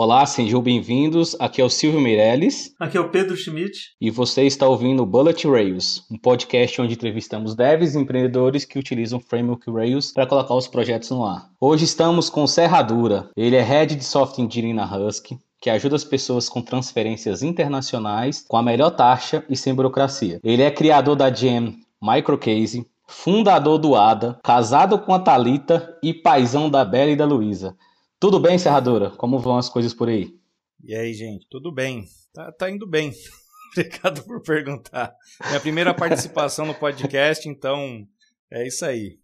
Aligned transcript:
Olá, 0.00 0.24
sejam 0.26 0.62
bem-vindos. 0.62 1.34
Aqui 1.40 1.60
é 1.60 1.64
o 1.64 1.68
Silvio 1.68 2.00
Meirelles. 2.00 2.72
Aqui 2.78 2.96
é 2.96 3.00
o 3.00 3.08
Pedro 3.08 3.36
Schmidt. 3.36 3.96
E 4.00 4.12
você 4.12 4.44
está 4.44 4.68
ouvindo 4.68 5.02
o 5.02 5.06
Bullet 5.06 5.44
Rails, 5.44 6.04
um 6.08 6.16
podcast 6.16 6.80
onde 6.80 6.94
entrevistamos 6.94 7.56
devs 7.56 7.96
e 7.96 7.98
empreendedores 7.98 8.64
que 8.64 8.78
utilizam 8.78 9.18
Framework 9.18 9.68
Rails 9.68 10.12
para 10.12 10.24
colocar 10.24 10.54
os 10.54 10.68
projetos 10.68 11.10
no 11.10 11.26
ar. 11.26 11.50
Hoje 11.60 11.84
estamos 11.84 12.30
com 12.30 12.46
Serradura. 12.46 13.28
Ele 13.36 13.56
é 13.56 13.60
Head 13.60 13.96
de 13.96 14.04
Software 14.04 14.44
Engineering 14.44 14.76
na 14.76 14.86
Husky, 14.96 15.36
que 15.60 15.68
ajuda 15.68 15.96
as 15.96 16.04
pessoas 16.04 16.48
com 16.48 16.62
transferências 16.62 17.42
internacionais 17.42 18.44
com 18.46 18.56
a 18.56 18.62
melhor 18.62 18.90
taxa 18.90 19.44
e 19.50 19.56
sem 19.56 19.74
burocracia. 19.74 20.38
Ele 20.44 20.62
é 20.62 20.70
criador 20.70 21.16
da 21.16 21.28
Gem 21.34 21.74
Microcase, 22.00 22.86
fundador 23.04 23.78
do 23.78 23.96
ADA, 23.96 24.38
casado 24.44 24.96
com 25.00 25.12
a 25.12 25.18
Talita 25.18 25.98
e 26.00 26.14
paisão 26.14 26.70
da 26.70 26.84
Bela 26.84 27.10
e 27.10 27.16
da 27.16 27.24
Luísa. 27.24 27.74
Tudo 28.20 28.40
bem, 28.40 28.58
Serradora? 28.58 29.10
Como 29.10 29.38
vão 29.38 29.56
as 29.56 29.68
coisas 29.68 29.94
por 29.94 30.08
aí? 30.08 30.34
E 30.82 30.92
aí, 30.92 31.14
gente, 31.14 31.46
tudo 31.48 31.70
bem? 31.70 32.04
Tá, 32.34 32.50
tá 32.50 32.68
indo 32.68 32.84
bem. 32.84 33.12
Obrigado 33.70 34.24
por 34.24 34.42
perguntar. 34.42 35.14
Minha 35.46 35.60
primeira 35.60 35.94
participação 35.94 36.66
no 36.66 36.74
podcast, 36.74 37.48
então 37.48 38.04
é 38.50 38.66
isso 38.66 38.84
aí. 38.84 39.20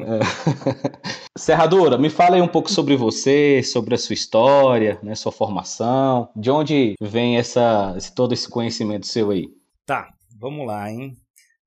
É. 0.00 0.18
Serradora, 1.38 1.96
me 1.96 2.10
fala 2.10 2.34
aí 2.34 2.42
um 2.42 2.48
pouco 2.48 2.68
sobre 2.68 2.96
você, 2.96 3.62
sobre 3.62 3.94
a 3.94 3.98
sua 3.98 4.14
história, 4.14 4.98
né, 5.00 5.14
sua 5.14 5.30
formação, 5.30 6.28
de 6.34 6.50
onde 6.50 6.94
vem 7.00 7.38
essa, 7.38 7.96
todo 8.16 8.34
esse 8.34 8.48
conhecimento 8.48 9.06
seu 9.06 9.30
aí? 9.30 9.46
Tá, 9.86 10.08
vamos 10.36 10.66
lá, 10.66 10.90
hein? 10.90 11.14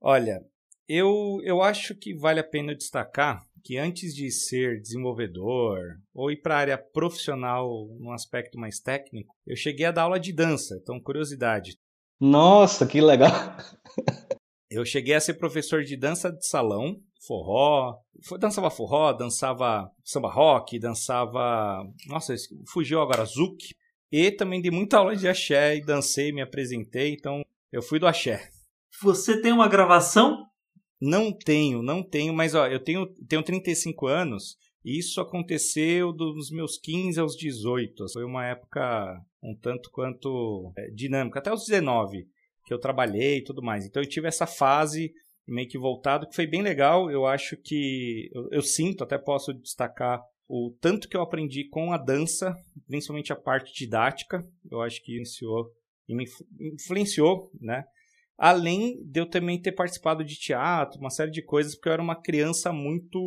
Olha, 0.02 0.42
eu, 0.90 1.40
eu 1.46 1.62
acho 1.62 1.96
que 1.96 2.14
vale 2.14 2.42
a 2.42 2.44
pena 2.44 2.76
destacar 2.76 3.47
que 3.68 3.78
antes 3.78 4.16
de 4.16 4.32
ser 4.32 4.80
desenvolvedor 4.80 5.98
ou 6.16 6.32
ir 6.32 6.38
para 6.38 6.56
a 6.56 6.60
área 6.60 6.78
profissional 6.78 7.68
num 8.00 8.14
aspecto 8.14 8.58
mais 8.58 8.80
técnico, 8.80 9.36
eu 9.46 9.58
cheguei 9.58 9.86
a 9.86 9.92
dar 9.92 10.04
aula 10.04 10.18
de 10.18 10.32
dança. 10.32 10.80
Então, 10.82 11.02
curiosidade. 11.02 11.76
Nossa, 12.18 12.88
que 12.88 13.02
legal! 13.02 13.30
eu 14.72 14.86
cheguei 14.86 15.16
a 15.16 15.20
ser 15.20 15.34
professor 15.34 15.84
de 15.84 15.98
dança 15.98 16.32
de 16.32 16.48
salão, 16.48 16.96
forró, 17.28 17.98
dançava 18.40 18.70
forró, 18.72 19.12
dançava 19.12 19.92
samba 20.02 20.31
rock, 20.31 20.80
dançava. 20.80 21.84
Nossa, 22.08 22.36
fugiu 22.72 23.02
agora, 23.02 23.26
zouk. 23.26 23.76
E 24.09 24.31
também 24.31 24.62
dei 24.62 24.72
muita 24.72 25.00
aula 25.00 25.14
de 25.14 25.28
axé 25.28 25.76
e 25.76 25.86
dancei, 25.86 26.31
me 26.31 26.42
apresentei, 26.42 27.12
então 27.12 27.42
eu 27.70 27.81
fui 27.81 28.00
do 28.00 28.08
axé. 28.08 28.48
Você 29.02 29.42
tem 29.42 29.52
uma 29.52 29.68
gravação 29.68 30.48
não 31.00 31.31
tenho, 31.31 31.81
não 31.81 32.02
tenho, 32.03 32.34
mas 32.34 32.56
ó, 32.56 32.67
eu 32.67 32.80
tenho, 32.80 33.06
tenho 33.28 33.44
35 33.44 34.08
anos 34.08 34.58
e 34.84 34.98
isso 34.98 35.20
aconteceu 35.20 36.14
dos 36.14 36.50
meus 36.50 36.78
15 36.78 37.20
aos 37.20 37.36
18. 37.36 38.06
Foi 38.14 38.23
uma 38.23 38.45
época 38.45 39.22
um 39.44 39.56
tanto 39.56 39.90
quanto 39.92 40.72
é, 40.78 40.90
dinâmica, 40.92 41.40
até 41.40 41.52
os 41.52 41.66
19 41.66 42.25
que 42.66 42.73
eu 42.73 42.80
trabalhei 42.80 43.38
e 43.38 43.44
tudo 43.44 43.62
mais. 43.62 43.86
Então 43.86 44.02
eu 44.02 44.09
tive 44.09 44.28
essa 44.28 44.48
fase 44.48 45.12
meio 45.48 45.68
que 45.68 45.78
voltado 45.78 46.28
que 46.28 46.36
foi 46.36 46.45
bem 46.48 46.62
legal. 46.62 47.09
Eu 47.09 47.25
acho 47.25 47.56
que 47.58 48.30
eu, 48.34 48.50
eu 48.52 48.62
sinto, 48.62 49.03
até 49.03 49.18
posso 49.18 49.53
destacar 49.53 50.22
o 50.48 50.75
tanto 50.80 51.08
que 51.09 51.18
eu 51.18 51.22
aprendi 51.22 51.68
com 51.68 51.92
a 51.92 51.98
dança, 51.98 52.56
principalmente 52.88 53.34
a 53.34 53.36
parte 53.36 53.73
didática. 53.73 54.45
Eu 54.70 54.81
acho 54.81 55.03
que 55.03 55.16
iniciou 55.16 55.70
e 56.08 56.16
me 56.16 56.25
influenciou, 56.59 57.52
né? 57.59 57.84
Além 58.38 59.02
de 59.04 59.20
eu 59.20 59.30
também 59.30 59.60
ter 59.60 59.72
participado 59.72 60.24
de 60.24 60.36
teatro, 60.36 61.00
uma 61.00 61.10
série 61.10 61.32
de 61.32 61.44
coisas, 61.44 61.76
porque 61.76 61.90
eu 61.90 61.94
era 61.94 62.02
uma 62.02 62.22
criança 62.22 62.72
muito 62.72 63.20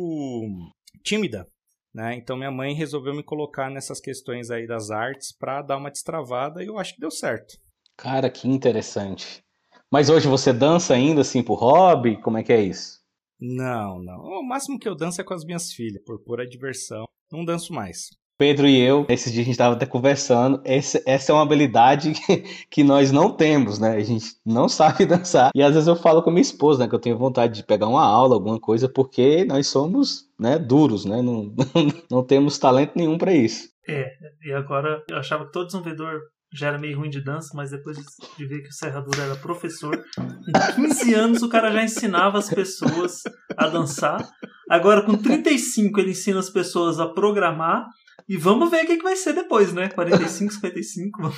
tímida. 1.03 1.45
Né? 1.93 2.15
Então 2.15 2.37
minha 2.37 2.51
mãe 2.51 2.73
resolveu 2.73 3.13
me 3.13 3.23
colocar 3.23 3.69
nessas 3.69 3.99
questões 3.99 4.49
aí 4.49 4.65
das 4.65 4.89
artes 4.89 5.35
para 5.35 5.61
dar 5.61 5.77
uma 5.77 5.91
destravada 5.91 6.63
e 6.63 6.67
eu 6.67 6.77
acho 6.77 6.93
que 6.93 7.01
deu 7.01 7.11
certo. 7.11 7.57
Cara, 7.97 8.29
que 8.29 8.47
interessante. 8.47 9.43
Mas 9.91 10.09
hoje 10.09 10.27
você 10.27 10.53
dança 10.53 10.93
ainda 10.93 11.19
assim 11.19 11.43
por 11.43 11.55
hobby? 11.55 12.19
Como 12.21 12.37
é 12.37 12.43
que 12.43 12.53
é 12.53 12.61
isso? 12.61 13.01
Não, 13.37 14.01
não. 14.01 14.21
O 14.21 14.41
máximo 14.41 14.79
que 14.79 14.87
eu 14.87 14.95
danço 14.95 15.19
é 15.19 15.23
com 15.23 15.33
as 15.33 15.43
minhas 15.43 15.73
filhas, 15.73 16.01
por 16.05 16.23
pura 16.23 16.47
diversão. 16.47 17.03
Não 17.29 17.43
danço 17.43 17.73
mais. 17.73 18.07
Pedro 18.41 18.67
e 18.67 18.75
eu, 18.81 19.05
esses 19.07 19.31
dias 19.31 19.43
a 19.43 19.45
gente 19.45 19.53
estava 19.53 19.75
até 19.75 19.85
conversando, 19.85 20.59
esse, 20.65 20.99
essa 21.05 21.31
é 21.31 21.35
uma 21.35 21.43
habilidade 21.43 22.13
que, 22.71 22.83
nós 22.83 23.11
não 23.11 23.29
temos, 23.29 23.77
né? 23.77 23.95
A 23.95 24.03
gente 24.03 24.31
não 24.43 24.67
sabe 24.67 25.05
dançar. 25.05 25.51
E 25.53 25.61
às 25.61 25.75
vezes 25.75 25.87
eu 25.87 25.95
falo 25.95 26.23
com 26.23 26.31
minha 26.31 26.41
esposa, 26.41 26.79
né, 26.79 26.89
que 26.89 26.95
eu 26.95 26.99
tenho 26.99 27.19
vontade 27.19 27.53
de 27.53 27.63
pegar 27.63 27.87
uma 27.87 28.03
aula, 28.03 28.33
alguma 28.33 28.59
coisa, 28.59 28.89
porque 28.89 29.45
nós 29.45 29.67
somos 29.67 30.23
né, 30.39 30.57
duros, 30.57 31.05
né? 31.05 31.21
Não, 31.21 31.53
não, 31.55 31.93
não 32.09 32.23
temos 32.25 32.57
talento 32.57 32.93
nenhum 32.95 33.15
para 33.15 33.31
isso. 33.31 33.69
É, 33.87 34.11
e 34.43 34.51
agora 34.51 35.03
eu 35.07 35.17
achava 35.17 35.45
que 35.45 35.51
todo 35.51 35.67
desenvolvedor 35.67 36.21
já 36.51 36.69
era 36.69 36.79
meio 36.79 36.97
ruim 36.97 37.11
de 37.11 37.23
dança, 37.23 37.49
mas 37.53 37.69
depois 37.69 37.95
de 38.39 38.47
ver 38.47 38.63
que 38.63 38.69
o 38.69 38.73
Serrador 38.73 39.19
era 39.19 39.35
professor, 39.35 40.03
com 40.15 40.81
15 40.81 41.13
anos 41.13 41.43
o 41.43 41.49
cara 41.49 41.71
já 41.71 41.83
ensinava 41.83 42.39
as 42.39 42.49
pessoas 42.49 43.21
a 43.55 43.67
dançar. 43.67 44.27
Agora, 44.67 45.03
com 45.03 45.15
35, 45.15 45.99
ele 45.99 46.11
ensina 46.11 46.39
as 46.39 46.49
pessoas 46.49 46.99
a 46.99 47.07
programar 47.07 47.85
e 48.31 48.37
vamos 48.37 48.71
ver 48.71 48.85
o 48.85 48.87
que, 48.87 48.95
que 48.95 49.03
vai 49.03 49.17
ser 49.17 49.33
depois, 49.33 49.73
né? 49.73 49.89
45, 49.89 50.53
55. 50.53 51.33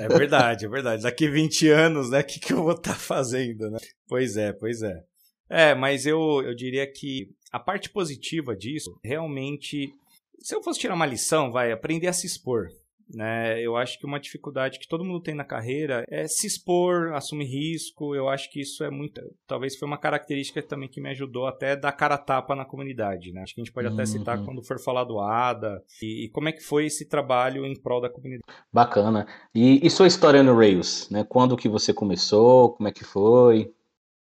É 0.00 0.08
verdade, 0.08 0.64
é 0.64 0.68
verdade. 0.68 1.02
Daqui 1.02 1.28
20 1.28 1.68
anos, 1.68 2.08
né? 2.08 2.20
O 2.20 2.24
que, 2.24 2.40
que 2.40 2.54
eu 2.54 2.62
vou 2.62 2.72
estar 2.72 2.94
tá 2.94 2.98
fazendo, 2.98 3.70
né? 3.70 3.78
Pois 4.08 4.38
é, 4.38 4.50
pois 4.50 4.80
é. 4.80 5.04
É, 5.50 5.74
mas 5.74 6.06
eu, 6.06 6.40
eu 6.42 6.54
diria 6.54 6.90
que 6.90 7.28
a 7.52 7.60
parte 7.60 7.90
positiva 7.90 8.56
disso, 8.56 8.98
realmente, 9.04 9.92
se 10.40 10.54
eu 10.54 10.62
fosse 10.62 10.80
tirar 10.80 10.94
uma 10.94 11.04
lição, 11.04 11.52
vai 11.52 11.70
aprender 11.70 12.06
a 12.06 12.14
se 12.14 12.26
expor. 12.26 12.68
Né? 13.14 13.60
Eu 13.60 13.76
acho 13.76 13.98
que 13.98 14.06
uma 14.06 14.18
dificuldade 14.18 14.78
que 14.78 14.88
todo 14.88 15.04
mundo 15.04 15.20
tem 15.20 15.34
na 15.34 15.44
carreira 15.44 16.04
é 16.08 16.26
se 16.26 16.46
expor, 16.46 17.12
assumir 17.12 17.44
risco. 17.44 18.14
Eu 18.14 18.28
acho 18.28 18.50
que 18.50 18.60
isso 18.60 18.82
é 18.82 18.90
muito. 18.90 19.20
Talvez 19.46 19.76
foi 19.76 19.86
uma 19.86 19.98
característica 19.98 20.62
também 20.62 20.88
que 20.88 21.00
me 21.00 21.10
ajudou 21.10 21.46
até 21.46 21.76
dar 21.76 21.92
cara 21.92 22.14
a 22.14 22.18
tapa 22.18 22.56
na 22.56 22.64
comunidade. 22.64 23.32
Né? 23.32 23.42
Acho 23.42 23.54
que 23.54 23.60
a 23.60 23.64
gente 23.64 23.72
pode 23.72 23.88
até 23.88 24.06
citar 24.06 24.38
uhum. 24.38 24.46
quando 24.46 24.66
for 24.66 24.78
falar 24.80 25.04
do 25.04 25.20
ADA 25.20 25.82
e, 26.02 26.26
e, 26.26 26.28
como 26.30 26.48
é 26.48 26.52
que 26.52 26.62
foi 26.62 26.86
esse 26.86 27.06
trabalho 27.06 27.66
em 27.66 27.78
prol 27.78 28.00
da 28.00 28.08
comunidade. 28.08 28.42
Bacana. 28.72 29.26
E, 29.54 29.84
e 29.86 29.90
sua 29.90 30.06
história 30.06 30.42
no 30.42 30.56
Rails? 30.56 31.08
Né? 31.10 31.24
Quando 31.24 31.56
que 31.56 31.68
você 31.68 31.92
começou? 31.92 32.74
Como 32.74 32.88
é 32.88 32.92
que 32.92 33.04
foi? 33.04 33.70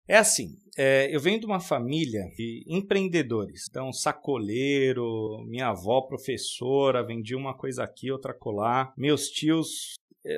É 0.08 0.16
assim, 0.16 0.56
é, 0.76 1.14
eu 1.14 1.20
venho 1.20 1.40
de 1.40 1.46
uma 1.46 1.60
família 1.60 2.22
de 2.36 2.64
empreendedores. 2.66 3.66
Então, 3.68 3.92
sacoleiro, 3.92 5.44
minha 5.46 5.68
avó 5.68 6.02
professora, 6.02 7.04
vendia 7.04 7.36
uma 7.36 7.56
coisa 7.56 7.84
aqui, 7.84 8.10
outra 8.10 8.34
colar. 8.34 8.92
Meus 8.96 9.28
tios 9.28 9.94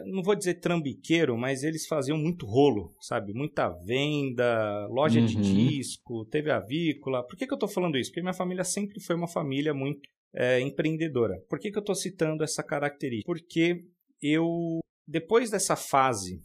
não 0.06 0.22
vou 0.22 0.34
dizer 0.36 0.54
trambiqueiro, 0.54 1.36
mas 1.36 1.64
eles 1.64 1.86
faziam 1.86 2.16
muito 2.16 2.46
rolo, 2.46 2.94
sabe? 3.00 3.32
Muita 3.34 3.68
venda, 3.68 4.86
loja 4.88 5.18
uhum. 5.20 5.26
de 5.26 5.36
disco, 5.36 6.24
teve 6.26 6.50
avícola. 6.50 7.26
Por 7.26 7.36
que, 7.36 7.46
que 7.46 7.52
eu 7.52 7.56
estou 7.56 7.68
falando 7.68 7.98
isso? 7.98 8.10
Porque 8.10 8.22
minha 8.22 8.32
família 8.32 8.64
sempre 8.64 9.00
foi 9.00 9.16
uma 9.16 9.26
família 9.26 9.74
muito 9.74 10.08
é, 10.34 10.60
empreendedora. 10.60 11.34
Por 11.48 11.58
que, 11.58 11.70
que 11.70 11.78
eu 11.78 11.82
estou 11.82 11.94
citando 11.94 12.44
essa 12.44 12.62
característica? 12.62 13.26
Porque 13.26 13.84
eu, 14.22 14.78
depois 15.06 15.50
dessa 15.50 15.74
fase 15.74 16.40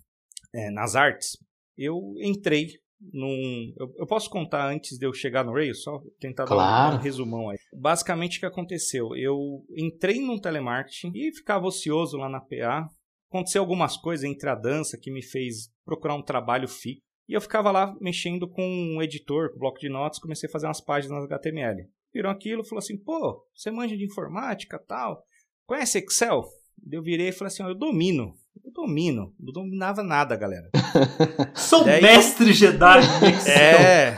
é, 0.54 0.72
nas 0.72 0.96
artes, 0.96 1.38
eu 1.78 2.16
entrei 2.20 2.72
num. 3.00 3.74
Eu, 3.78 3.94
eu, 3.98 4.08
posso 4.08 4.30
contar 4.30 4.70
antes 4.70 4.98
de 4.98 5.06
eu 5.06 5.14
chegar 5.14 5.44
no 5.44 5.54
Rails? 5.54 5.84
Só 5.84 6.02
tentar 6.20 6.46
claro. 6.46 6.92
dar 6.96 7.00
um 7.00 7.04
resumão 7.04 7.50
aí. 7.50 7.58
Basicamente, 7.74 8.38
o 8.38 8.40
que 8.40 8.46
aconteceu? 8.46 9.16
Eu 9.16 9.64
entrei 9.76 10.20
num 10.20 10.40
telemarketing 10.40 11.12
e 11.16 11.34
ficava 11.34 11.66
ocioso 11.66 12.18
lá 12.18 12.30
na 12.30 12.40
PA. 12.40 12.88
Aconteceu 13.30 13.62
algumas 13.62 13.98
coisas 13.98 14.24
entre 14.24 14.50
a 14.50 14.56
dança 14.56 14.98
que 14.98 15.12
me 15.12 15.22
fez 15.22 15.70
procurar 15.86 16.16
um 16.16 16.24
trabalho 16.24 16.68
fixo. 16.68 17.02
E 17.28 17.34
eu 17.34 17.42
ficava 17.42 17.72
lá 17.72 17.94
mexendo 18.00 18.48
com 18.50 18.64
um 18.64 19.02
editor, 19.02 19.50
com 19.50 19.58
um 19.58 19.60
bloco 19.60 19.80
de 19.80 19.90
notas, 19.90 20.20
comecei 20.20 20.48
a 20.48 20.52
fazer 20.52 20.66
umas 20.66 20.80
páginas 20.80 21.26
HTML. 21.26 21.90
Virou 22.14 22.32
aquilo, 22.32 22.64
falou 22.64 22.80
assim: 22.80 22.98
pô, 22.98 23.46
você 23.54 23.70
manja 23.70 23.98
de 23.98 24.06
informática 24.06 24.80
tal? 24.80 25.22
Conhece 25.66 26.00
Excel? 26.00 26.44
Eu 26.90 27.04
virei 27.04 27.30
e 27.30 27.32
falei 27.34 27.48
assim: 27.48 27.64
eu 27.64 27.76
domino. 27.76 28.34
Eu 28.64 28.72
domino. 28.72 29.34
Não 29.40 29.52
dominava 29.52 30.04
nada, 30.04 30.36
galera. 30.36 30.70
Sou 31.56 31.84
Daí, 31.84 32.02
mestre 32.02 32.54
Jedi. 32.54 33.00
é. 33.50 34.18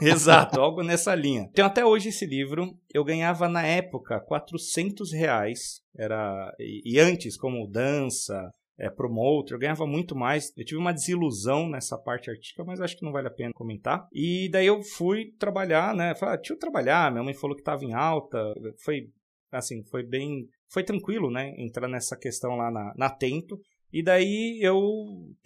Exato, 0.00 0.60
algo 0.60 0.82
nessa 0.82 1.14
linha. 1.14 1.48
Tenho 1.52 1.66
até 1.66 1.84
hoje 1.84 2.08
esse 2.08 2.24
livro. 2.24 2.74
Eu 2.92 3.04
ganhava 3.04 3.48
na 3.48 3.66
época 3.66 4.20
400 4.20 5.12
reais. 5.12 5.80
Era, 5.96 6.54
e, 6.58 6.94
e 6.94 6.98
antes, 6.98 7.36
como 7.36 7.66
dança, 7.66 8.50
é, 8.78 8.88
promoter, 8.88 9.54
eu 9.54 9.58
ganhava 9.58 9.86
muito 9.86 10.16
mais. 10.16 10.52
Eu 10.56 10.64
tive 10.64 10.80
uma 10.80 10.92
desilusão 10.92 11.68
nessa 11.68 11.98
parte 11.98 12.30
artística, 12.30 12.64
mas 12.64 12.80
acho 12.80 12.96
que 12.96 13.04
não 13.04 13.12
vale 13.12 13.28
a 13.28 13.32
pena 13.32 13.52
comentar. 13.52 14.06
E 14.12 14.48
daí 14.50 14.66
eu 14.66 14.82
fui 14.82 15.32
trabalhar, 15.38 15.94
né? 15.94 16.14
Falei, 16.14 16.34
ah, 16.34 16.38
deixa 16.38 16.54
eu 16.54 16.58
trabalhar. 16.58 17.10
Minha 17.10 17.24
mãe 17.24 17.34
falou 17.34 17.54
que 17.54 17.62
estava 17.62 17.84
em 17.84 17.92
alta. 17.92 18.38
Foi, 18.82 19.08
assim, 19.52 19.82
foi 19.90 20.02
bem 20.02 20.48
foi 20.70 20.84
tranquilo, 20.84 21.30
né? 21.30 21.52
Entrar 21.58 21.88
nessa 21.88 22.16
questão 22.16 22.56
lá 22.56 22.70
na, 22.70 22.94
na 22.96 23.10
Tento. 23.10 23.60
E 23.92 24.02
daí 24.02 24.60
eu 24.62 24.80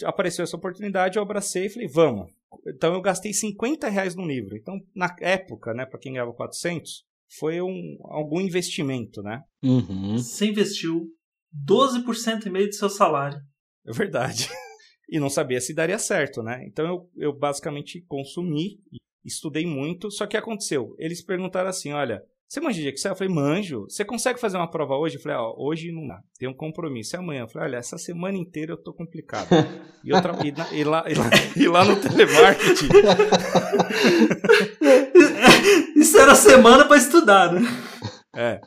apareceu 0.05 0.43
essa 0.43 0.57
oportunidade, 0.57 1.17
eu 1.17 1.23
abracei 1.23 1.67
e 1.67 1.71
falei, 1.71 1.89
vamos. 1.89 2.31
Então 2.67 2.95
eu 2.95 3.01
gastei 3.01 3.33
50 3.33 3.89
reais 3.89 4.15
no 4.15 4.27
livro. 4.27 4.57
Então, 4.57 4.79
na 4.95 5.15
época, 5.21 5.73
né, 5.73 5.87
para 5.87 5.99
quem 5.99 6.13
ganhava 6.13 6.33
400, 6.33 7.05
foi 7.39 7.61
um, 7.61 7.99
algum 8.03 8.41
investimento, 8.41 9.23
né? 9.23 9.43
Uhum. 9.63 10.19
Você 10.19 10.47
investiu 10.47 11.07
12% 11.67 12.47
e 12.47 12.51
meio 12.51 12.69
do 12.69 12.75
seu 12.75 12.91
salário. 12.91 13.41
É 13.87 13.93
verdade. 13.93 14.49
E 15.07 15.21
não 15.21 15.29
sabia 15.29 15.61
se 15.61 15.75
daria 15.75 15.99
certo, 15.99 16.43
né? 16.43 16.65
Então 16.67 16.87
eu, 16.87 17.11
eu 17.17 17.39
basicamente 17.39 18.03
consumi, 18.09 18.81
estudei 19.23 19.67
muito, 19.67 20.11
só 20.11 20.27
que 20.27 20.35
aconteceu. 20.35 20.95
Eles 20.99 21.23
perguntaram 21.23 21.69
assim: 21.69 21.93
olha, 21.93 22.23
você 22.49 22.61
manja 22.61 22.81
de 22.81 22.89
Excel? 22.89 23.13
Eu 23.13 23.17
falei, 23.17 23.33
manjo. 23.33 23.87
Você 23.89 24.05
consegue 24.05 24.39
fazer 24.39 24.57
uma 24.57 24.71
prova 24.71 24.97
hoje? 24.97 25.17
Eu 25.17 25.21
falei, 25.21 25.37
ó, 25.39 25.55
hoje 25.57 25.91
não 25.91 26.07
dá. 26.07 26.21
Tem 26.39 26.49
um 26.49 26.55
compromisso. 26.55 27.17
É 27.17 27.19
amanhã. 27.19 27.43
Eu 27.43 27.49
falei, 27.49 27.69
olha, 27.69 27.79
essa 27.79 27.99
semana 27.99 28.39
inteira 28.39 28.73
eu 28.73 28.77
tô 28.77 28.93
complicado. 28.93 29.49
e, 30.05 30.11
e, 30.11 30.53
na, 30.53 30.73
e, 30.73 30.85
lá, 30.85 31.05
e, 31.09 31.15
lá, 31.15 31.31
e 31.57 31.67
lá 31.67 31.85
no 31.85 31.97
telemarketing. 32.01 32.89
Isso 35.97 36.19
era 36.19 36.35
semana 36.35 36.85
para 36.85 36.97
estudar, 36.97 37.53
né? 37.53 37.63
É. 38.35 38.61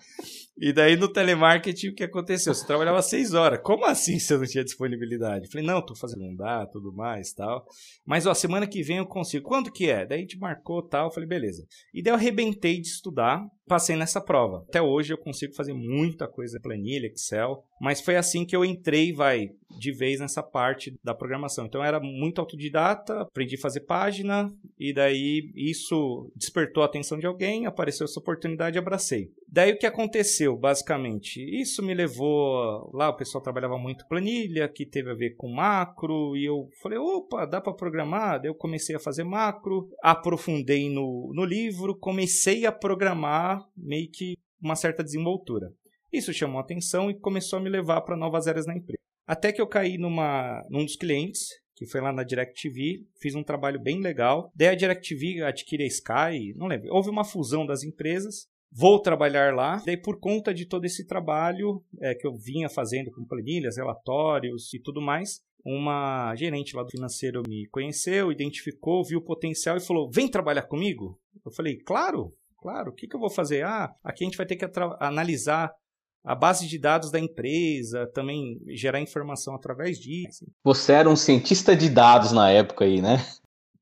E 0.60 0.74
daí 0.74 0.96
no 0.96 1.08
telemarketing 1.08 1.90
o 1.90 1.94
que 1.94 2.04
aconteceu? 2.04 2.54
Você 2.54 2.66
trabalhava 2.66 3.02
seis 3.04 3.36
horas. 3.36 3.60
Como 3.64 3.86
assim 3.86 4.18
você 4.18 4.36
não 4.36 4.46
tinha 4.46 4.64
disponibilidade? 4.64 5.48
Falei, 5.50 5.66
não, 5.66 5.86
tô 5.86 5.96
fazendo 5.96 6.26
não 6.26 6.36
dá, 6.36 6.66
tudo 6.66 6.92
mais 6.92 7.32
tal. 7.32 7.64
Mas 8.04 8.26
ó, 8.26 8.34
semana 8.34 8.66
que 8.66 8.82
vem 8.82 8.98
eu 8.98 9.06
consigo. 9.06 9.48
Quando 9.48 9.72
que 9.72 9.88
é? 9.88 10.04
Daí 10.04 10.18
a 10.18 10.22
gente 10.22 10.40
marcou 10.40 10.82
tal. 10.82 11.14
Falei, 11.14 11.30
beleza. 11.30 11.64
E 11.94 12.02
daí 12.02 12.12
eu 12.12 12.16
arrebentei 12.18 12.82
de 12.82 12.88
estudar, 12.88 13.46
passei 13.68 13.96
nessa 13.96 14.22
prova. 14.22 14.64
Até 14.68 14.82
hoje 14.82 15.14
eu 15.14 15.18
consigo 15.18 15.54
fazer 15.54 15.74
muita 15.74 16.28
coisa, 16.28 16.60
planilha, 16.60 17.08
Excel. 17.08 17.64
Mas 17.80 18.02
foi 18.02 18.16
assim 18.16 18.46
que 18.46 18.56
eu 18.56 18.66
entrei, 18.66 19.14
vai, 19.14 19.52
de 19.80 19.92
vez 19.92 20.20
nessa 20.20 20.42
parte 20.42 20.98
da 21.04 21.14
programação. 21.14 21.66
Então 21.66 21.84
era 21.84 22.00
muito 22.00 22.40
autodidata, 22.40 23.22
aprendi 23.22 23.56
a 23.56 23.62
fazer 23.62 23.82
página, 23.82 24.52
e 24.80 24.94
daí 24.94 25.52
isso 25.56 26.32
despertou 26.36 26.82
a 26.82 26.88
atenção 26.88 27.20
de 27.20 27.28
alguém, 27.28 27.66
apareceu 27.66 28.06
essa 28.06 28.20
oportunidade 28.20 28.80
abracei. 28.80 29.32
Daí 29.48 29.72
o 29.72 29.78
que 29.78 29.86
aconteceu, 29.86 30.58
basicamente? 30.58 31.40
Isso 31.40 31.84
me 31.84 31.94
levou. 31.94 32.90
Lá 32.94 33.10
o 33.10 33.16
pessoal 33.16 33.42
trabalhava 33.44 33.78
muito 33.78 34.08
planilha, 34.08 34.68
que 34.68 34.86
teve 34.86 35.12
a 35.12 35.16
ver 35.16 35.36
com 35.36 35.50
macro, 35.50 36.36
e 36.36 36.46
eu 36.46 36.70
falei, 36.82 36.98
opa, 36.98 37.46
dá 37.46 37.62
para 37.62 37.74
programar? 37.74 38.42
Daí 38.42 38.50
eu 38.50 38.56
comecei 38.56 38.96
a 38.96 39.00
fazer 39.00 39.24
macro, 39.24 39.90
aprofundei 40.02 40.90
no, 40.90 41.32
no 41.34 41.46
livro, 41.46 41.96
comecei 41.96 42.66
a 42.66 42.72
programar 42.72 43.57
meio 43.76 44.10
que 44.10 44.38
uma 44.62 44.76
certa 44.76 45.04
desenvoltura. 45.04 45.72
Isso 46.12 46.34
chamou 46.34 46.60
atenção 46.60 47.10
e 47.10 47.20
começou 47.20 47.60
a 47.60 47.62
me 47.62 47.70
levar 47.70 48.02
para 48.02 48.18
novas 48.18 48.48
áreas 48.48 48.66
na 48.66 48.76
empresa. 48.76 49.00
Até 49.26 49.52
que 49.52 49.62
eu 49.62 49.68
caí 49.68 49.98
numa, 49.98 50.66
num 50.70 50.86
dos 50.86 50.96
clientes, 50.96 51.50
que 51.76 51.86
foi 51.86 52.02
lá 52.02 52.12
na 52.12 52.24
DirecTV, 52.24 53.06
fiz 53.22 53.36
um 53.36 53.44
trabalho 53.44 53.80
bem 53.80 54.00
legal. 54.02 54.52
Daí 54.56 54.70
a 54.70 54.76
DirecTV 54.76 55.44
adquire 55.44 55.84
a 55.84 55.88
Sky, 55.88 56.54
não 56.56 56.68
lembro. 56.68 56.94
Houve 56.94 57.10
uma 57.10 57.26
fusão 57.26 57.66
das 57.66 57.84
empresas. 57.84 58.48
Vou 58.72 59.00
trabalhar 59.00 59.54
lá. 59.54 59.82
Daí, 59.86 59.98
por 59.98 60.20
conta 60.20 60.54
de 60.54 60.66
todo 60.66 60.86
esse 60.86 61.06
trabalho 61.06 61.84
é, 62.00 62.16
que 62.16 62.26
eu 62.26 62.36
vinha 62.36 62.70
fazendo 62.70 63.12
com 63.12 63.26
planilhas, 63.26 63.78
relatórios 63.78 64.74
e 64.74 64.80
tudo 64.80 65.02
mais, 65.02 65.42
uma 65.64 66.34
gerente 66.36 66.76
lá 66.76 66.84
do 66.84 66.90
financeiro 66.90 67.44
me 67.48 67.68
conheceu, 67.68 68.32
identificou, 68.32 69.04
viu 69.04 69.20
o 69.20 69.24
potencial 69.24 69.78
e 69.78 69.86
falou: 69.86 70.10
Vem 70.10 70.30
trabalhar 70.30 70.64
comigo? 70.64 71.20
Eu 71.46 71.52
falei: 71.52 71.78
Claro, 71.78 72.34
claro. 72.58 72.92
O 72.92 72.94
que, 72.94 73.08
que 73.08 73.16
eu 73.16 73.20
vou 73.20 73.30
fazer? 73.30 73.64
Ah, 73.64 73.94
aqui 74.04 74.24
a 74.24 74.28
gente 74.28 74.38
vai 74.38 74.46
ter 74.46 74.56
que 74.56 74.66
analisar 75.00 75.72
a 76.24 76.36
base 76.36 76.68
de 76.68 76.78
dados 76.78 77.10
da 77.10 77.20
empresa, 77.20 78.06
também 78.14 78.60
gerar 78.70 79.00
informação 79.00 79.56
através 79.56 79.98
disso. 79.98 80.46
Você 80.64 80.92
era 80.92 81.10
um 81.10 81.16
cientista 81.16 81.76
de 81.76 81.90
dados 81.90 82.34
na 82.34 82.52
época 82.52 82.84
aí, 82.84 83.02
né? 83.02 83.26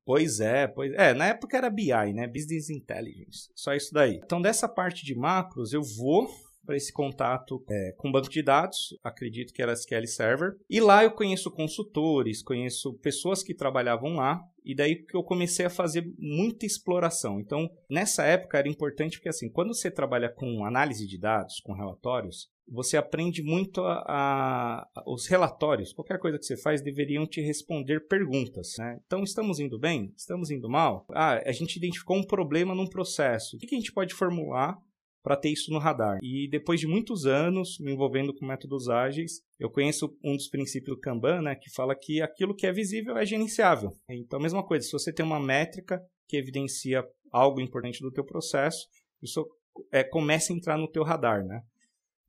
Pois 0.04 0.38
é, 0.38 0.68
pois 0.68 0.92
é. 0.92 1.12
Na 1.12 1.26
época 1.26 1.56
era 1.56 1.68
BI, 1.68 2.12
né? 2.14 2.28
Business 2.28 2.70
Intelligence. 2.70 3.50
Só 3.56 3.74
isso 3.74 3.92
daí. 3.92 4.20
Então, 4.24 4.40
dessa 4.40 4.68
parte 4.68 5.04
de 5.04 5.16
macros, 5.16 5.72
eu 5.72 5.82
vou 5.82 6.28
para 6.66 6.76
esse 6.76 6.92
contato 6.92 7.64
é, 7.70 7.94
com 7.96 8.12
banco 8.12 8.28
de 8.28 8.42
dados, 8.42 8.98
acredito 9.02 9.52
que 9.54 9.62
era 9.62 9.72
SQL 9.72 10.06
Server. 10.06 10.56
E 10.68 10.80
lá 10.80 11.04
eu 11.04 11.12
conheço 11.12 11.50
consultores, 11.50 12.42
conheço 12.42 12.94
pessoas 12.94 13.42
que 13.42 13.54
trabalhavam 13.54 14.14
lá, 14.14 14.42
e 14.64 14.74
daí 14.74 14.96
que 14.96 15.16
eu 15.16 15.22
comecei 15.22 15.64
a 15.64 15.70
fazer 15.70 16.12
muita 16.18 16.66
exploração. 16.66 17.40
Então, 17.40 17.70
nessa 17.88 18.24
época 18.24 18.58
era 18.58 18.68
importante 18.68 19.16
porque 19.16 19.28
assim, 19.28 19.48
quando 19.48 19.72
você 19.72 19.90
trabalha 19.90 20.28
com 20.28 20.64
análise 20.64 21.06
de 21.06 21.18
dados, 21.18 21.60
com 21.60 21.72
relatórios, 21.72 22.50
você 22.68 22.96
aprende 22.96 23.42
muito 23.42 23.80
a, 23.82 24.02
a, 24.08 25.04
os 25.06 25.26
relatórios. 25.26 25.92
Qualquer 25.92 26.18
coisa 26.18 26.38
que 26.38 26.44
você 26.44 26.56
faz 26.56 26.82
deveriam 26.82 27.26
te 27.26 27.40
responder 27.40 28.08
perguntas. 28.08 28.74
Né? 28.78 28.98
Então, 29.06 29.22
estamos 29.22 29.60
indo 29.60 29.78
bem? 29.78 30.12
Estamos 30.16 30.50
indo 30.50 30.68
mal? 30.68 31.06
Ah, 31.10 31.40
a 31.46 31.52
gente 31.52 31.76
identificou 31.76 32.16
um 32.16 32.26
problema 32.26 32.74
num 32.74 32.88
processo. 32.88 33.56
O 33.56 33.58
que, 33.60 33.66
que 33.66 33.74
a 33.74 33.78
gente 33.78 33.92
pode 33.92 34.14
formular 34.14 34.76
para 35.26 35.36
ter 35.36 35.50
isso 35.50 35.72
no 35.72 35.80
radar. 35.80 36.20
E 36.22 36.48
depois 36.48 36.78
de 36.78 36.86
muitos 36.86 37.26
anos 37.26 37.80
me 37.80 37.92
envolvendo 37.92 38.32
com 38.32 38.46
métodos 38.46 38.88
ágeis, 38.88 39.40
eu 39.58 39.68
conheço 39.68 40.16
um 40.22 40.36
dos 40.36 40.46
princípios 40.48 40.96
do 40.96 41.00
Kanban, 41.00 41.42
né, 41.42 41.56
que 41.56 41.68
fala 41.74 41.96
que 42.00 42.22
aquilo 42.22 42.54
que 42.54 42.64
é 42.64 42.72
visível 42.72 43.16
é 43.16 43.26
gerenciável. 43.26 43.90
Então, 44.08 44.38
a 44.38 44.42
mesma 44.42 44.64
coisa, 44.64 44.86
se 44.86 44.92
você 44.92 45.12
tem 45.12 45.26
uma 45.26 45.40
métrica 45.40 46.00
que 46.28 46.36
evidencia 46.36 47.04
algo 47.32 47.60
importante 47.60 48.00
do 48.00 48.12
teu 48.12 48.24
processo, 48.24 48.86
isso 49.20 49.44
é, 49.90 50.04
começa 50.04 50.52
a 50.52 50.56
entrar 50.56 50.78
no 50.78 50.88
teu 50.88 51.02
radar, 51.02 51.44
né? 51.44 51.60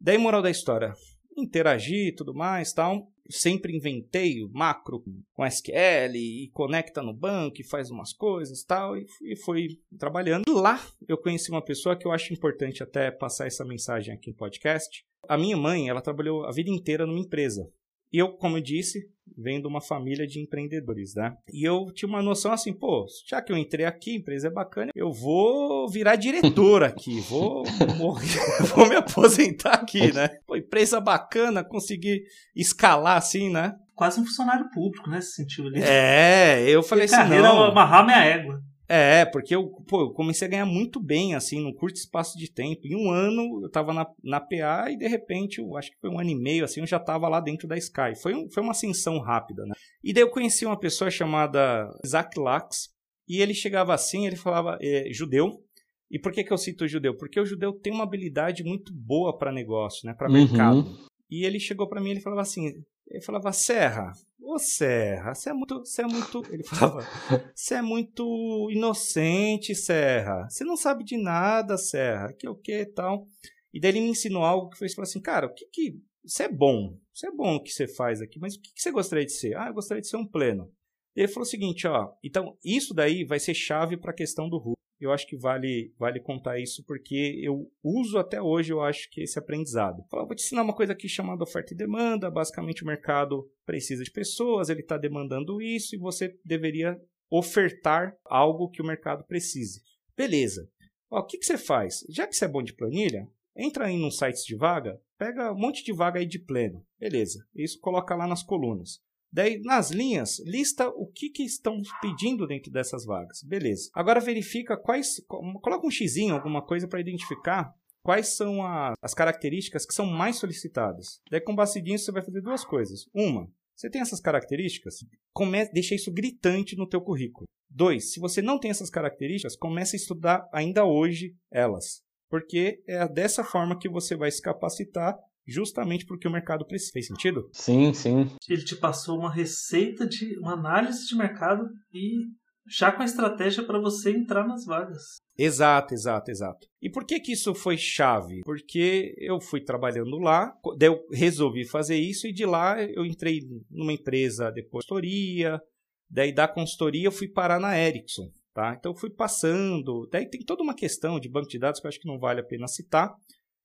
Daí, 0.02 0.18
moral 0.18 0.42
da 0.42 0.50
história, 0.50 0.92
interagir 1.38 2.08
e 2.08 2.16
tudo 2.16 2.34
mais, 2.34 2.74
tal 2.74 3.08
sempre 3.30 3.76
inventei 3.76 4.44
o 4.44 4.50
macro 4.52 5.04
com 5.34 5.46
SQL 5.46 6.16
e 6.16 6.50
conecta 6.54 7.02
no 7.02 7.14
banco 7.14 7.62
e 7.62 7.68
faz 7.68 7.90
umas 7.90 8.14
coisas 8.14 8.64
tal, 8.64 8.98
e, 8.98 9.06
e 9.22 9.36
fui 9.36 9.80
trabalhando. 9.98 10.44
Lá 10.50 10.82
eu 11.08 11.18
conheci 11.18 11.52
uma 11.52 11.64
pessoa 11.64 11.96
que 11.96 12.08
eu 12.08 12.12
acho 12.12 12.34
importante 12.34 12.84
até 12.84 13.12
passar 13.12 13.48
essa 13.48 13.66
mensagem 13.66 14.14
aqui 14.14 14.30
no 14.30 14.36
podcast. 14.36 15.06
A 15.28 15.38
minha 15.38 15.58
mãe, 15.58 15.90
ela 15.90 16.02
trabalhou 16.02 16.46
a 16.46 16.52
vida 16.52 16.70
inteira 16.70 17.06
numa 17.06 17.20
empresa. 17.20 17.70
E 18.12 18.18
eu, 18.18 18.30
como 18.30 18.58
eu 18.58 18.62
disse, 18.62 19.10
venho 19.38 19.62
de 19.62 19.68
uma 19.68 19.82
família 19.82 20.26
de 20.26 20.40
empreendedores, 20.40 21.14
né? 21.16 21.36
E 21.52 21.64
eu 21.64 21.92
tinha 21.94 22.08
uma 22.08 22.22
noção 22.22 22.52
assim, 22.52 22.74
pô, 22.74 23.06
já 23.28 23.42
que 23.42 23.52
eu 23.52 23.58
entrei 23.58 23.86
aqui, 23.86 24.12
a 24.12 24.16
empresa 24.16 24.48
é 24.48 24.52
bacana, 24.52 24.92
eu 24.96 25.12
vou 25.12 25.90
virar 25.90 26.16
diretor 26.16 26.84
aqui, 26.84 27.20
vou 27.30 27.64
morrer, 27.98 28.40
vou 28.76 28.88
me 28.88 28.96
aposentar 28.96 29.74
aqui, 29.74 30.14
né? 30.14 30.30
Pô, 30.46 30.56
empresa 30.56 31.00
bacana, 31.00 31.64
conseguir 31.64 32.24
escalar 32.56 33.18
assim, 33.18 33.50
né? 33.50 33.76
Quase 33.96 34.20
um 34.20 34.26
funcionário 34.26 34.70
público, 34.72 35.10
né? 35.10 35.22
Se 35.22 35.34
sentiu 35.34 35.66
ali. 35.66 35.82
É, 35.82 36.70
eu 36.70 36.84
falei 36.84 37.06
assim, 37.06 37.16
carreira, 37.16 37.44
não. 37.48 37.64
amarrar 37.64 38.06
minha 38.06 38.24
égua. 38.24 38.62
É, 38.90 39.26
porque 39.26 39.54
eu, 39.54 39.68
pô, 39.88 40.02
eu 40.02 40.12
comecei 40.12 40.48
a 40.48 40.52
ganhar 40.52 40.66
muito 40.66 41.00
bem, 41.00 41.36
assim, 41.36 41.62
num 41.62 41.74
curto 41.74 41.98
espaço 41.98 42.38
de 42.38 42.50
tempo. 42.50 42.88
Em 42.88 42.96
um 42.96 43.12
ano, 43.12 43.62
eu 43.64 43.70
tava 43.70 43.94
na, 43.94 44.08
na 44.24 44.40
PA 44.40 44.90
e, 44.90 44.98
de 44.98 45.08
repente, 45.08 45.60
eu 45.60 45.76
acho 45.76 45.92
que 45.92 46.00
foi 46.00 46.10
um 46.10 46.20
ano 46.20 46.30
e 46.30 46.36
meio, 46.36 46.64
assim, 46.64 46.80
eu 46.80 46.88
já 46.88 47.00
tava 47.00 47.28
lá 47.28 47.42
dentro 47.42 47.68
da 47.68 47.78
Sky. 47.78 48.16
Foi, 48.22 48.34
um, 48.34 48.50
foi 48.50 48.64
uma 48.64 48.72
ascensão 48.72 49.20
rápida, 49.20 49.66
né? 49.66 49.74
E 50.02 50.14
daí 50.14 50.24
eu 50.24 50.30
conheci 50.30 50.66
uma 50.66 50.80
pessoa 50.80 51.12
chamada 51.12 51.90
Isaac 52.04 52.40
Lax, 52.40 52.90
e 53.28 53.42
ele 53.42 53.54
chegava 53.54 53.94
assim, 53.94 54.26
ele 54.26 54.38
falava, 54.38 54.78
é, 54.82 55.12
judeu. 55.12 55.62
E 56.10 56.18
por 56.18 56.32
que, 56.32 56.44
que 56.44 56.54
eu 56.54 56.58
cito 56.58 56.88
judeu? 56.88 57.16
Porque 57.18 57.40
o 57.40 57.46
judeu 57.46 57.74
tem 57.74 57.92
uma 57.92 58.06
habilidade 58.06 58.64
muito 58.64 58.94
boa 58.94 59.38
para 59.38 59.52
negócio, 59.52 60.08
né? 60.08 60.14
Para 60.14 60.30
mercado. 60.30 60.78
Uhum. 60.78 61.08
E 61.30 61.44
ele 61.44 61.60
chegou 61.60 61.90
para 61.90 62.00
mim 62.00 62.12
e 62.12 62.22
falava 62.22 62.42
assim, 62.42 62.68
ele 63.10 63.22
falava, 63.22 63.52
Serra, 63.52 64.14
Ô 64.50 64.58
Serra, 64.58 65.36
você 65.36 65.50
é 65.50 65.54
muito. 65.54 65.80
Você 65.80 66.02
é 66.02 66.06
muito. 66.06 66.42
Ele 66.50 66.64
falava. 66.66 67.06
Você 67.54 67.76
é 67.76 67.82
muito 67.82 68.70
inocente, 68.72 69.76
Serra. 69.76 70.48
Você 70.50 70.64
não 70.64 70.78
sabe 70.78 71.04
de 71.04 71.18
nada, 71.18 71.78
Serra. 71.78 72.32
Que 72.32 72.48
o 72.48 72.56
que 72.56 72.86
tal. 72.86 73.28
E 73.74 73.80
daí 73.82 73.92
ele 73.92 74.00
me 74.00 74.12
ensinou 74.12 74.44
algo 74.44 74.70
que 74.70 74.78
foi 74.78 74.88
falar 74.88 75.04
assim, 75.04 75.20
cara, 75.20 75.48
o 75.48 75.54
que 75.54 75.66
que. 75.66 76.02
Você 76.24 76.44
é 76.44 76.50
bom. 76.50 76.98
Você 77.14 77.28
é 77.28 77.32
bom 77.32 77.56
o 77.56 77.62
que 77.62 77.72
você 77.72 77.90
faz 77.90 78.22
aqui, 78.22 78.40
mas 78.40 78.56
o 78.56 78.62
que, 78.62 78.74
que 78.74 78.82
você 78.82 78.90
gostaria 78.90 79.26
de 79.26 79.34
ser? 79.34 79.58
Ah, 79.58 79.68
eu 79.68 79.74
gostaria 79.74 80.02
de 80.02 80.08
ser 80.08 80.16
um 80.16 80.26
pleno. 80.26 80.72
E 81.14 81.22
ele 81.22 81.28
falou 81.28 81.44
o 81.46 81.50
seguinte, 81.50 81.86
ó. 81.86 82.14
Então, 82.24 82.58
isso 82.64 82.94
daí 82.94 83.26
vai 83.26 83.40
ser 83.40 83.54
chave 83.54 83.98
para 83.98 84.12
a 84.12 84.16
questão 84.16 84.48
do 84.48 84.58
Hulk. 84.58 84.77
Eu 85.00 85.12
acho 85.12 85.28
que 85.28 85.38
vale, 85.38 85.94
vale 85.98 86.20
contar 86.20 86.60
isso 86.60 86.84
porque 86.86 87.40
eu 87.42 87.72
uso 87.84 88.18
até 88.18 88.42
hoje, 88.42 88.74
eu 88.74 88.82
acho 88.82 89.10
que 89.12 89.22
esse 89.22 89.38
aprendizado. 89.38 90.04
Falo, 90.10 90.26
vou 90.26 90.36
te 90.36 90.44
ensinar 90.44 90.64
uma 90.64 90.76
coisa 90.76 90.94
aqui 90.94 91.08
chamada 91.08 91.44
oferta 91.44 91.74
e 91.74 91.78
demanda. 91.78 92.32
Basicamente, 92.32 92.84
o 92.84 92.88
mercado 92.88 93.50
precisa 93.66 94.04
de 94.04 94.12
pessoas, 94.12 94.70
ele 94.70 94.82
está 94.82 94.98
demandando 94.98 95.62
isso 95.62 95.96
e 95.96 96.00
você 96.00 96.36
deveria 96.44 97.00
ofertar 97.30 98.16
algo 98.26 98.70
que 98.70 98.82
o 98.82 98.86
mercado 98.86 99.24
precise. 99.26 99.82
Beleza. 100.16 100.68
Ó, 101.12 101.20
o 101.20 101.26
que, 101.26 101.38
que 101.38 101.46
você 101.46 101.58
faz? 101.58 102.04
Já 102.10 102.26
que 102.26 102.36
você 102.36 102.46
é 102.46 102.50
bom 102.50 102.64
de 102.64 102.74
planilha, 102.74 103.28
entra 103.56 103.86
aí 103.86 103.98
num 103.98 104.12
site 104.12 104.46
de 104.46 104.56
vaga, 104.56 105.00
pega 105.18 105.52
um 105.52 105.58
monte 105.58 105.84
de 105.84 105.94
vaga 105.94 106.20
aí 106.20 106.26
de 106.26 106.40
pleno. 106.40 106.86
Beleza. 107.00 107.40
Isso 107.56 107.80
coloca 107.80 108.16
lá 108.16 108.28
nas 108.28 108.44
colunas. 108.44 109.00
Daí, 109.32 109.60
nas 109.62 109.92
linhas, 109.92 110.40
lista 110.46 110.88
o 110.90 111.06
que, 111.06 111.30
que 111.30 111.44
estão 111.44 111.82
pedindo 112.02 112.48
dentro 112.48 112.72
dessas 112.72 113.06
vagas. 113.06 113.44
Beleza. 113.44 113.90
Agora 113.94 114.20
verifica 114.20 114.78
quais. 114.78 115.22
Coloca 115.28 115.86
um 115.86 115.92
x, 115.92 116.18
alguma 116.32 116.62
coisa 116.62 116.88
para 116.88 117.02
identificar 117.02 117.74
quais 118.02 118.38
são 118.38 118.64
a, 118.64 118.94
as 119.02 119.14
características 119.14 119.86
que 119.86 119.94
são 119.94 120.06
mais 120.06 120.38
solicitadas. 120.38 121.22
Daí, 121.30 121.42
com 121.42 121.54
base 121.54 121.82
nisso, 121.82 122.06
você 122.06 122.12
vai 122.14 122.24
fazer 122.24 122.42
duas 122.42 122.64
coisas. 122.64 123.06
Uma, 123.14 123.52
você 123.76 123.90
tem 123.90 124.02
essas 124.02 124.22
características? 124.22 125.06
Comece, 125.34 125.72
deixa 125.74 125.94
isso 125.94 126.12
gritante 126.12 126.76
no 126.76 126.88
teu 126.88 127.02
currículo. 127.02 127.46
Dois, 127.70 128.14
se 128.14 128.20
você 128.20 128.42
não 128.42 128.58
tem 128.58 128.72
essas 128.72 128.90
características, 128.90 129.56
comece 129.56 129.96
a 129.96 130.00
estudar 130.00 130.50
ainda 130.54 130.86
hoje 130.86 131.36
elas. 131.52 132.02
Porque 132.30 132.82
é 132.88 133.08
dessa 133.08 133.44
forma 133.44 133.78
que 133.78 133.88
você 133.88 134.16
vai 134.16 134.32
se 134.32 134.42
capacitar 134.42 135.16
justamente 135.48 136.06
porque 136.06 136.28
o 136.28 136.32
mercado 136.32 136.66
precisa. 136.66 136.92
Fez 136.94 137.08
sentido? 137.08 137.50
Sim, 137.54 137.94
sim. 137.94 138.30
Ele 138.50 138.64
te 138.64 138.76
passou 138.76 139.18
uma 139.18 139.34
receita 139.34 140.06
de 140.06 140.38
uma 140.40 140.54
análise 140.54 141.08
de 141.08 141.16
mercado 141.16 141.68
e 141.94 142.26
já 142.70 142.92
com 142.92 143.02
a 143.02 143.06
estratégia 143.06 143.64
para 143.64 143.80
você 143.80 144.12
entrar 144.12 144.46
nas 144.46 144.66
vagas. 144.66 145.22
Exato, 145.38 145.94
exato, 145.94 146.30
exato. 146.30 146.68
E 146.82 146.90
por 146.90 147.06
que 147.06 147.20
que 147.20 147.32
isso 147.32 147.56
foi 147.56 147.78
chave? 147.78 148.42
Porque 148.44 149.16
eu 149.20 149.40
fui 149.40 149.64
trabalhando 149.64 150.18
lá, 150.18 150.52
daí 150.78 150.90
eu 150.90 151.00
resolvi 151.12 151.66
fazer 151.66 151.96
isso 151.96 152.28
e 152.28 152.34
de 152.34 152.46
lá 152.46 152.82
eu 152.84 153.06
entrei 153.06 153.40
numa 153.70 153.94
empresa 153.94 154.52
depois 154.52 154.84
de 154.84 154.90
consultoria, 154.90 155.62
daí 156.10 156.34
da 156.34 156.48
consultoria 156.48 157.08
eu 157.08 157.12
fui 157.12 157.28
parar 157.28 157.60
na 157.60 157.78
Ericsson, 157.78 158.30
tá? 158.54 158.76
Então 158.78 158.92
eu 158.92 158.98
fui 158.98 159.10
passando, 159.10 160.08
daí 160.12 160.28
tem 160.30 160.42
toda 160.42 160.64
uma 160.64 160.76
questão 160.76 161.20
de 161.20 161.30
banco 161.30 161.48
de 161.48 161.60
dados 161.60 161.80
que 161.80 161.88
eu 161.88 161.90
acho 161.90 162.00
que 162.00 162.08
não 162.08 162.20
vale 162.20 162.42
a 162.42 162.46
pena 162.46 162.68
citar. 162.68 163.14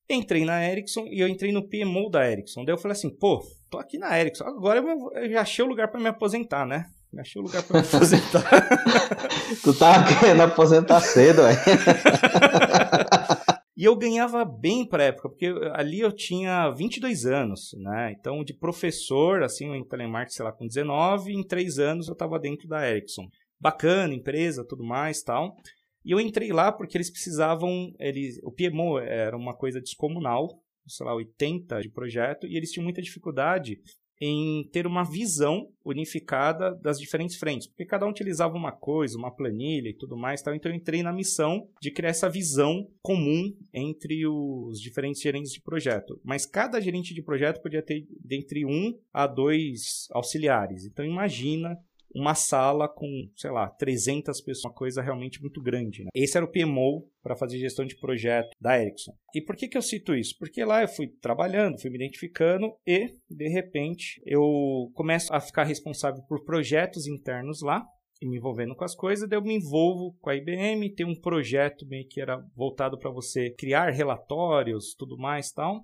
Entrei 0.09 0.45
na 0.45 0.63
Ericsson 0.63 1.05
e 1.07 1.19
eu 1.19 1.27
entrei 1.27 1.51
no 1.51 1.67
PMO 1.67 2.09
da 2.09 2.29
Ericsson. 2.29 2.65
Daí 2.65 2.73
eu 2.73 2.77
falei 2.77 2.93
assim, 2.93 3.09
pô, 3.09 3.41
tô 3.69 3.77
aqui 3.77 3.97
na 3.97 4.19
Ericsson, 4.19 4.43
agora 4.45 4.79
eu 4.79 5.29
já 5.29 5.41
achei 5.41 5.63
o 5.63 5.67
lugar 5.67 5.89
para 5.89 5.99
me 5.99 6.07
aposentar, 6.07 6.65
né? 6.65 6.85
Achei 7.17 7.39
o 7.39 7.45
lugar 7.45 7.63
pra 7.63 7.79
me 7.79 7.87
aposentar. 7.87 8.43
tu 9.63 9.73
tava 9.73 10.19
querendo 10.19 10.41
aposentar 10.41 10.99
cedo, 11.01 11.43
velho. 11.43 11.57
E 13.75 13.85
eu 13.85 13.95
ganhava 13.95 14.45
bem 14.45 14.87
pra 14.87 15.05
época, 15.05 15.27
porque 15.27 15.47
ali 15.73 15.99
eu 15.99 16.11
tinha 16.11 16.69
22 16.69 17.25
anos, 17.25 17.75
né? 17.79 18.15
Então, 18.17 18.43
de 18.43 18.53
professor, 18.53 19.41
assim, 19.41 19.73
em 19.73 19.83
telemarketing, 19.83 20.35
sei 20.35 20.45
lá, 20.45 20.51
com 20.51 20.67
19, 20.67 21.33
em 21.33 21.43
3 21.43 21.79
anos 21.79 22.07
eu 22.07 22.13
estava 22.13 22.39
dentro 22.39 22.67
da 22.67 22.87
Ericsson. 22.87 23.27
Bacana, 23.59 24.13
empresa, 24.13 24.63
tudo 24.63 24.83
mais, 24.83 25.23
tal. 25.23 25.55
E 26.05 26.11
eu 26.11 26.19
entrei 26.19 26.51
lá 26.51 26.71
porque 26.71 26.97
eles 26.97 27.09
precisavam, 27.09 27.93
eles, 27.99 28.39
o 28.43 28.51
PMO 28.51 28.99
era 28.99 29.37
uma 29.37 29.55
coisa 29.55 29.79
descomunal, 29.79 30.49
sei 30.87 31.05
lá, 31.05 31.15
80 31.15 31.81
de 31.81 31.89
projeto, 31.89 32.45
e 32.47 32.57
eles 32.57 32.71
tinham 32.71 32.83
muita 32.83 33.01
dificuldade 33.01 33.79
em 34.25 34.69
ter 34.71 34.87
uma 34.87 35.03
visão 35.03 35.67
unificada 35.83 36.73
das 36.75 36.97
diferentes 36.97 37.35
frentes, 37.35 37.67
porque 37.67 37.85
cada 37.85 38.05
um 38.05 38.09
utilizava 38.09 38.55
uma 38.55 38.71
coisa, 38.71 39.17
uma 39.17 39.35
planilha 39.35 39.89
e 39.89 39.93
tudo 39.93 40.15
mais, 40.15 40.39
então 40.41 40.71
eu 40.71 40.77
entrei 40.77 41.03
na 41.03 41.11
missão 41.11 41.67
de 41.81 41.91
criar 41.91 42.11
essa 42.11 42.29
visão 42.29 42.87
comum 43.01 43.53
entre 43.73 44.25
os 44.25 44.79
diferentes 44.79 45.21
gerentes 45.21 45.51
de 45.51 45.61
projeto. 45.61 46.21
Mas 46.23 46.45
cada 46.45 46.79
gerente 46.79 47.13
de 47.13 47.21
projeto 47.21 47.61
podia 47.61 47.81
ter 47.81 48.07
entre 48.31 48.65
um 48.65 48.97
a 49.11 49.27
dois 49.27 50.07
auxiliares. 50.11 50.85
Então 50.85 51.03
imagina 51.03 51.77
uma 52.15 52.35
sala 52.35 52.87
com, 52.87 53.07
sei 53.35 53.51
lá, 53.51 53.69
300 53.69 54.41
pessoas, 54.41 54.65
uma 54.65 54.73
coisa 54.73 55.01
realmente 55.01 55.41
muito 55.41 55.61
grande. 55.61 56.03
Né? 56.03 56.09
Esse 56.13 56.37
era 56.37 56.45
o 56.45 56.51
PMO 56.51 57.07
para 57.21 57.35
fazer 57.35 57.57
gestão 57.57 57.85
de 57.85 57.97
projeto 57.97 58.49
da 58.59 58.79
Ericsson. 58.79 59.13
E 59.33 59.41
por 59.41 59.55
que, 59.55 59.67
que 59.67 59.77
eu 59.77 59.81
cito 59.81 60.13
isso? 60.15 60.35
Porque 60.37 60.63
lá 60.63 60.81
eu 60.81 60.87
fui 60.87 61.07
trabalhando, 61.21 61.79
fui 61.79 61.89
me 61.89 61.97
identificando 61.97 62.73
e, 62.85 63.15
de 63.29 63.47
repente, 63.49 64.21
eu 64.25 64.91
começo 64.93 65.33
a 65.33 65.39
ficar 65.39 65.63
responsável 65.63 66.21
por 66.27 66.43
projetos 66.43 67.07
internos 67.07 67.61
lá, 67.61 67.85
e 68.21 68.27
me 68.27 68.37
envolvendo 68.37 68.75
com 68.75 68.85
as 68.85 68.95
coisas, 68.95 69.27
daí 69.27 69.37
eu 69.37 69.43
me 69.43 69.55
envolvo 69.55 70.17
com 70.21 70.29
a 70.29 70.35
IBM, 70.35 70.93
tem 70.95 71.05
um 71.05 71.19
projeto 71.19 71.85
meio 71.85 72.07
que 72.07 72.21
era 72.21 72.41
voltado 72.55 72.97
para 72.97 73.11
você 73.11 73.49
criar 73.51 73.89
relatórios, 73.89 74.95
tudo 74.97 75.17
mais 75.17 75.51
tal. 75.51 75.83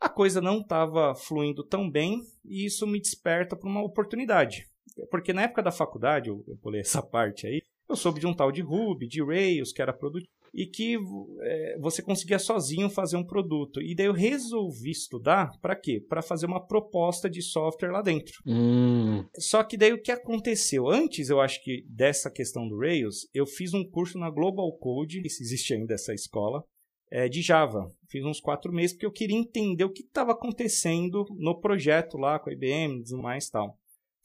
A 0.00 0.08
coisa 0.08 0.40
não 0.40 0.60
estava 0.60 1.14
fluindo 1.14 1.64
tão 1.64 1.88
bem 1.88 2.20
e 2.44 2.66
isso 2.66 2.86
me 2.86 3.00
desperta 3.00 3.56
para 3.56 3.68
uma 3.68 3.84
oportunidade. 3.84 4.66
Porque 5.10 5.32
na 5.32 5.42
época 5.42 5.62
da 5.62 5.72
faculdade, 5.72 6.28
eu, 6.28 6.44
eu 6.46 6.56
pulei 6.56 6.80
essa 6.80 7.02
parte 7.04 7.46
aí, 7.46 7.60
eu 7.88 7.96
soube 7.96 8.20
de 8.20 8.26
um 8.26 8.34
tal 8.34 8.50
de 8.50 8.62
Ruby, 8.62 9.06
de 9.06 9.22
Rails, 9.22 9.72
que 9.72 9.80
era 9.80 9.92
produto, 9.92 10.26
e 10.52 10.66
que 10.66 10.96
é, 11.42 11.78
você 11.78 12.02
conseguia 12.02 12.38
sozinho 12.38 12.88
fazer 12.88 13.16
um 13.16 13.24
produto. 13.24 13.80
E 13.80 13.94
daí 13.94 14.06
eu 14.06 14.12
resolvi 14.12 14.90
estudar 14.90 15.50
para 15.60 15.76
quê? 15.76 16.00
Para 16.00 16.22
fazer 16.22 16.46
uma 16.46 16.66
proposta 16.66 17.28
de 17.28 17.42
software 17.42 17.92
lá 17.92 18.00
dentro. 18.00 18.40
Hum. 18.46 19.24
Só 19.38 19.62
que 19.62 19.76
daí 19.76 19.92
o 19.92 20.00
que 20.00 20.10
aconteceu? 20.10 20.88
Antes, 20.88 21.28
eu 21.28 21.40
acho 21.40 21.62
que 21.62 21.84
dessa 21.88 22.30
questão 22.30 22.66
do 22.66 22.78
Rails, 22.78 23.28
eu 23.34 23.46
fiz 23.46 23.74
um 23.74 23.84
curso 23.84 24.18
na 24.18 24.30
Global 24.30 24.72
Code, 24.78 25.28
se 25.28 25.42
existe 25.42 25.74
ainda 25.74 25.94
essa 25.94 26.14
escola, 26.14 26.64
é, 27.10 27.28
de 27.28 27.42
Java. 27.42 27.88
Fiz 28.08 28.24
uns 28.24 28.40
quatro 28.40 28.72
meses 28.72 28.92
porque 28.94 29.06
eu 29.06 29.12
queria 29.12 29.36
entender 29.36 29.84
o 29.84 29.92
que 29.92 30.02
estava 30.02 30.32
acontecendo 30.32 31.24
no 31.36 31.60
projeto 31.60 32.16
lá 32.16 32.38
com 32.38 32.50
a 32.50 32.52
IBM 32.52 33.02
e 33.06 33.14
mais 33.16 33.48
tal. 33.48 33.76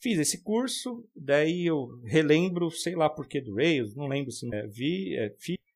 Fiz 0.02 0.18
esse 0.18 0.42
curso, 0.42 1.08
daí 1.14 1.64
eu 1.64 2.00
relembro, 2.02 2.68
sei 2.72 2.96
lá 2.96 3.08
por 3.08 3.28
que 3.28 3.40
do 3.40 3.54
Rails, 3.54 3.94
não 3.94 4.08
lembro 4.08 4.32
se 4.32 4.52
é, 4.52 4.66
vi, 4.66 5.16
é, 5.16 5.32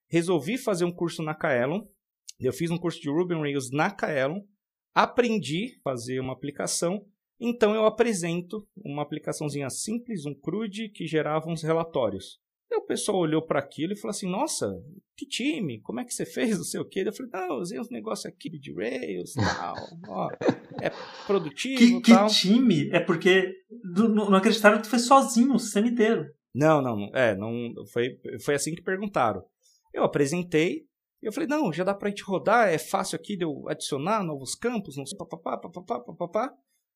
resolvi 0.08 0.58
fazer 0.58 0.84
um 0.84 0.90
curso 0.90 1.22
na 1.22 1.32
Kaelon. 1.32 1.86
Eu 2.40 2.52
fiz 2.52 2.72
um 2.72 2.76
curso 2.76 3.00
de 3.00 3.08
Ruby 3.08 3.34
on 3.34 3.42
Rails 3.42 3.70
na 3.70 3.88
Kaelon, 3.88 4.42
aprendi 4.92 5.76
a 5.78 5.82
fazer 5.84 6.18
uma 6.18 6.32
aplicação, 6.32 7.06
então 7.38 7.72
eu 7.72 7.86
apresento 7.86 8.66
uma 8.76 9.02
aplicaçãozinha 9.02 9.70
simples, 9.70 10.26
um 10.26 10.34
CRUD, 10.34 10.88
que 10.88 11.06
gerava 11.06 11.48
uns 11.48 11.62
relatórios. 11.62 12.40
Aí 12.70 12.78
o 12.78 12.86
pessoal 12.86 13.18
olhou 13.18 13.42
para 13.42 13.60
aquilo 13.60 13.92
e 13.92 13.96
falou 13.96 14.10
assim: 14.10 14.28
Nossa, 14.28 14.66
que 15.16 15.26
time, 15.26 15.80
como 15.80 16.00
é 16.00 16.04
que 16.04 16.12
você 16.12 16.26
fez? 16.26 16.58
Não 16.58 16.64
sei 16.64 16.80
o 16.80 16.84
quê. 16.84 17.04
Eu 17.06 17.12
falei: 17.12 17.30
Não, 17.32 17.56
eu 17.56 17.60
usei 17.60 17.78
uns 17.78 17.90
negócios 17.90 18.26
aqui 18.26 18.50
de 18.50 18.72
Rails 18.72 19.34
tal. 19.56 19.74
Ó, 20.08 20.28
é 20.82 20.90
produtivo. 21.26 22.00
Que, 22.00 22.12
tal. 22.12 22.26
que 22.26 22.34
time? 22.34 22.88
É 22.90 23.00
porque 23.00 23.52
não 23.84 24.34
acreditaram 24.34 24.78
que 24.78 24.84
tu 24.84 24.90
fez 24.90 25.06
sozinho 25.06 25.54
o 25.54 25.58
sistema 25.58 25.88
inteiro. 25.88 26.26
Não, 26.54 26.80
não, 26.80 27.10
é, 27.14 27.36
não 27.36 27.74
foi, 27.92 28.18
foi 28.42 28.54
assim 28.54 28.74
que 28.74 28.82
perguntaram. 28.82 29.44
Eu 29.92 30.04
apresentei, 30.04 30.86
eu 31.22 31.30
falei, 31.30 31.46
não, 31.46 31.70
já 31.70 31.84
dá 31.84 31.94
pra 31.94 32.08
gente 32.08 32.22
rodar, 32.22 32.68
é 32.68 32.78
fácil 32.78 33.16
aqui 33.16 33.36
de 33.36 33.44
eu 33.44 33.68
adicionar 33.68 34.24
novos 34.24 34.54
campos, 34.54 34.96
não 34.96 35.04
sei, 35.04 35.18
papapá, 35.18 35.58
papapá, 35.58 36.00
papapá. 36.00 36.54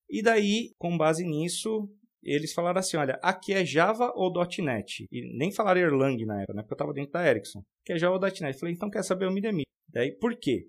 E 0.09 0.23
daí, 0.23 0.75
com 0.79 0.97
base 0.97 1.25
nisso, 1.25 1.89
eles 2.23 2.53
falaram 2.53 2.81
assim: 2.81 2.97
olha, 2.97 3.19
aqui 3.23 3.53
é 3.53 3.65
Java 3.65 4.13
ou 4.15 4.33
.NET. 4.59 5.07
E 5.11 5.39
nem 5.39 5.53
falaram 5.53 5.81
Erlang 5.81 6.25
na 6.25 6.43
época, 6.43 6.55
né? 6.55 6.63
Porque 6.63 6.73
eu 6.73 6.77
estava 6.77 6.93
dentro 6.93 7.13
da 7.13 7.27
Ericsson. 7.27 7.63
Que 7.85 7.95
é 7.95 7.99
Java 7.99 8.15
ou 8.15 8.21
.NET. 8.21 8.43
Eu 8.43 8.59
falei, 8.59 8.75
então 8.75 8.91
quer 8.91 9.03
saber, 9.03 9.27
eu 9.27 9.33
me 9.33 9.41
demito. 9.41 9.69
Daí, 9.89 10.13
por 10.13 10.37
quê? 10.39 10.67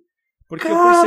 Porque 0.47 0.67
Caracas! 0.67 1.05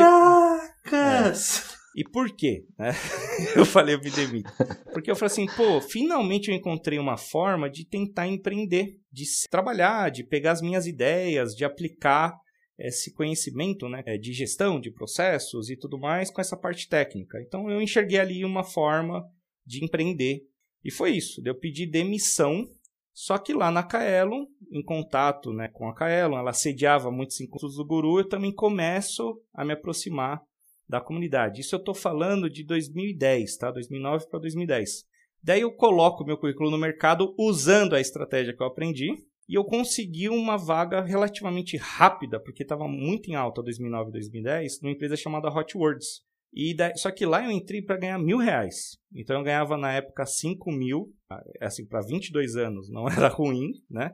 eu 0.90 1.80
É. 1.80 1.84
E 1.96 2.02
por 2.02 2.34
quê? 2.34 2.64
Né? 2.76 2.90
eu 3.56 3.64
falei, 3.64 3.94
eu 3.94 4.00
me 4.00 4.10
demito. 4.10 4.50
Porque 4.92 5.10
eu 5.10 5.14
falei 5.14 5.32
assim, 5.32 5.46
pô, 5.56 5.80
finalmente 5.80 6.50
eu 6.50 6.56
encontrei 6.56 6.98
uma 6.98 7.16
forma 7.16 7.70
de 7.70 7.86
tentar 7.86 8.26
empreender, 8.26 8.98
de 9.12 9.24
trabalhar, 9.48 10.10
de 10.10 10.24
pegar 10.24 10.52
as 10.52 10.60
minhas 10.60 10.86
ideias, 10.86 11.54
de 11.54 11.64
aplicar 11.64 12.34
esse 12.78 13.12
conhecimento 13.12 13.88
né, 13.88 14.02
de 14.18 14.32
gestão 14.32 14.80
de 14.80 14.90
processos 14.90 15.70
e 15.70 15.76
tudo 15.76 15.98
mais 15.98 16.30
com 16.30 16.40
essa 16.40 16.56
parte 16.56 16.88
técnica. 16.88 17.40
Então 17.40 17.70
eu 17.70 17.80
enxerguei 17.80 18.18
ali 18.18 18.44
uma 18.44 18.64
forma 18.64 19.24
de 19.64 19.84
empreender. 19.84 20.42
E 20.84 20.90
foi 20.90 21.12
isso. 21.12 21.40
Eu 21.44 21.54
pedi 21.54 21.86
demissão, 21.86 22.68
só 23.12 23.38
que 23.38 23.52
lá 23.52 23.70
na 23.70 23.82
Kaelon, 23.82 24.46
em 24.70 24.82
contato 24.82 25.52
né, 25.52 25.68
com 25.68 25.88
a 25.88 25.94
Kaelon, 25.94 26.38
ela 26.38 26.52
sediava 26.52 27.10
muitos 27.10 27.40
encontros 27.40 27.76
do 27.76 27.84
Guru, 27.84 28.18
eu 28.18 28.28
também 28.28 28.52
começo 28.52 29.40
a 29.52 29.64
me 29.64 29.72
aproximar 29.72 30.42
da 30.88 31.00
comunidade. 31.00 31.60
Isso 31.60 31.74
eu 31.74 31.78
estou 31.78 31.94
falando 31.94 32.50
de 32.50 32.64
2010, 32.64 33.56
tá? 33.56 33.70
2009 33.70 34.26
para 34.28 34.40
2010. 34.40 35.04
Daí 35.42 35.60
eu 35.60 35.72
coloco 35.72 36.24
meu 36.24 36.38
currículo 36.38 36.70
no 36.70 36.78
mercado 36.78 37.34
usando 37.38 37.94
a 37.94 38.00
estratégia 38.00 38.54
que 38.54 38.62
eu 38.62 38.66
aprendi 38.66 39.08
e 39.48 39.54
eu 39.54 39.64
consegui 39.64 40.28
uma 40.28 40.56
vaga 40.56 41.02
relativamente 41.02 41.76
rápida, 41.76 42.40
porque 42.40 42.62
estava 42.62 42.88
muito 42.88 43.30
em 43.30 43.34
alta 43.34 43.62
2009 43.62 44.08
e 44.08 44.12
2010, 44.12 44.80
numa 44.80 44.92
empresa 44.92 45.16
chamada 45.16 45.50
Hot 45.50 45.76
Words. 45.76 46.22
E 46.54 46.72
daí, 46.74 46.96
só 46.96 47.10
que 47.10 47.26
lá 47.26 47.44
eu 47.44 47.50
entrei 47.50 47.82
para 47.82 47.96
ganhar 47.96 48.18
mil 48.18 48.38
reais. 48.38 48.96
Então 49.12 49.36
eu 49.36 49.42
ganhava 49.42 49.76
na 49.76 49.92
época 49.92 50.24
5 50.24 50.70
mil, 50.70 51.12
assim, 51.60 51.84
para 51.84 52.00
22 52.00 52.54
anos 52.54 52.88
não 52.88 53.08
era 53.10 53.28
ruim, 53.28 53.72
né? 53.90 54.12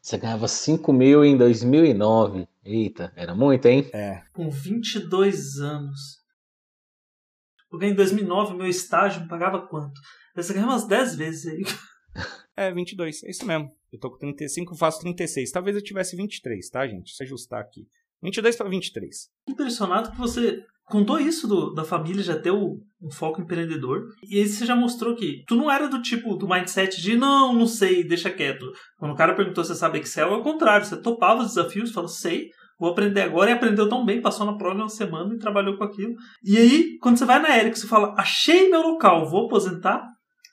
Você 0.00 0.16
ganhava 0.16 0.48
5 0.48 0.90
mil 0.92 1.24
em 1.24 1.36
2009. 1.36 2.48
Eita, 2.64 3.12
era 3.14 3.34
muito, 3.34 3.66
hein? 3.66 3.88
É. 3.92 4.22
Com 4.32 4.48
22 4.48 5.58
anos. 5.58 6.20
Porque 7.68 7.86
em 7.86 7.94
2009 7.94 8.54
meu 8.54 8.66
estágio 8.66 9.22
me 9.22 9.28
pagava 9.28 9.66
quanto? 9.66 10.00
Você 10.34 10.54
ganhava 10.54 10.72
umas 10.72 10.86
10 10.86 11.16
vezes 11.16 11.46
aí. 11.46 11.62
É, 12.56 12.70
22, 12.70 13.22
é 13.24 13.30
isso 13.30 13.46
mesmo. 13.46 13.74
Eu 13.90 13.98
tô 13.98 14.10
com 14.10 14.18
35, 14.18 14.76
faço 14.76 15.00
36. 15.00 15.50
Talvez 15.50 15.74
eu 15.74 15.82
tivesse 15.82 16.14
23, 16.14 16.68
tá, 16.68 16.86
gente? 16.86 17.14
Se 17.14 17.22
ajustar 17.22 17.58
aqui. 17.58 17.88
22 18.22 18.54
para 18.54 18.68
23. 18.68 19.30
Impressionado 19.48 20.10
que 20.10 20.18
você 20.18 20.62
contou 20.90 21.18
isso 21.18 21.46
do, 21.46 21.72
da 21.72 21.84
família 21.84 22.22
já 22.22 22.38
ter 22.38 22.50
um 22.50 23.10
foco 23.10 23.40
empreendedor. 23.40 24.02
E 24.28 24.38
aí 24.38 24.46
você 24.46 24.66
já 24.66 24.76
mostrou 24.76 25.14
que 25.14 25.42
tu 25.46 25.56
não 25.56 25.70
era 25.70 25.88
do 25.88 26.02
tipo 26.02 26.36
do 26.36 26.48
mindset 26.48 27.00
de 27.00 27.16
não, 27.16 27.54
não 27.54 27.66
sei, 27.66 28.04
deixa 28.04 28.28
quieto. 28.28 28.66
Quando 28.98 29.12
o 29.12 29.16
cara 29.16 29.34
perguntou 29.34 29.64
se 29.64 29.72
você 29.72 29.78
sabe 29.78 30.00
Excel, 30.00 30.34
é 30.34 30.36
o 30.36 30.42
contrário. 30.42 30.84
Você 30.84 31.00
topava 31.00 31.40
os 31.40 31.48
desafios, 31.48 31.92
falou, 31.92 32.08
sei, 32.08 32.48
vou 32.78 32.90
aprender 32.90 33.22
agora 33.22 33.50
e 33.50 33.54
aprendeu 33.54 33.88
tão 33.88 34.04
bem, 34.04 34.20
passou 34.20 34.44
na 34.44 34.58
prova 34.58 34.76
uma 34.76 34.88
semana 34.88 35.32
e 35.34 35.38
trabalhou 35.38 35.78
com 35.78 35.84
aquilo. 35.84 36.14
E 36.44 36.58
aí, 36.58 36.98
quando 37.00 37.16
você 37.16 37.24
vai 37.24 37.40
na 37.40 37.56
Eric, 37.56 37.78
você 37.78 37.86
fala, 37.86 38.14
achei 38.18 38.68
meu 38.68 38.82
local, 38.82 39.30
vou 39.30 39.46
aposentar. 39.46 40.04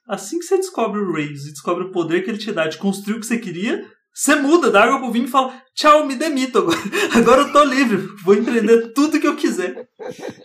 Assim 0.08 0.40
que 0.40 0.46
você 0.46 0.56
descobre 0.56 1.02
o 1.02 1.12
Rails 1.12 1.46
e 1.46 1.52
descobre 1.52 1.84
o 1.84 1.92
poder 1.92 2.24
que 2.24 2.30
ele 2.30 2.38
te 2.38 2.54
dá 2.54 2.68
de 2.68 2.78
construir 2.78 3.18
o 3.18 3.20
que 3.20 3.26
você 3.26 3.38
queria, 3.38 3.84
Você 4.18 4.34
muda 4.34 4.72
da 4.72 4.84
água 4.84 5.00
pro 5.00 5.12
vinho 5.12 5.26
e 5.26 5.30
fala: 5.30 5.64
tchau, 5.76 6.08
me 6.08 6.16
demito 6.16 6.58
agora. 6.58 6.78
Agora 7.16 7.42
eu 7.44 7.54
tô 7.54 7.64
livre, 7.64 7.98
vou 8.26 8.34
empreender 8.34 8.92
tudo 8.92 9.20
que 9.20 9.28
eu 9.28 9.36
quiser. 9.36 9.88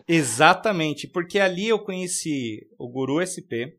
Exatamente, 0.07 1.09
porque 1.09 1.38
ali 1.38 1.69
eu 1.69 1.79
conheci 1.79 2.69
o 2.79 2.87
Guru 2.87 3.25
SP, 3.25 3.73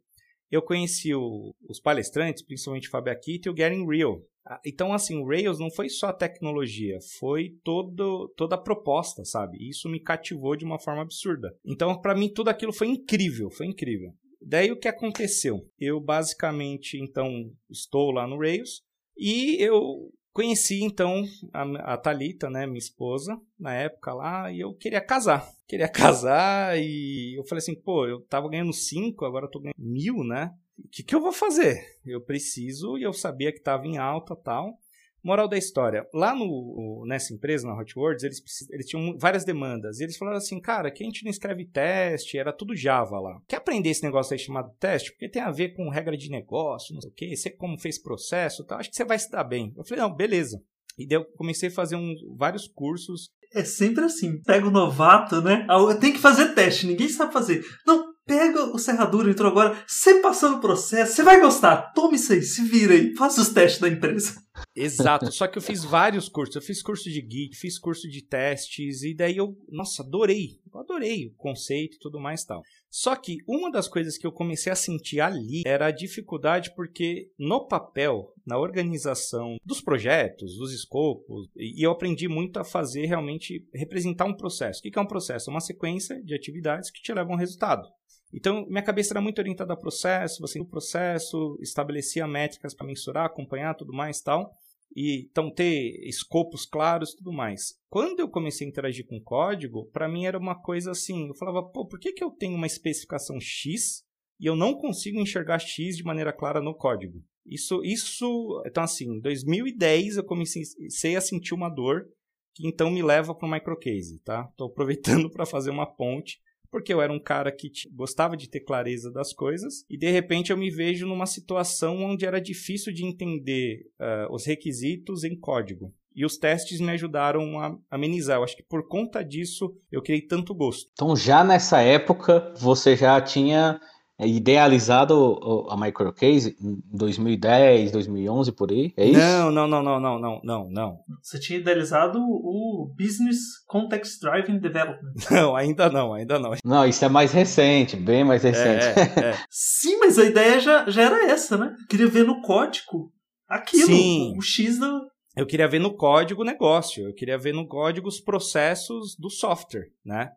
eu 0.50 0.64
conheci 0.64 1.14
o, 1.14 1.54
os 1.70 1.80
palestrantes, 1.80 2.44
principalmente 2.44 2.88
o 2.88 2.92
Fábio 2.92 3.14
Akita 3.14 3.48
e 3.48 3.52
o 3.52 3.56
Getting 3.56 3.86
Real. 3.86 4.20
Ah, 4.44 4.60
então, 4.66 4.94
assim, 4.94 5.16
o 5.16 5.28
Rails 5.28 5.60
não 5.60 5.70
foi 5.70 5.90
só 5.90 6.08
a 6.08 6.14
tecnologia, 6.14 6.98
foi 7.20 7.52
todo, 7.64 8.34
toda 8.36 8.56
a 8.56 8.62
proposta, 8.62 9.24
sabe? 9.24 9.58
Isso 9.70 9.88
me 9.88 10.00
cativou 10.00 10.56
de 10.56 10.66
uma 10.66 10.80
forma 10.80 11.04
absurda. 11.04 11.56
Então, 11.64 12.02
para 12.02 12.16
mim, 12.16 12.34
tudo 12.34 12.50
aquilo 12.50 12.74
foi 12.74 12.88
incrível, 12.88 13.52
foi 13.52 13.68
incrível. 13.68 14.10
Daí, 14.42 14.72
o 14.72 14.80
que 14.80 14.88
aconteceu? 14.88 15.60
Eu, 15.80 16.02
basicamente, 16.02 16.98
então, 16.98 17.30
estou 17.70 18.12
lá 18.12 18.28
no 18.28 18.40
Rails 18.40 18.82
e 19.17 19.58
eu 19.60 20.12
conheci, 20.32 20.84
então, 20.84 21.24
a, 21.53 21.93
a 21.93 21.98
Thalita, 21.98 22.50
né, 22.50 22.65
minha 22.65 22.79
esposa, 22.79 23.39
na 23.60 23.74
época 23.74 24.13
lá, 24.13 24.51
e 24.51 24.60
eu 24.60 24.74
queria 24.74 25.01
casar. 25.01 25.48
Queria 25.67 25.88
casar 25.89 26.77
e 26.77 27.38
eu 27.38 27.43
falei 27.46 27.60
assim, 27.60 27.75
pô, 27.75 28.08
eu 28.08 28.22
tava 28.22 28.50
ganhando 28.50 28.74
5, 28.74 29.24
agora 29.25 29.46
eu 29.46 29.51
tô 29.51 29.60
ganhando 29.60 29.75
mil, 29.79 30.24
né? 30.24 30.53
o 30.77 30.88
que, 30.89 31.03
que 31.03 31.15
eu 31.15 31.22
vou 31.22 31.32
fazer? 31.32 31.82
Eu 32.05 32.22
preciso, 32.22 32.98
e 32.98 33.03
eu 33.03 33.13
sabia 33.13 33.51
que 33.51 33.60
estava 33.60 33.86
em 33.88 33.98
alta 33.98 34.36
tal. 34.36 34.77
Moral 35.24 35.48
da 35.48 35.58
história, 35.58 36.06
lá 36.13 36.36
no, 36.36 37.06
nessa 37.08 37.34
empresa, 37.34 37.65
na 37.65 37.80
Hotwords, 37.80 38.24
eles, 38.24 38.44
eles 38.70 38.86
tinham 38.86 39.18
várias 39.18 39.46
demandas. 39.46 40.00
E 40.00 40.03
eles 40.03 40.18
falaram 40.18 40.38
assim, 40.38 40.60
cara, 40.60 40.92
que 40.92 41.01
a 41.01 41.06
gente 41.06 41.24
não 41.24 41.32
escreve 41.32 41.65
teste, 41.65 42.38
era 42.38 42.51
tudo 42.51 42.75
Java 42.75 43.20
lá. 43.20 43.39
Quer 43.48 43.58
aprender 43.58 43.89
esse 43.89 44.03
negócio 44.03 44.34
aí 44.34 44.39
chamado 44.39 44.74
teste? 44.80 45.12
Porque 45.12 45.30
tem 45.30 45.42
a 45.42 45.51
ver 45.51 45.75
com 45.75 45.89
regra 45.89 46.18
de 46.18 46.30
negócio, 46.30 46.94
não 46.94 47.01
sei 47.01 47.10
o 47.10 47.13
quê, 47.13 47.36
você 47.36 47.50
como 47.50 47.80
fez 47.80 47.98
processo 47.98 48.65
tal, 48.65 48.80
acho 48.80 48.89
que 48.89 48.96
você 48.96 49.06
vai 49.06 49.18
se 49.18 49.32
dar 49.32 49.44
bem. 49.44 49.74
Eu 49.77 49.86
falei, 49.86 50.03
não, 50.03 50.13
beleza. 50.13 50.62
E 50.98 51.08
daí 51.08 51.18
eu 51.18 51.25
comecei 51.38 51.70
a 51.70 51.74
fazer 51.74 51.96
um, 51.96 52.13
vários 52.38 52.68
cursos. 52.68 53.32
É 53.53 53.63
sempre 53.63 54.03
assim, 54.03 54.42
pega 54.42 54.68
o 54.68 54.72
novato, 54.72 55.42
né? 55.42 55.65
Tem 56.00 56.12
que 56.12 56.20
fazer 56.20 56.53
teste, 56.53 56.86
ninguém 56.88 57.08
sabe 57.08 57.32
fazer. 57.32 57.63
Não, 57.86 58.12
Pega 58.25 58.63
o 58.65 58.80
Serradura, 58.80 59.30
entrou 59.30 59.51
agora, 59.51 59.84
você 59.86 60.22
passou 60.22 60.51
no 60.51 60.62
processo, 60.62 61.13
você 61.13 61.24
vai 61.24 61.42
gostar. 61.42 61.92
Tome 61.94 62.15
isso 62.15 62.32
aí, 62.32 62.42
se 62.42 62.63
vira 62.63 62.94
aí, 62.94 63.13
faça 63.15 63.42
os 63.42 63.50
testes 63.50 63.82
da 63.82 63.89
empresa. 63.89 64.42
Exato, 64.75 65.32
só 65.32 65.48
que 65.48 65.58
eu 65.58 65.62
fiz 65.62 65.84
vários 65.84 66.30
cursos. 66.30 66.56
Eu 66.56 66.62
fiz 66.62 66.82
curso 66.82 67.10
de 67.10 67.20
Git, 67.20 67.58
fiz 67.58 67.77
curso 67.77 68.08
de 68.08 68.22
testes, 68.22 69.03
e 69.03 69.13
daí 69.13 69.38
eu, 69.38 69.58
nossa, 69.70 70.03
adorei. 70.03 70.60
Eu 70.74 70.80
adorei 70.80 71.27
o 71.27 71.36
conceito 71.36 71.96
e 71.96 72.00
tudo 72.00 72.20
mais 72.20 72.44
tal. 72.44 72.62
Só 72.89 73.15
que 73.15 73.38
uma 73.48 73.72
das 73.72 73.88
coisas 73.88 74.18
que 74.18 74.25
eu 74.25 74.32
comecei 74.32 74.72
a 74.72 74.75
sentir 74.75 75.20
ali 75.20 75.63
era 75.65 75.88
a 75.88 75.92
dificuldade, 75.92 76.74
porque 76.75 77.30
no 77.38 77.68
papel, 77.68 78.34
na 78.46 78.58
organização 78.58 79.58
dos 79.65 79.82
projetos, 79.82 80.58
dos 80.58 80.72
escopos, 80.72 81.50
e 81.56 81.86
eu 81.86 81.92
aprendi 81.92 82.27
muito 82.27 82.58
a 82.60 82.63
fazer 82.63 83.06
realmente 83.06 83.68
representar 83.74 84.25
um 84.25 84.36
processo. 84.36 84.80
O 84.80 84.84
que 84.84 84.98
é 84.98 85.01
um 85.01 85.08
processo? 85.08 85.50
É 85.50 85.53
uma 85.53 85.60
sequência 85.60 86.22
de 86.24 86.36
atividades 86.36 86.92
que 86.92 87.01
te 87.01 87.13
levam 87.13 87.34
a 87.34 87.36
um 87.36 87.39
resultado. 87.39 87.88
Então, 88.34 88.66
minha 88.68 88.82
cabeça 88.82 89.13
era 89.13 89.22
muito 89.22 89.38
orientada 89.38 89.74
a 89.74 89.78
processo, 89.78 90.42
você 90.42 90.58
no 90.58 90.66
processo, 90.66 91.58
estabelecia 91.62 92.28
métricas 92.28 92.74
para 92.74 92.88
mensurar, 92.88 93.25
acompanhar, 93.25 93.75
tudo 93.75 93.94
mais 93.94 94.22
tal. 94.22 94.52
E 94.96 95.28
então 95.32 95.52
ter 95.52 96.08
escopos 96.08 96.66
claros, 96.66 97.13
tudo 97.13 97.32
mais. 97.32 97.80
Quando 97.90 98.20
eu 98.20 98.30
comecei 98.30 98.66
a 98.66 98.70
interagir 98.70 99.06
com 99.08 99.22
código, 99.22 99.86
para 99.92 100.08
mim 100.08 100.25
era 100.25 100.38
uma 100.38 100.56
coisa 100.56 100.92
assim, 100.92 101.28
eu 101.28 101.36
falava, 101.36 101.63
pô, 101.63 101.86
por 101.86 102.00
que, 102.00 102.12
que 102.12 102.24
eu 102.24 102.32
tenho 102.32 102.56
uma 102.56 102.68
especificação 102.68 103.40
X 103.40 104.04
e 104.40 104.46
eu 104.46 104.56
não 104.56 104.75
consigo 104.75 105.20
enxergar 105.20 105.60
X 105.60 105.98
de 105.98 106.04
maneira 106.04 106.34
clara 106.34 106.62
no 106.62 106.75
código? 106.75 107.24
Isso, 107.46 107.84
isso, 107.84 108.63
então 108.66 108.84
assim, 108.84 109.18
em 109.18 109.20
2010 109.20 110.18
eu 110.18 110.24
comecei 110.24 111.16
a 111.16 111.22
sentir 111.22 111.54
uma 111.54 111.70
dor 111.70 112.08
que 112.54 112.68
então 112.68 112.92
me 112.92 113.02
leva 113.02 113.34
para 113.34 113.48
o 113.48 113.52
microcase, 113.52 114.20
tá? 114.24 114.48
Estou 114.52 114.68
aproveitando 114.68 115.30
para 115.32 115.46
fazer 115.46 115.72
uma 115.72 115.88
ponte 115.88 116.40
porque 116.74 116.92
eu 116.92 117.00
era 117.00 117.13
um 117.13 117.20
cara 117.20 117.51
que 117.51 117.72
gostava 117.92 118.36
de 118.36 118.50
ter 118.50 118.62
clareza 118.62 119.12
das 119.12 119.32
coisas 119.32 119.86
e 119.88 119.95
de 119.95 120.10
repente 120.10 120.52
eu 120.52 120.58
me 120.58 120.71
vejo 120.71 121.06
numa 121.06 121.28
situação 121.28 122.04
onde 122.04 122.26
era 122.26 122.41
difícil 122.41 122.91
de 122.91 123.06
entender 123.06 123.86
uh, 124.00 124.34
os 124.34 124.48
requisitos 124.48 125.24
em 125.24 125.39
código. 125.39 125.93
E 126.15 126.26
os 126.26 126.36
testes 126.36 126.80
me 126.80 126.91
ajudaram 126.91 127.60
a 127.60 127.78
amenizar. 127.91 128.38
Eu 128.38 128.43
acho 128.43 128.56
que 128.56 128.63
por 128.63 128.88
conta 128.88 129.24
disso 129.24 129.76
eu 129.91 130.02
criei 130.02 130.21
tanto 130.21 130.54
gosto. 130.56 130.89
Então, 130.93 131.15
já 131.15 131.43
nessa 131.43 131.80
época, 131.82 132.52
você 132.58 132.95
já 132.95 133.21
tinha 133.21 133.80
idealizado 134.26 135.68
a 135.70 135.78
microcase 135.78 136.56
em 136.62 136.82
2010, 136.92 137.92
2011 137.92 138.52
por 138.52 138.72
aí? 138.72 138.94
É 138.98 139.06
isso? 139.06 139.20
Não, 139.20 139.52
não, 139.52 139.68
não, 139.68 139.84
não, 139.84 140.00
não, 140.00 140.20
não, 140.20 140.42
não, 140.44 140.70
não. 140.70 141.00
Você 141.22 141.40
tinha 141.40 141.60
idealizado 141.60 142.20
o 142.20 142.94
Business 142.98 143.38
Context 143.68 144.22
Driving 144.22 144.60
Development. 144.60 145.14
Não, 145.32 145.56
ainda 145.56 145.90
não, 145.90 146.14
ainda 146.14 146.38
não. 146.40 146.52
Não, 146.64 146.86
isso 146.86 147.04
é 147.04 147.10
mais 147.10 147.32
recente, 147.32 147.96
bem 147.96 148.24
mais 148.24 148.44
recente. 148.44 148.86
É, 148.86 149.30
é. 149.30 149.38
Sim, 149.50 149.98
mas 149.98 150.20
a 150.20 150.26
ideia 150.26 150.60
já, 150.60 150.90
já 150.90 151.04
era 151.04 151.32
essa, 151.32 151.58
né? 151.58 151.76
Eu 151.80 151.88
queria 151.88 152.08
ver 152.08 152.26
no 152.26 152.42
código 152.42 153.12
aquilo, 153.48 153.88
Sim. 153.88 154.36
o 154.38 154.42
X 154.42 154.78
do, 154.78 155.08
eu 155.36 155.48
queria 155.48 155.68
ver 155.68 155.80
no 155.80 155.96
código 155.96 156.42
o 156.42 156.46
negócio, 156.46 157.08
eu 157.08 157.14
queria 157.14 157.38
ver 157.38 157.54
no 157.54 157.68
código 157.68 158.08
os 158.08 158.20
processos 158.20 159.16
do 159.18 159.30
software, 159.30 159.88
né? 160.06 160.32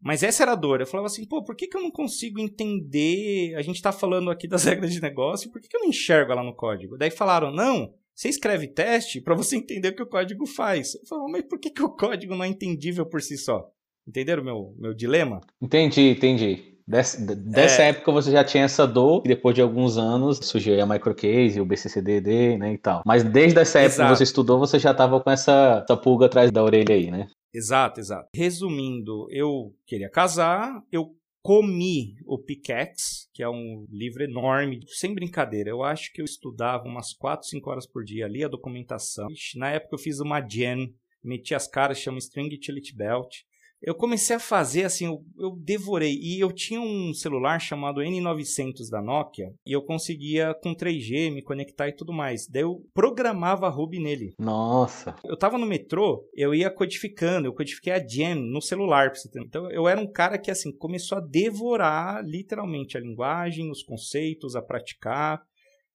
Mas 0.00 0.22
essa 0.22 0.42
era 0.42 0.52
a 0.52 0.56
dor. 0.56 0.80
Eu 0.80 0.86
falava 0.86 1.06
assim, 1.06 1.26
pô, 1.26 1.42
por 1.42 1.54
que, 1.54 1.66
que 1.66 1.76
eu 1.76 1.82
não 1.82 1.90
consigo 1.90 2.40
entender? 2.40 3.54
A 3.56 3.62
gente 3.62 3.76
está 3.76 3.92
falando 3.92 4.30
aqui 4.30 4.48
das 4.48 4.64
regras 4.64 4.92
de 4.92 5.00
negócio, 5.00 5.50
por 5.50 5.60
que, 5.60 5.68
que 5.68 5.76
eu 5.76 5.80
não 5.80 5.88
enxergo 5.88 6.32
ela 6.32 6.42
no 6.42 6.54
código? 6.54 6.96
Daí 6.96 7.10
falaram, 7.10 7.50
não, 7.50 7.92
você 8.14 8.28
escreve 8.28 8.66
teste 8.68 9.20
para 9.20 9.34
você 9.34 9.56
entender 9.56 9.88
o 9.88 9.94
que 9.94 10.02
o 10.02 10.08
código 10.08 10.46
faz. 10.46 10.94
Eu 10.94 11.06
falava, 11.06 11.28
mas 11.28 11.42
por 11.42 11.58
que, 11.58 11.70
que 11.70 11.82
o 11.82 11.90
código 11.90 12.34
não 12.34 12.44
é 12.44 12.48
entendível 12.48 13.06
por 13.06 13.20
si 13.20 13.36
só? 13.36 13.70
Entenderam 14.06 14.42
o 14.42 14.44
meu, 14.44 14.74
meu 14.78 14.94
dilema? 14.94 15.40
Entendi, 15.60 16.10
entendi. 16.10 16.70
Dessa, 16.86 17.24
dessa 17.36 17.82
é... 17.82 17.90
época 17.90 18.10
você 18.10 18.32
já 18.32 18.42
tinha 18.42 18.64
essa 18.64 18.84
dor, 18.84 19.22
e 19.24 19.28
depois 19.28 19.54
de 19.54 19.62
alguns 19.62 19.96
anos 19.96 20.40
surgiu 20.42 20.82
a 20.82 20.86
microcase, 20.86 21.60
o 21.60 21.64
BCCDD, 21.64 22.58
né, 22.58 22.72
e 22.72 22.78
tal. 22.78 23.02
Mas 23.06 23.22
desde 23.22 23.60
essa 23.60 23.78
época 23.78 23.94
Exato. 23.94 24.12
que 24.12 24.18
você 24.18 24.24
estudou, 24.24 24.58
você 24.58 24.78
já 24.78 24.90
estava 24.90 25.20
com 25.20 25.30
essa, 25.30 25.82
essa 25.84 25.96
pulga 25.96 26.26
atrás 26.26 26.50
da 26.50 26.64
orelha 26.64 26.94
aí, 26.94 27.08
né? 27.08 27.28
Exato, 27.52 28.00
exato. 28.00 28.28
Resumindo, 28.34 29.26
eu 29.30 29.74
queria 29.86 30.08
casar, 30.08 30.82
eu 30.90 31.16
comi 31.42 32.16
o 32.26 32.38
Pickaxe, 32.38 33.28
que 33.32 33.42
é 33.42 33.48
um 33.48 33.86
livro 33.90 34.22
enorme, 34.22 34.80
sem 34.86 35.14
brincadeira. 35.14 35.70
Eu 35.70 35.82
acho 35.82 36.12
que 36.12 36.20
eu 36.20 36.24
estudava 36.24 36.84
umas 36.84 37.12
4, 37.12 37.46
5 37.48 37.70
horas 37.70 37.86
por 37.86 38.04
dia, 38.04 38.26
ali 38.26 38.44
a 38.44 38.48
documentação. 38.48 39.26
Na 39.56 39.70
época 39.70 39.94
eu 39.94 39.98
fiz 39.98 40.20
uma 40.20 40.46
gen, 40.46 40.94
meti 41.24 41.54
as 41.54 41.66
caras, 41.66 41.98
chama 41.98 42.18
String 42.18 42.54
Utility 42.54 42.94
Belt 42.94 43.42
eu 43.82 43.94
comecei 43.94 44.36
a 44.36 44.40
fazer 44.40 44.84
assim, 44.84 45.06
eu, 45.06 45.24
eu, 45.38 45.56
devorei. 45.56 46.18
E 46.20 46.38
eu 46.38 46.52
tinha 46.52 46.80
um 46.80 47.14
celular 47.14 47.58
chamado 47.58 48.00
N900 48.00 48.90
da 48.90 49.00
Nokia 49.00 49.52
e 49.66 49.72
eu 49.72 49.82
conseguia 49.82 50.54
com 50.62 50.74
3G 50.74 51.32
me 51.32 51.42
conectar 51.42 51.88
e 51.88 51.94
tudo 51.94 52.12
mais. 52.12 52.46
Daí 52.46 52.62
eu 52.62 52.84
programava 52.92 53.68
Ruby 53.68 53.98
nele. 53.98 54.34
Nossa. 54.38 55.16
Eu 55.24 55.36
tava 55.36 55.56
no 55.56 55.66
metrô, 55.66 56.28
eu 56.34 56.54
ia 56.54 56.70
codificando, 56.70 57.48
eu 57.48 57.54
codifiquei 57.54 57.92
a 57.92 58.06
Gem 58.06 58.34
no 58.34 58.60
celular, 58.60 59.10
pra 59.10 59.18
você 59.18 59.30
ter. 59.30 59.40
Então 59.42 59.70
eu 59.70 59.88
era 59.88 60.00
um 60.00 60.10
cara 60.10 60.36
que 60.36 60.50
assim 60.50 60.76
começou 60.76 61.18
a 61.18 61.20
devorar 61.20 62.22
literalmente 62.24 62.96
a 62.96 63.00
linguagem, 63.00 63.70
os 63.70 63.82
conceitos, 63.82 64.54
a 64.54 64.62
praticar. 64.62 65.40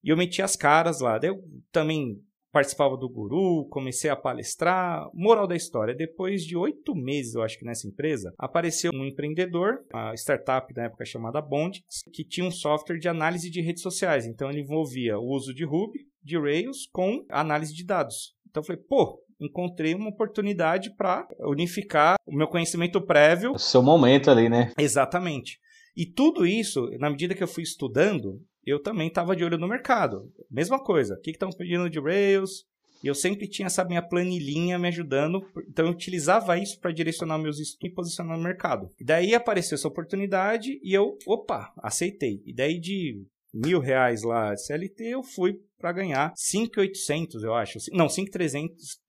E 0.03 0.09
eu 0.09 0.17
metia 0.17 0.45
as 0.45 0.55
caras 0.55 1.01
lá. 1.01 1.17
Daí 1.17 1.29
eu 1.29 1.43
também 1.71 2.19
participava 2.55 2.95
do 2.95 3.09
Guru, 3.09 3.67
comecei 3.67 4.09
a 4.09 4.15
palestrar. 4.15 5.09
Moral 5.13 5.45
da 5.45 5.57
história, 5.57 5.93
depois 5.93 6.41
de 6.45 6.55
oito 6.55 6.95
meses, 6.95 7.35
eu 7.35 7.41
acho 7.41 7.59
que 7.59 7.65
nessa 7.65 7.85
empresa, 7.85 8.33
apareceu 8.39 8.93
um 8.93 9.03
empreendedor, 9.03 9.79
uma 9.93 10.13
startup 10.13 10.73
na 10.73 10.85
época 10.85 11.03
chamada 11.03 11.41
Bond, 11.41 11.83
que 12.13 12.23
tinha 12.23 12.47
um 12.47 12.51
software 12.51 12.97
de 12.97 13.09
análise 13.09 13.51
de 13.51 13.59
redes 13.59 13.81
sociais. 13.81 14.25
Então 14.25 14.49
ele 14.49 14.61
envolvia 14.61 15.19
o 15.19 15.35
uso 15.35 15.53
de 15.53 15.65
Ruby, 15.65 15.99
de 16.23 16.39
Rails, 16.39 16.87
com 16.93 17.25
análise 17.29 17.73
de 17.73 17.85
dados. 17.85 18.33
Então 18.49 18.61
eu 18.61 18.65
falei, 18.65 18.81
pô, 18.87 19.21
encontrei 19.37 19.93
uma 19.93 20.07
oportunidade 20.07 20.95
para 20.95 21.27
unificar 21.41 22.15
o 22.25 22.33
meu 22.33 22.47
conhecimento 22.47 23.05
prévio. 23.05 23.51
O 23.51 23.59
seu 23.59 23.83
momento 23.83 24.31
ali, 24.31 24.47
né? 24.47 24.71
Exatamente. 24.79 25.59
E 25.93 26.05
tudo 26.05 26.45
isso, 26.45 26.89
na 26.99 27.09
medida 27.09 27.35
que 27.35 27.43
eu 27.43 27.49
fui 27.49 27.63
estudando, 27.63 28.41
eu 28.71 28.81
também 28.81 29.07
estava 29.07 29.35
de 29.35 29.43
olho 29.43 29.57
no 29.57 29.67
mercado. 29.67 30.31
Mesma 30.49 30.79
coisa, 30.79 31.15
o 31.15 31.21
que 31.21 31.31
estão 31.31 31.49
pedindo 31.49 31.89
de 31.89 31.99
Rails? 31.99 32.65
E 33.03 33.07
eu 33.07 33.13
sempre 33.13 33.47
tinha 33.47 33.67
essa 33.67 33.85
minha 33.85 34.01
planilhinha 34.01 34.79
me 34.79 34.87
ajudando, 34.87 35.45
então 35.67 35.85
eu 35.85 35.91
utilizava 35.91 36.57
isso 36.57 36.79
para 36.79 36.91
direcionar 36.91 37.37
meus 37.37 37.59
estudos 37.59 37.91
e 37.91 37.93
posicionar 37.93 38.35
no 38.35 38.43
mercado. 38.43 38.89
E 38.99 39.03
daí 39.03 39.35
apareceu 39.35 39.75
essa 39.75 39.87
oportunidade 39.87 40.79
e 40.81 40.93
eu, 40.93 41.15
opa, 41.27 41.71
aceitei. 41.77 42.41
E 42.45 42.53
daí 42.53 42.79
de 42.79 43.23
mil 43.53 43.79
reais 43.79 44.23
lá 44.23 44.55
CLT, 44.57 45.03
eu 45.03 45.23
fui 45.23 45.59
para 45.77 45.93
ganhar 45.93 46.33
5,800, 46.35 47.43
eu 47.43 47.53
acho. 47.53 47.77
Não, 47.93 48.09
5,300 48.09 48.99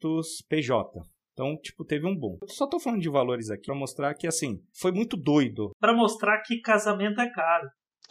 PJ. 0.49 1.01
Então, 1.33 1.57
tipo, 1.61 1.85
teve 1.85 2.07
um 2.07 2.17
boom. 2.17 2.39
Eu 2.41 2.49
só 2.49 2.67
tô 2.67 2.81
falando 2.81 3.03
de 3.03 3.11
valores 3.11 3.51
aqui 3.51 3.67
para 3.67 3.75
mostrar 3.75 4.15
que, 4.15 4.27
assim, 4.27 4.59
foi 4.75 4.91
muito 4.91 5.17
doido. 5.17 5.71
Para 5.79 5.95
mostrar 5.95 6.41
que 6.43 6.61
casamento 6.61 7.21
é 7.21 7.31
caro. 7.31 7.69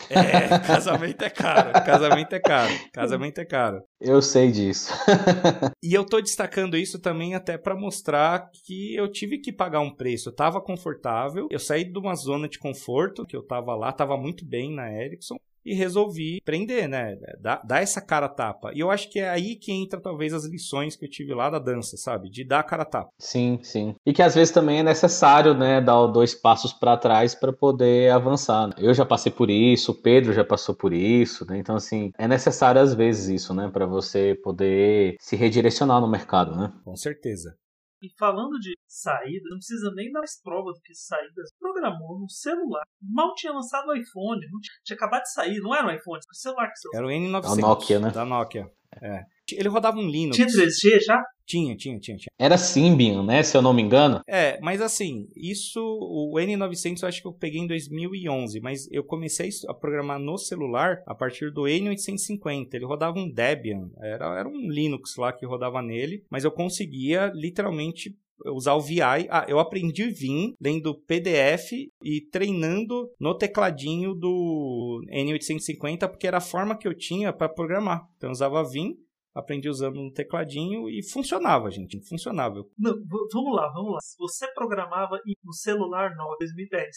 É, 0.09 0.59
casamento 0.65 1.21
é 1.23 1.29
caro, 1.29 1.71
casamento 1.85 2.33
é 2.33 2.39
caro, 2.39 2.73
casamento 2.91 3.39
é 3.39 3.45
caro. 3.45 3.81
Eu 3.99 4.21
sei 4.21 4.51
disso. 4.51 4.93
e 5.81 5.93
eu 5.93 6.05
tô 6.05 6.21
destacando 6.21 6.77
isso 6.77 6.99
também 6.99 7.35
até 7.35 7.57
para 7.57 7.75
mostrar 7.75 8.49
que 8.65 8.95
eu 8.95 9.11
tive 9.11 9.39
que 9.39 9.51
pagar 9.51 9.79
um 9.79 9.93
preço. 9.93 10.29
Eu 10.29 10.35
tava 10.35 10.61
confortável, 10.61 11.47
eu 11.49 11.59
saí 11.59 11.83
de 11.83 11.97
uma 11.97 12.15
zona 12.15 12.47
de 12.47 12.59
conforto, 12.59 13.25
que 13.25 13.35
eu 13.35 13.43
tava 13.43 13.75
lá, 13.75 13.91
tava 13.91 14.17
muito 14.17 14.45
bem 14.45 14.73
na 14.73 14.91
Ericsson, 14.91 15.37
e 15.65 15.73
resolvi 15.73 16.41
prender, 16.45 16.87
né? 16.87 17.17
Dar, 17.39 17.61
dar 17.65 17.81
essa 17.81 18.01
cara 18.01 18.29
tapa. 18.29 18.71
E 18.73 18.79
eu 18.79 18.91
acho 18.91 19.09
que 19.09 19.19
é 19.19 19.29
aí 19.29 19.55
que 19.55 19.71
entra 19.71 19.99
talvez 19.99 20.33
as 20.33 20.45
lições 20.45 20.95
que 20.95 21.05
eu 21.05 21.09
tive 21.09 21.33
lá 21.33 21.49
da 21.49 21.59
dança, 21.59 21.97
sabe? 21.97 22.29
De 22.29 22.45
dar 22.45 22.59
a 22.59 22.63
cara 22.63 22.85
tapa. 22.85 23.09
Sim, 23.17 23.59
sim. 23.63 23.95
E 24.05 24.13
que 24.13 24.21
às 24.21 24.35
vezes 24.35 24.53
também 24.53 24.79
é 24.79 24.83
necessário, 24.83 25.53
né, 25.53 25.81
dar 25.81 26.05
dois 26.07 26.35
passos 26.35 26.71
para 26.73 26.97
trás 26.97 27.33
para 27.33 27.51
poder 27.51 28.11
avançar. 28.11 28.67
Né? 28.67 28.73
Eu 28.77 28.93
já 28.93 29.05
passei 29.05 29.31
por 29.31 29.49
isso, 29.49 29.91
o 29.91 30.01
Pedro 30.01 30.33
já 30.33 30.43
passou 30.43 30.75
por 30.75 30.93
isso, 30.93 31.45
né? 31.49 31.57
Então 31.57 31.75
assim, 31.75 32.11
é 32.17 32.27
necessário 32.27 32.81
às 32.81 32.93
vezes 32.93 33.41
isso, 33.41 33.53
né, 33.53 33.69
para 33.71 33.85
você 33.85 34.35
poder 34.43 35.15
se 35.19 35.35
redirecionar 35.35 35.99
no 35.99 36.07
mercado, 36.07 36.55
né? 36.55 36.71
Com 36.83 36.95
certeza. 36.95 37.55
E 38.01 38.09
falando 38.17 38.59
de 38.59 38.77
saída, 38.87 39.49
não 39.49 39.57
precisa 39.57 39.91
nem 39.95 40.11
dar 40.11 40.19
mais 40.19 40.41
prova 40.41 40.71
do 40.71 40.81
que 40.81 40.93
saídas. 40.93 41.49
Programou 41.59 42.19
no 42.19 42.29
celular. 42.29 42.83
Mal 43.01 43.33
tinha 43.35 43.53
lançado 43.53 43.87
o 43.87 43.95
iPhone. 43.95 44.39
Tinha, 44.39 44.59
tinha, 44.83 44.95
acabado 44.95 45.23
de 45.23 45.33
sair. 45.33 45.59
Não 45.59 45.73
era 45.73 45.87
um 45.87 45.91
iPhone, 45.91 46.17
era 46.17 46.31
o 46.31 46.35
celular 46.35 46.71
que 46.71 46.79
você 46.79 46.97
Era 46.97 47.05
o 47.05 47.09
N900. 47.09 47.51
A 47.51 47.55
Nokia, 47.55 47.99
né? 47.99 48.11
Da 48.11 48.25
Nokia. 48.25 48.69
É. 49.01 49.25
Ele 49.53 49.69
rodava 49.69 49.97
um 49.97 50.07
Linux. 50.07 50.35
Tinha 50.35 50.47
3G 50.47 51.03
já? 51.05 51.23
Tinha, 51.45 51.75
tinha, 51.75 51.99
tinha, 51.99 52.17
tinha. 52.17 52.31
Era 52.39 52.57
Symbian, 52.57 53.23
né? 53.23 53.43
Se 53.43 53.55
eu 53.55 53.61
não 53.61 53.73
me 53.73 53.81
engano. 53.81 54.21
É, 54.27 54.59
mas 54.61 54.81
assim, 54.81 55.27
isso, 55.35 55.79
o 55.79 56.33
N900 56.39 57.03
eu 57.03 57.07
acho 57.07 57.21
que 57.21 57.27
eu 57.27 57.33
peguei 57.33 57.61
em 57.61 57.67
2011, 57.67 58.59
mas 58.61 58.87
eu 58.91 59.03
comecei 59.03 59.49
a 59.67 59.73
programar 59.73 60.19
no 60.19 60.37
celular 60.37 61.03
a 61.05 61.13
partir 61.13 61.51
do 61.51 61.63
N850. 61.63 62.73
Ele 62.73 62.85
rodava 62.85 63.19
um 63.19 63.31
Debian, 63.31 63.91
era, 64.01 64.39
era 64.39 64.49
um 64.49 64.69
Linux 64.69 65.15
lá 65.17 65.31
que 65.31 65.45
rodava 65.45 65.81
nele, 65.83 66.23
mas 66.31 66.43
eu 66.43 66.51
conseguia 66.51 67.31
literalmente 67.35 68.15
usar 68.53 68.73
o 68.73 68.81
VI. 68.81 69.01
Ah, 69.29 69.45
eu 69.47 69.59
aprendi 69.59 70.09
Vim 70.09 70.53
lendo 70.59 70.95
PDF 71.07 71.71
e 72.03 72.21
treinando 72.31 73.09
no 73.19 73.37
tecladinho 73.37 74.13
do 74.13 75.01
N850, 75.11 76.09
porque 76.09 76.27
era 76.27 76.37
a 76.37 76.41
forma 76.41 76.77
que 76.77 76.87
eu 76.87 76.93
tinha 76.93 77.31
para 77.31 77.49
programar. 77.49 78.07
Então 78.17 78.29
eu 78.29 78.33
usava 78.33 78.67
Vim 78.67 78.95
aprendi 79.35 79.67
usando 79.67 79.99
um 79.99 80.09
tecladinho 80.09 80.89
e 80.89 81.03
funcionava, 81.03 81.69
gente. 81.69 81.99
Funcionava. 82.07 82.55
Não, 82.79 82.93
vamos 83.31 83.55
lá, 83.55 83.67
vamos 83.73 83.91
lá. 83.91 83.99
Você 84.17 84.47
programava 84.53 85.19
no 85.43 85.53
celular 85.53 86.15
9 86.15 86.37
2010, 86.39 86.87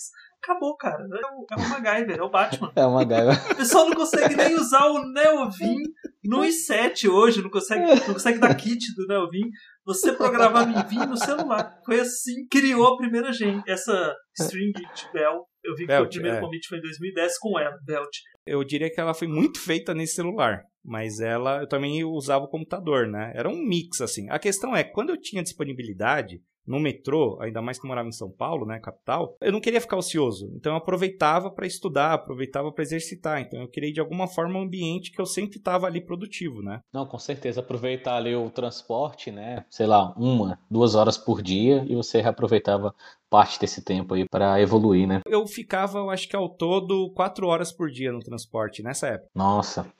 acabou, 0.40 0.76
cara. 0.76 1.02
É 1.02 1.26
o, 1.26 1.46
é 1.50 1.56
o 1.56 1.68
MacGyver, 1.68 2.18
é 2.18 2.22
o 2.22 2.30
Batman. 2.30 2.72
É 2.76 2.86
o 2.86 2.94
MacGyver. 2.94 3.36
O 3.52 3.56
pessoal 3.56 3.86
não 3.86 3.96
consegue 3.96 4.36
nem 4.36 4.54
usar 4.54 4.86
o 4.86 5.02
Neovim 5.12 5.82
no 6.24 6.42
i7 6.42 7.08
hoje, 7.10 7.42
não 7.42 7.50
consegue, 7.50 7.84
não 7.84 8.14
consegue 8.14 8.38
dar 8.38 8.54
kit 8.54 8.94
do 8.94 9.06
Neovim. 9.08 9.50
Você 9.84 10.12
programava 10.12 10.70
em 10.70 10.86
Vim 10.86 11.06
no 11.06 11.16
celular. 11.16 11.80
Foi 11.84 11.98
assim 11.98 12.46
que 12.48 12.60
criou 12.60 12.86
a 12.86 12.96
primeira 12.96 13.32
gen. 13.32 13.62
Essa 13.66 14.14
string 14.38 14.72
de 14.72 15.12
Bell. 15.12 15.44
Eu 15.64 15.74
vi 15.74 15.86
Belt, 15.86 16.02
que 16.02 16.06
o 16.06 16.10
primeiro 16.10 16.36
é. 16.36 16.40
commit 16.40 16.68
foi 16.68 16.78
em 16.78 16.82
2010 16.82 17.38
com 17.38 17.58
ela, 17.58 17.76
Belt. 17.84 18.10
Eu 18.46 18.62
diria 18.62 18.90
que 18.90 19.00
ela 19.00 19.12
foi 19.12 19.26
muito 19.26 19.58
feita 19.60 19.94
nesse 19.94 20.14
celular 20.14 20.62
mas 20.88 21.20
ela 21.20 21.60
eu 21.60 21.68
também 21.68 22.02
usava 22.02 22.46
o 22.46 22.48
computador, 22.48 23.06
né? 23.06 23.32
Era 23.34 23.48
um 23.48 23.62
mix 23.62 24.00
assim. 24.00 24.28
A 24.30 24.38
questão 24.38 24.74
é, 24.74 24.82
quando 24.82 25.10
eu 25.10 25.20
tinha 25.20 25.42
disponibilidade 25.42 26.40
no 26.68 26.78
metrô, 26.78 27.38
ainda 27.40 27.62
mais 27.62 27.78
que 27.78 27.86
eu 27.86 27.88
morava 27.88 28.08
em 28.08 28.12
São 28.12 28.30
Paulo, 28.30 28.66
né, 28.66 28.78
capital, 28.78 29.34
eu 29.40 29.50
não 29.50 29.60
queria 29.60 29.80
ficar 29.80 29.96
ocioso. 29.96 30.52
Então 30.54 30.72
eu 30.72 30.76
aproveitava 30.76 31.50
para 31.50 31.66
estudar, 31.66 32.12
aproveitava 32.12 32.70
para 32.70 32.82
exercitar. 32.82 33.40
Então 33.40 33.60
eu 33.60 33.68
criei 33.68 33.90
de 33.90 34.00
alguma 34.00 34.26
forma 34.26 34.58
um 34.58 34.62
ambiente 34.62 35.10
que 35.10 35.20
eu 35.20 35.24
sempre 35.24 35.56
estava 35.56 35.86
ali 35.86 36.00
produtivo, 36.00 36.62
né? 36.62 36.80
Não, 36.92 37.06
com 37.06 37.18
certeza 37.18 37.60
aproveitar 37.60 38.16
ali 38.16 38.36
o 38.36 38.50
transporte, 38.50 39.30
né? 39.30 39.64
Sei 39.70 39.86
lá, 39.86 40.12
uma, 40.14 40.58
duas 40.70 40.94
horas 40.94 41.16
por 41.16 41.40
dia 41.40 41.86
e 41.88 41.94
você 41.94 42.20
reaproveitava 42.20 42.94
parte 43.30 43.58
desse 43.58 43.82
tempo 43.82 44.14
aí 44.14 44.26
para 44.28 44.60
evoluir, 44.60 45.06
né? 45.06 45.20
Eu 45.26 45.46
ficava, 45.46 45.98
eu 45.98 46.10
acho 46.10 46.28
que 46.28 46.36
ao 46.36 46.48
todo, 46.50 47.10
quatro 47.14 47.46
horas 47.46 47.72
por 47.72 47.90
dia 47.90 48.12
no 48.12 48.20
transporte 48.20 48.82
nessa 48.82 49.08
época. 49.08 49.30
Nossa, 49.34 49.90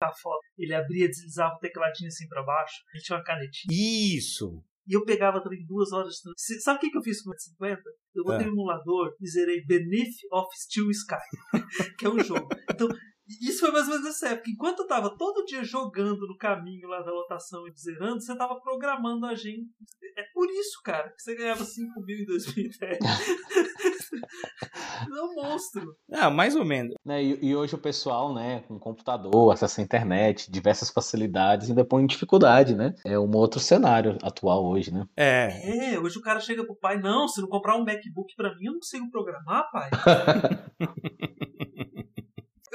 a 0.00 0.12
foto. 0.12 0.40
Ele 0.56 0.74
abria, 0.74 1.08
deslizava 1.08 1.54
o 1.54 1.58
tecladinho 1.58 2.08
assim 2.08 2.28
para 2.28 2.42
baixo, 2.42 2.76
ele 2.94 3.02
tinha 3.02 3.18
uma 3.18 3.24
canetinha. 3.24 3.68
Isso! 3.70 4.62
E 4.86 4.94
eu 4.94 5.04
pegava 5.04 5.42
também 5.42 5.66
duas 5.66 5.92
horas 5.92 6.14
de 6.14 6.62
Sabe 6.62 6.78
o 6.78 6.80
que, 6.80 6.90
que 6.90 6.96
eu 6.96 7.02
fiz 7.02 7.22
com 7.22 7.30
o 7.30 7.38
50? 7.38 7.82
Eu 8.14 8.24
botei 8.24 8.46
é. 8.46 8.48
um 8.48 8.52
emulador 8.52 9.14
e 9.20 9.28
zerei 9.28 9.62
Beneath 9.66 10.16
of 10.32 10.48
Steel 10.56 10.90
Sky, 10.90 11.16
que 11.98 12.06
é 12.06 12.08
um 12.08 12.18
jogo. 12.24 12.48
Então, 12.70 12.88
isso 13.28 13.60
foi 13.60 13.70
mais 13.70 13.84
ou 13.84 13.90
menos 13.90 14.06
nessa 14.06 14.30
época. 14.30 14.50
Enquanto 14.50 14.80
eu 14.80 14.86
tava 14.86 15.14
todo 15.14 15.44
dia 15.44 15.62
jogando 15.62 16.26
no 16.26 16.38
caminho 16.38 16.88
lá 16.88 17.02
da 17.02 17.12
lotação 17.12 17.68
e 17.68 17.72
zerando, 17.78 18.22
você 18.22 18.34
tava 18.34 18.58
programando 18.58 19.26
a 19.26 19.34
gente. 19.34 19.68
É 20.16 20.22
por 20.32 20.48
isso, 20.50 20.80
cara, 20.82 21.10
que 21.10 21.22
você 21.22 21.36
ganhava 21.36 21.62
5 21.62 22.00
mil 22.00 22.18
em 22.20 22.24
2010. 22.24 22.98
é 24.14 25.22
um 25.22 25.34
monstro. 25.34 25.96
Ah, 26.12 26.30
mais 26.30 26.56
ou 26.56 26.64
menos. 26.64 26.94
Né, 27.04 27.22
e, 27.22 27.38
e, 27.46 27.56
hoje 27.56 27.74
o 27.74 27.78
pessoal, 27.78 28.34
né, 28.34 28.62
com 28.68 28.78
computador, 28.78 29.52
acesso 29.52 29.80
à 29.80 29.84
internet, 29.84 30.50
diversas 30.50 30.90
facilidades, 30.90 31.68
ainda 31.68 31.84
põe 31.84 32.02
em 32.02 32.06
dificuldade, 32.06 32.74
né? 32.74 32.94
É 33.04 33.18
um 33.18 33.30
outro 33.36 33.60
cenário 33.60 34.18
atual 34.22 34.64
hoje, 34.64 34.92
né? 34.92 35.06
É. 35.16 35.94
É, 35.94 35.98
hoje 35.98 36.18
o 36.18 36.22
cara 36.22 36.40
chega 36.40 36.64
pro 36.64 36.76
pai, 36.76 36.98
não, 36.98 37.28
se 37.28 37.40
não 37.40 37.48
comprar 37.48 37.76
um 37.76 37.84
MacBook 37.84 38.34
pra 38.36 38.54
mim, 38.54 38.66
eu 38.66 38.72
não 38.72 38.80
consigo 38.80 39.10
programar, 39.10 39.70
pai. 39.70 39.90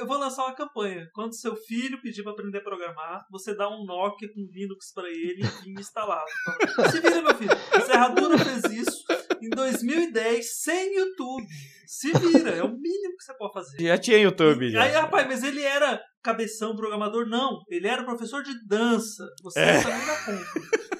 eu 0.04 0.08
vou 0.08 0.18
lançar 0.18 0.44
uma 0.44 0.54
campanha. 0.54 1.08
Quando 1.14 1.34
seu 1.34 1.56
filho 1.56 2.00
pedir 2.00 2.22
para 2.22 2.32
aprender 2.32 2.58
a 2.58 2.62
programar, 2.62 3.26
você 3.30 3.56
dá 3.56 3.68
um 3.68 3.84
Nokia 3.84 4.28
com 4.32 4.46
Linux 4.52 4.92
para 4.92 5.08
ele 5.08 5.40
e 5.66 5.80
instalado. 5.80 6.26
Se 6.90 7.00
vira, 7.00 7.22
meu 7.22 7.34
filho. 7.34 7.50
A 7.72 7.80
Serradura 7.80 8.38
fez 8.38 8.64
isso 8.64 9.04
em 9.40 9.48
2010 9.48 10.62
sem 10.62 10.96
YouTube. 10.96 11.46
Se 11.86 12.12
vira, 12.18 12.50
é 12.50 12.62
o 12.62 12.68
mínimo 12.68 13.16
que 13.16 13.24
você 13.24 13.34
pode 13.34 13.54
fazer. 13.54 13.82
Já 13.82 13.96
tinha 13.96 14.18
YouTube. 14.18 14.70
Já. 14.70 14.82
Aí, 14.82 14.92
rapaz, 14.92 15.26
mas 15.26 15.42
ele 15.42 15.62
era 15.62 16.02
cabeção 16.22 16.76
programador? 16.76 17.26
Não. 17.26 17.62
Ele 17.70 17.88
era 17.88 18.04
professor 18.04 18.42
de 18.42 18.52
dança. 18.66 19.24
Você 19.42 19.60
é. 19.60 19.82
também 19.82 20.06
dá 20.06 20.24
conta. 20.24 20.93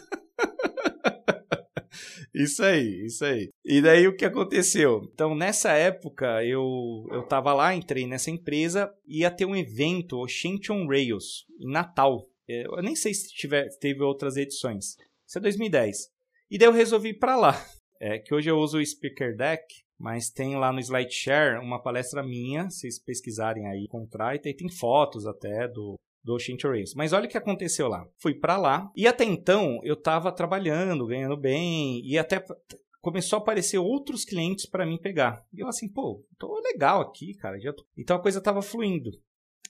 Isso 2.35 2.64
aí, 2.64 3.07
isso 3.07 3.25
aí. 3.25 3.49
E 3.64 3.81
daí 3.81 4.09
o 4.09 4.16
que 4.16 4.25
aconteceu? 4.25 5.09
Então, 5.12 5.37
nessa 5.37 5.73
época, 5.73 6.44
eu, 6.44 7.07
eu 7.12 7.23
tava 7.23 7.55
lá, 7.55 7.75
entrei 7.75 8.09
nessa 8.09 8.29
empresa, 8.29 8.92
ia 9.07 9.31
ter 9.31 9.44
um 9.44 9.55
evento, 9.55 10.18
o 10.18 10.27
Shinchon 10.27 10.87
Rails, 10.88 11.47
em 11.61 11.70
Natal. 11.70 12.29
É, 12.49 12.66
eu 12.66 12.83
nem 12.83 12.97
sei 12.97 13.14
se 13.14 13.33
tiver, 13.33 13.68
teve 13.79 14.03
outras 14.03 14.37
edições. 14.37 14.97
Isso 15.27 15.38
é 15.38 15.40
2010. 15.40 16.11
E 16.51 16.59
daí 16.59 16.66
eu 16.66 16.73
resolvi 16.73 17.11
ir 17.11 17.18
pra 17.18 17.37
lá. 17.37 17.64
É, 18.01 18.18
que 18.18 18.35
hoje 18.35 18.51
eu 18.51 18.59
uso 18.59 18.79
o 18.79 18.85
Speaker 18.85 19.37
Deck, 19.37 19.64
mas 19.97 20.29
tem 20.29 20.57
lá 20.57 20.73
no 20.73 20.81
SlideShare 20.81 21.61
uma 21.61 21.81
palestra 21.81 22.23
minha, 22.23 22.68
se 22.68 22.81
vocês 22.81 22.99
pesquisarem 22.99 23.66
aí, 23.68 23.85
encontrar, 23.85 24.35
e 24.35 24.40
tem 24.40 24.68
fotos 24.68 25.25
até 25.25 25.68
do, 25.68 25.94
do 26.25 26.39
Shinto 26.39 26.69
Race. 26.69 26.97
Mas 26.97 27.13
olha 27.13 27.27
o 27.27 27.29
que 27.29 27.37
aconteceu 27.37 27.87
lá. 27.87 28.09
Fui 28.17 28.35
para 28.35 28.57
lá 28.57 28.91
e 28.97 29.07
até 29.07 29.25
então 29.25 29.79
eu 29.85 29.95
estava 29.95 30.33
trabalhando, 30.33 31.07
ganhando 31.07 31.37
bem 31.37 32.01
e 32.05 32.17
até 32.17 32.43
começou 33.01 33.39
a 33.39 33.43
aparecer 33.43 33.79
outros 33.79 34.25
clientes 34.25 34.65
para 34.65 34.87
mim 34.87 34.99
pegar. 34.99 35.45
E 35.53 35.61
eu 35.61 35.69
assim, 35.69 35.87
pô, 35.87 36.25
tô 36.39 36.59
legal 36.61 37.03
aqui, 37.03 37.35
cara. 37.35 37.59
Tô... 37.75 37.85
Então 37.97 38.17
a 38.17 38.23
coisa 38.23 38.39
estava 38.39 38.63
fluindo. 38.63 39.11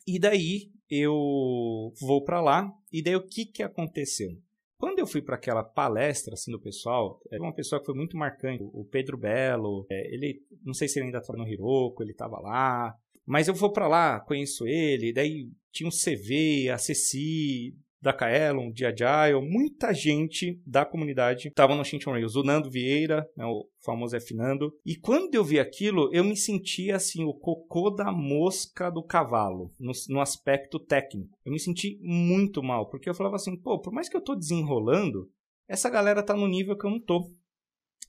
E 0.06 0.18
daí 0.18 0.70
eu 0.88 1.92
vou 2.00 2.22
para 2.22 2.40
lá 2.40 2.72
e 2.92 3.02
daí 3.02 3.16
o 3.16 3.26
que 3.26 3.44
que 3.44 3.62
aconteceu? 3.62 4.30
Quando 4.78 4.98
eu 4.98 5.06
fui 5.06 5.22
para 5.22 5.36
aquela 5.36 5.64
palestra 5.64 6.34
assim 6.34 6.52
do 6.52 6.60
pessoal, 6.60 7.20
era 7.32 7.42
uma 7.42 7.54
pessoa 7.54 7.80
que 7.80 7.86
foi 7.86 7.94
muito 7.94 8.16
marcante, 8.16 8.62
o 8.62 8.84
Pedro 8.84 9.16
Belo, 9.16 9.86
é, 9.90 10.14
ele, 10.14 10.42
não 10.62 10.74
sei 10.74 10.88
se 10.88 10.98
ele 10.98 11.06
ainda 11.06 11.18
estava 11.18 11.38
no 11.38 11.48
Hiroko, 11.48 12.02
ele 12.02 12.12
estava 12.12 12.38
lá, 12.38 12.94
mas 13.26 13.48
eu 13.48 13.54
vou 13.54 13.72
para 13.72 13.88
lá, 13.88 14.20
conheço 14.20 14.66
ele, 14.66 15.12
daí 15.12 15.48
tinha 15.72 15.88
o 15.88 15.92
CV, 15.92 16.68
a 16.70 16.78
Ceci, 16.78 17.74
da 18.04 18.12
Kaelon, 18.12 18.70
de 18.70 18.84
Agile, 18.84 19.40
muita 19.40 19.94
gente 19.94 20.60
da 20.66 20.84
comunidade 20.84 21.48
estava 21.48 21.74
no 21.74 21.82
Shinton 21.82 22.10
Rails. 22.10 22.36
O 22.36 22.42
Nando 22.42 22.70
Vieira, 22.70 23.26
né, 23.34 23.46
o 23.46 23.66
famoso 23.82 24.14
F 24.14 24.34
Nando. 24.34 24.70
E 24.84 24.94
quando 24.94 25.34
eu 25.34 25.42
vi 25.42 25.58
aquilo, 25.58 26.10
eu 26.12 26.22
me 26.22 26.36
sentia 26.36 26.96
assim, 26.96 27.24
o 27.24 27.32
cocô 27.32 27.88
da 27.88 28.12
mosca 28.12 28.90
do 28.90 29.02
cavalo, 29.02 29.72
no, 29.80 29.92
no 30.10 30.20
aspecto 30.20 30.78
técnico. 30.78 31.38
Eu 31.46 31.50
me 31.50 31.58
senti 31.58 31.98
muito 32.02 32.62
mal, 32.62 32.90
porque 32.90 33.08
eu 33.08 33.14
falava 33.14 33.36
assim, 33.36 33.56
pô, 33.56 33.80
por 33.80 33.90
mais 33.90 34.06
que 34.06 34.16
eu 34.16 34.22
tô 34.22 34.34
desenrolando, 34.34 35.30
essa 35.66 35.88
galera 35.88 36.22
tá 36.22 36.34
no 36.34 36.46
nível 36.46 36.76
que 36.76 36.84
eu 36.84 36.90
não 36.90 37.00
tô. 37.00 37.32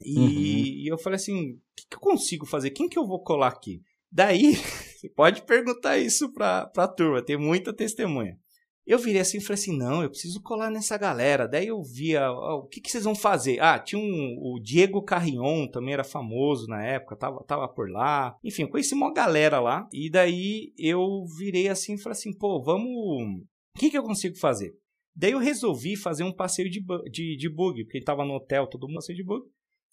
E, 0.04 0.20
uhum. 0.20 0.28
e 0.28 0.88
eu 0.92 0.98
falei 0.98 1.16
assim, 1.16 1.54
o 1.54 1.60
que, 1.74 1.88
que 1.90 1.96
eu 1.96 2.02
consigo 2.02 2.46
fazer? 2.46 2.72
Quem 2.72 2.90
que 2.90 3.00
eu 3.00 3.08
vou 3.08 3.24
colar 3.24 3.48
aqui? 3.48 3.82
Daí, 4.12 4.56
você 5.06 5.10
pode 5.10 5.44
perguntar 5.44 5.98
isso 5.98 6.32
para 6.34 6.72
a 6.76 6.88
turma, 6.88 7.22
tem 7.22 7.38
muita 7.38 7.74
testemunha. 7.74 8.38
Eu 8.86 9.00
virei 9.00 9.22
assim 9.22 9.38
e 9.38 9.42
falei 9.42 9.56
assim: 9.56 9.76
não, 9.76 10.04
eu 10.04 10.10
preciso 10.10 10.42
colar 10.42 10.70
nessa 10.70 10.96
galera. 10.98 11.48
Daí 11.48 11.68
eu 11.68 11.82
via, 11.82 12.32
oh, 12.32 12.60
o 12.60 12.68
que, 12.68 12.80
que 12.80 12.92
vocês 12.92 13.04
vão 13.04 13.16
fazer? 13.16 13.60
Ah, 13.60 13.80
tinha 13.80 14.00
um, 14.00 14.38
o 14.40 14.60
Diego 14.62 15.02
Carrion, 15.02 15.68
também 15.68 15.94
era 15.94 16.04
famoso 16.04 16.68
na 16.68 16.86
época, 16.86 17.16
tava, 17.16 17.44
tava 17.46 17.68
por 17.68 17.90
lá. 17.90 18.36
Enfim, 18.44 18.64
eu 18.64 18.70
conheci 18.70 18.94
uma 18.94 19.12
galera 19.12 19.60
lá. 19.60 19.88
E 19.92 20.10
daí 20.10 20.72
eu 20.78 21.26
virei 21.38 21.68
assim 21.68 21.96
e 21.96 21.98
falei 21.98 22.18
assim: 22.18 22.32
pô, 22.38 22.62
vamos. 22.62 22.88
O 22.88 23.80
que, 23.80 23.90
que 23.90 23.98
eu 23.98 24.04
consigo 24.04 24.38
fazer? 24.38 24.76
Daí 25.16 25.32
eu 25.32 25.40
resolvi 25.40 25.96
fazer 25.96 26.24
um 26.24 26.34
passeio 26.34 26.70
de, 26.70 26.84
de, 27.10 27.38
de 27.38 27.50
bug, 27.50 27.84
porque 27.86 27.98
ele 27.98 28.06
tava 28.06 28.24
no 28.24 28.36
hotel, 28.36 28.68
todo 28.68 28.88
mundo 28.88 28.96
passeio 28.98 29.18
de 29.18 29.24
bug. 29.24 29.46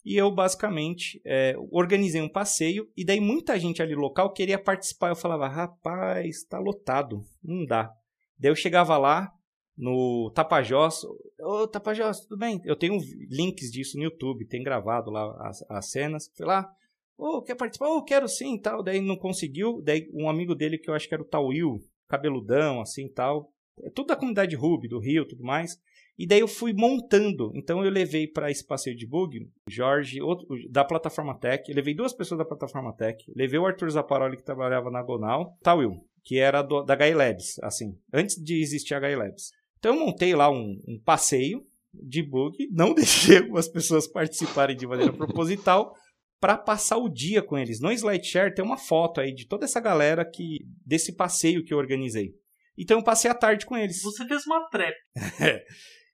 E 0.04 0.16
eu 0.16 0.30
basicamente 0.30 1.20
é, 1.24 1.54
organizei 1.70 2.20
um 2.20 2.28
passeio. 2.28 2.90
E 2.96 3.04
daí 3.04 3.20
muita 3.20 3.58
gente 3.58 3.80
ali 3.80 3.94
local 3.94 4.32
queria 4.32 4.58
participar. 4.58 5.10
Eu 5.10 5.16
falava: 5.16 5.48
rapaz, 5.48 6.44
tá 6.44 6.58
lotado, 6.58 7.22
não 7.42 7.64
dá. 7.64 7.92
Daí 8.38 8.50
eu 8.50 8.56
chegava 8.56 8.96
lá 8.98 9.32
no 9.76 10.30
Tapajós. 10.34 11.02
Ô, 11.40 11.66
Tapajós, 11.66 12.20
tudo 12.20 12.36
bem? 12.36 12.60
Eu 12.64 12.76
tenho 12.76 12.98
links 13.30 13.70
disso 13.70 13.96
no 13.96 14.04
YouTube, 14.04 14.46
tem 14.46 14.62
gravado 14.62 15.10
lá 15.10 15.48
as, 15.48 15.62
as 15.70 15.90
cenas. 15.90 16.30
Fui 16.36 16.44
lá, 16.44 16.68
ô, 17.16 17.38
oh, 17.38 17.42
quer 17.42 17.54
participar? 17.54 17.88
Ô, 17.88 17.98
oh, 17.98 18.04
quero 18.04 18.28
sim 18.28 18.58
tal. 18.58 18.82
Daí 18.82 19.00
não 19.00 19.16
conseguiu. 19.16 19.80
Daí 19.82 20.08
um 20.12 20.28
amigo 20.28 20.54
dele, 20.54 20.78
que 20.78 20.90
eu 20.90 20.94
acho 20.94 21.08
que 21.08 21.14
era 21.14 21.22
o 21.22 21.28
Tauil, 21.28 21.78
cabeludão, 22.08 22.80
assim 22.80 23.08
tal. 23.08 23.52
Tudo 23.94 24.08
da 24.08 24.16
comunidade 24.16 24.54
Ruby, 24.54 24.88
do 24.88 24.98
Rio 24.98 25.26
tudo 25.26 25.42
mais. 25.42 25.78
E 26.18 26.26
daí 26.26 26.40
eu 26.40 26.48
fui 26.48 26.72
montando. 26.72 27.50
Então 27.54 27.84
eu 27.84 27.90
levei 27.90 28.26
para 28.26 28.50
esse 28.50 28.64
passeio 28.64 28.96
de 28.96 29.06
bug, 29.06 29.48
Jorge, 29.68 30.20
outro, 30.20 30.46
da 30.70 30.84
plataforma 30.84 31.38
Tech. 31.38 31.72
levei 31.72 31.94
duas 31.94 32.12
pessoas 32.12 32.38
da 32.38 32.44
plataforma 32.44 32.94
Tech. 32.94 33.18
Levei 33.34 33.58
o 33.58 33.66
Arthur 33.66 33.90
Zaparoli, 33.90 34.36
que 34.36 34.44
trabalhava 34.44 34.90
na 34.90 35.02
Gonal. 35.02 35.56
Tauil, 35.62 36.04
que 36.22 36.38
era 36.38 36.62
do, 36.62 36.82
da 36.82 36.94
HI 36.94 37.14
Labs, 37.14 37.58
assim, 37.62 37.98
antes 38.12 38.36
de 38.36 38.60
existir 38.60 38.94
a 38.94 39.00
HI 39.00 39.16
Labs. 39.16 39.50
Então 39.78 39.94
eu 39.94 40.06
montei 40.06 40.34
lá 40.34 40.50
um, 40.50 40.78
um 40.86 41.00
passeio 41.04 41.64
de 41.92 42.22
bug, 42.22 42.56
não 42.70 42.92
deixei 42.94 43.38
as 43.56 43.68
pessoas 43.68 44.06
participarem 44.06 44.76
de 44.76 44.86
maneira 44.86 45.12
proposital 45.12 45.94
para 46.40 46.58
passar 46.58 46.96
o 46.96 47.08
dia 47.08 47.42
com 47.42 47.56
eles. 47.56 47.80
No 47.80 47.92
SlideShare 47.92 48.54
tem 48.54 48.64
uma 48.64 48.76
foto 48.76 49.20
aí 49.20 49.32
de 49.32 49.46
toda 49.46 49.64
essa 49.64 49.80
galera 49.80 50.24
que 50.24 50.58
desse 50.84 51.14
passeio 51.14 51.64
que 51.64 51.72
eu 51.72 51.78
organizei. 51.78 52.34
Então 52.76 52.98
eu 52.98 53.04
passei 53.04 53.30
a 53.30 53.34
tarde 53.34 53.66
com 53.66 53.76
eles. 53.76 54.02
Você 54.02 54.26
fez 54.26 54.44
uma 54.46 54.68
trap. 54.68 54.94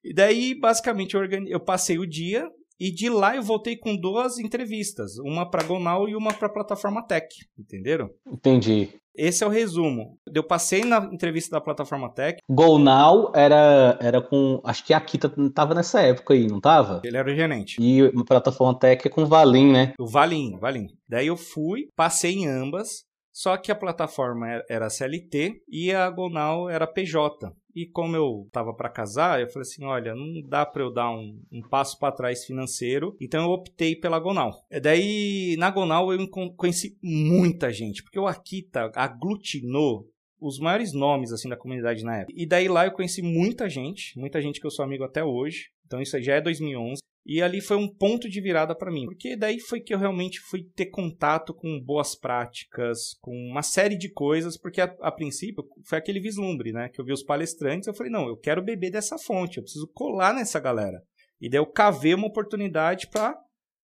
e 0.02 0.14
daí, 0.14 0.54
basicamente, 0.58 1.14
eu, 1.14 1.20
organi... 1.20 1.50
eu 1.50 1.60
passei 1.60 1.98
o 1.98 2.06
dia 2.06 2.48
e 2.80 2.92
de 2.92 3.10
lá 3.10 3.34
eu 3.34 3.42
voltei 3.42 3.76
com 3.76 3.96
duas 3.96 4.38
entrevistas, 4.38 5.18
uma 5.18 5.50
para 5.50 5.64
Gonal 5.64 6.08
e 6.08 6.14
uma 6.14 6.32
para 6.32 6.46
a 6.46 6.52
plataforma 6.52 7.02
Tech, 7.02 7.26
entenderam? 7.58 8.10
Entendi. 8.26 8.90
Esse 9.16 9.42
é 9.42 9.46
o 9.48 9.50
resumo. 9.50 10.16
Eu 10.32 10.44
passei 10.44 10.84
na 10.84 10.98
entrevista 11.12 11.56
da 11.56 11.60
plataforma 11.60 12.08
Tech. 12.08 12.38
Go 12.48 12.78
Now 12.78 13.32
era, 13.34 13.98
era 14.00 14.22
com. 14.22 14.60
Acho 14.62 14.84
que 14.84 14.94
a 14.94 15.00
Kita 15.00 15.28
tava 15.52 15.74
nessa 15.74 16.00
época 16.00 16.34
aí, 16.34 16.46
não 16.46 16.60
tava? 16.60 17.02
Ele 17.02 17.16
era 17.16 17.28
o 17.28 17.34
gerente. 17.34 17.78
E 17.80 18.00
a 18.00 18.24
plataforma 18.24 18.78
Tech 18.78 19.04
é 19.04 19.10
com 19.10 19.24
o 19.24 19.26
Valim, 19.26 19.72
né? 19.72 19.92
O 19.98 20.06
Valim, 20.06 20.56
Valim. 20.56 20.86
Daí 21.08 21.26
eu 21.26 21.36
fui, 21.36 21.88
passei 21.96 22.36
em 22.36 22.46
ambas. 22.46 23.07
Só 23.38 23.56
que 23.56 23.70
a 23.70 23.76
plataforma 23.76 24.64
era 24.68 24.90
CLT 24.90 25.62
e 25.68 25.92
a 25.92 26.10
Gonal 26.10 26.68
era 26.68 26.88
PJ. 26.88 27.54
E 27.72 27.86
como 27.86 28.16
eu 28.16 28.42
estava 28.48 28.74
para 28.74 28.90
casar, 28.90 29.40
eu 29.40 29.46
falei 29.46 29.62
assim: 29.62 29.84
olha, 29.84 30.12
não 30.12 30.42
dá 30.44 30.66
para 30.66 30.82
eu 30.82 30.92
dar 30.92 31.12
um, 31.12 31.40
um 31.52 31.62
passo 31.62 31.96
para 32.00 32.12
trás 32.12 32.44
financeiro, 32.44 33.16
então 33.20 33.44
eu 33.44 33.50
optei 33.50 33.94
pela 33.94 34.18
Gonal. 34.18 34.66
E 34.68 34.80
daí, 34.80 35.54
na 35.56 35.70
Gonal, 35.70 36.12
eu 36.12 36.18
conheci 36.56 36.98
muita 37.00 37.72
gente, 37.72 38.02
porque 38.02 38.18
o 38.18 38.26
Akita 38.26 38.90
aglutinou 38.92 40.08
os 40.40 40.58
maiores 40.58 40.92
nomes 40.92 41.32
assim 41.32 41.48
da 41.48 41.56
comunidade 41.56 42.02
na 42.02 42.16
época. 42.16 42.34
E 42.36 42.44
daí 42.44 42.66
lá 42.66 42.86
eu 42.86 42.92
conheci 42.92 43.22
muita 43.22 43.68
gente, 43.68 44.18
muita 44.18 44.42
gente 44.42 44.58
que 44.60 44.66
eu 44.66 44.70
sou 44.72 44.84
amigo 44.84 45.04
até 45.04 45.22
hoje. 45.22 45.70
Então 45.86 46.02
isso 46.02 46.20
já 46.20 46.34
é 46.34 46.40
2011. 46.40 47.00
E 47.28 47.42
ali 47.42 47.60
foi 47.60 47.76
um 47.76 47.86
ponto 47.86 48.26
de 48.26 48.40
virada 48.40 48.74
para 48.74 48.90
mim, 48.90 49.04
porque 49.04 49.36
daí 49.36 49.60
foi 49.60 49.80
que 49.80 49.92
eu 49.92 49.98
realmente 49.98 50.40
fui 50.40 50.64
ter 50.74 50.86
contato 50.86 51.52
com 51.52 51.78
boas 51.78 52.14
práticas, 52.14 53.18
com 53.20 53.36
uma 53.50 53.62
série 53.62 53.98
de 53.98 54.10
coisas, 54.10 54.56
porque 54.56 54.80
a, 54.80 54.96
a, 55.02 55.12
princípio 55.12 55.62
foi 55.84 55.98
aquele 55.98 56.20
vislumbre, 56.20 56.72
né? 56.72 56.88
Que 56.88 56.98
eu 56.98 57.04
vi 57.04 57.12
os 57.12 57.22
palestrantes, 57.22 57.86
eu 57.86 57.92
falei, 57.92 58.10
não, 58.10 58.26
eu 58.26 58.36
quero 58.38 58.64
beber 58.64 58.90
dessa 58.90 59.18
fonte, 59.18 59.58
eu 59.58 59.62
preciso 59.62 59.86
colar 59.92 60.32
nessa 60.32 60.58
galera. 60.58 61.02
E 61.38 61.50
daí 61.50 61.60
eu 61.60 61.66
cavei 61.66 62.14
uma 62.14 62.26
oportunidade 62.26 63.08
para 63.08 63.38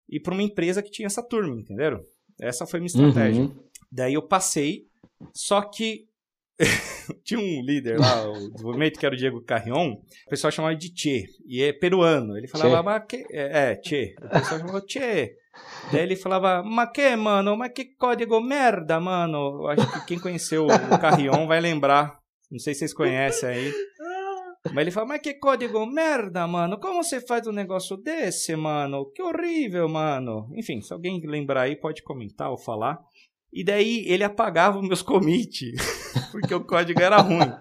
ir 0.09 0.21
para 0.21 0.33
uma 0.33 0.43
empresa 0.43 0.83
que 0.83 0.91
tinha 0.91 1.05
essa 1.05 1.23
turma, 1.23 1.55
entenderam? 1.55 2.03
Essa 2.41 2.67
foi 2.67 2.79
a 2.79 2.81
minha 2.81 2.87
estratégia. 2.87 3.43
Uhum. 3.43 3.55
Daí 3.93 4.15
eu 4.15 4.27
passei, 4.27 4.87
só 5.35 5.61
que 5.61 6.07
tinha 7.25 7.41
um 7.41 7.63
líder 7.65 7.99
lá, 7.99 8.31
o 8.31 8.51
desenvolvimento, 8.51 8.99
que 8.99 9.07
era 9.07 9.15
o 9.15 9.19
Diego 9.19 9.43
Carrion, 9.43 9.93
o 9.93 10.31
pessoal 10.31 10.51
chamava 10.51 10.77
de 10.77 10.93
Che, 10.95 11.27
e 11.47 11.63
é 11.63 11.73
peruano. 11.73 12.37
Ele 12.37 12.47
falava, 12.47 12.83
mas 12.83 13.03
que. 13.09 13.25
É, 13.31 13.73
é, 13.73 13.81
Che. 13.83 14.15
O 14.23 14.29
pessoal 14.29 14.61
chamava 14.61 14.85
Che. 14.89 15.37
Daí 15.93 16.03
ele 16.03 16.17
falava, 16.17 16.63
mas 16.65 16.91
que, 16.93 17.15
mano? 17.17 17.57
Mas 17.57 17.73
que 17.73 17.95
código 17.97 18.41
merda, 18.41 18.99
mano? 18.99 19.63
Eu 19.63 19.69
acho 19.69 19.93
que 19.93 20.07
quem 20.07 20.19
conheceu 20.19 20.67
o 20.67 20.99
Carrion 20.99 21.47
vai 21.47 21.61
lembrar. 21.61 22.19
Não 22.51 22.59
sei 22.59 22.75
se 22.75 22.81
vocês 22.81 22.95
conhecem 22.95 23.49
aí. 23.49 23.73
Mas 24.73 24.79
ele 24.79 24.91
fala, 24.91 25.07
mas 25.07 25.21
que 25.21 25.35
código 25.35 25.85
merda, 25.85 26.47
mano? 26.47 26.81
Como 26.81 27.03
você 27.03 27.21
faz 27.21 27.47
um 27.47 27.53
negócio 27.53 27.97
desse, 27.97 28.57
mano? 28.57 29.11
Que 29.15 29.23
horrível, 29.23 29.89
mano. 29.89 30.49
Enfim, 30.55 30.81
se 30.81 30.93
alguém 30.93 31.21
lembrar 31.25 31.63
aí, 31.63 31.77
pode 31.77 32.03
comentar 32.03 32.51
ou 32.51 32.57
falar. 32.57 32.99
E 33.55 33.63
daí 33.63 34.05
ele 34.09 34.25
apagava 34.25 34.81
os 34.81 34.89
meus 34.89 35.01
commits, 35.01 35.71
porque 36.33 36.53
o 36.53 36.65
código 36.65 37.01
era 37.01 37.19
ruim. 37.19 37.53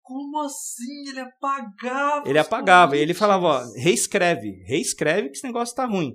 Como 0.00 0.40
assim? 0.40 1.08
Ele 1.08 1.20
apagava? 1.20 2.28
Ele 2.28 2.38
apagava. 2.38 2.96
E 2.96 3.00
ele 3.00 3.12
falava, 3.12 3.46
ó, 3.46 3.72
reescreve. 3.74 4.62
Reescreve 4.64 5.30
que 5.30 5.36
esse 5.36 5.46
negócio 5.46 5.74
tá 5.74 5.84
ruim. 5.84 6.14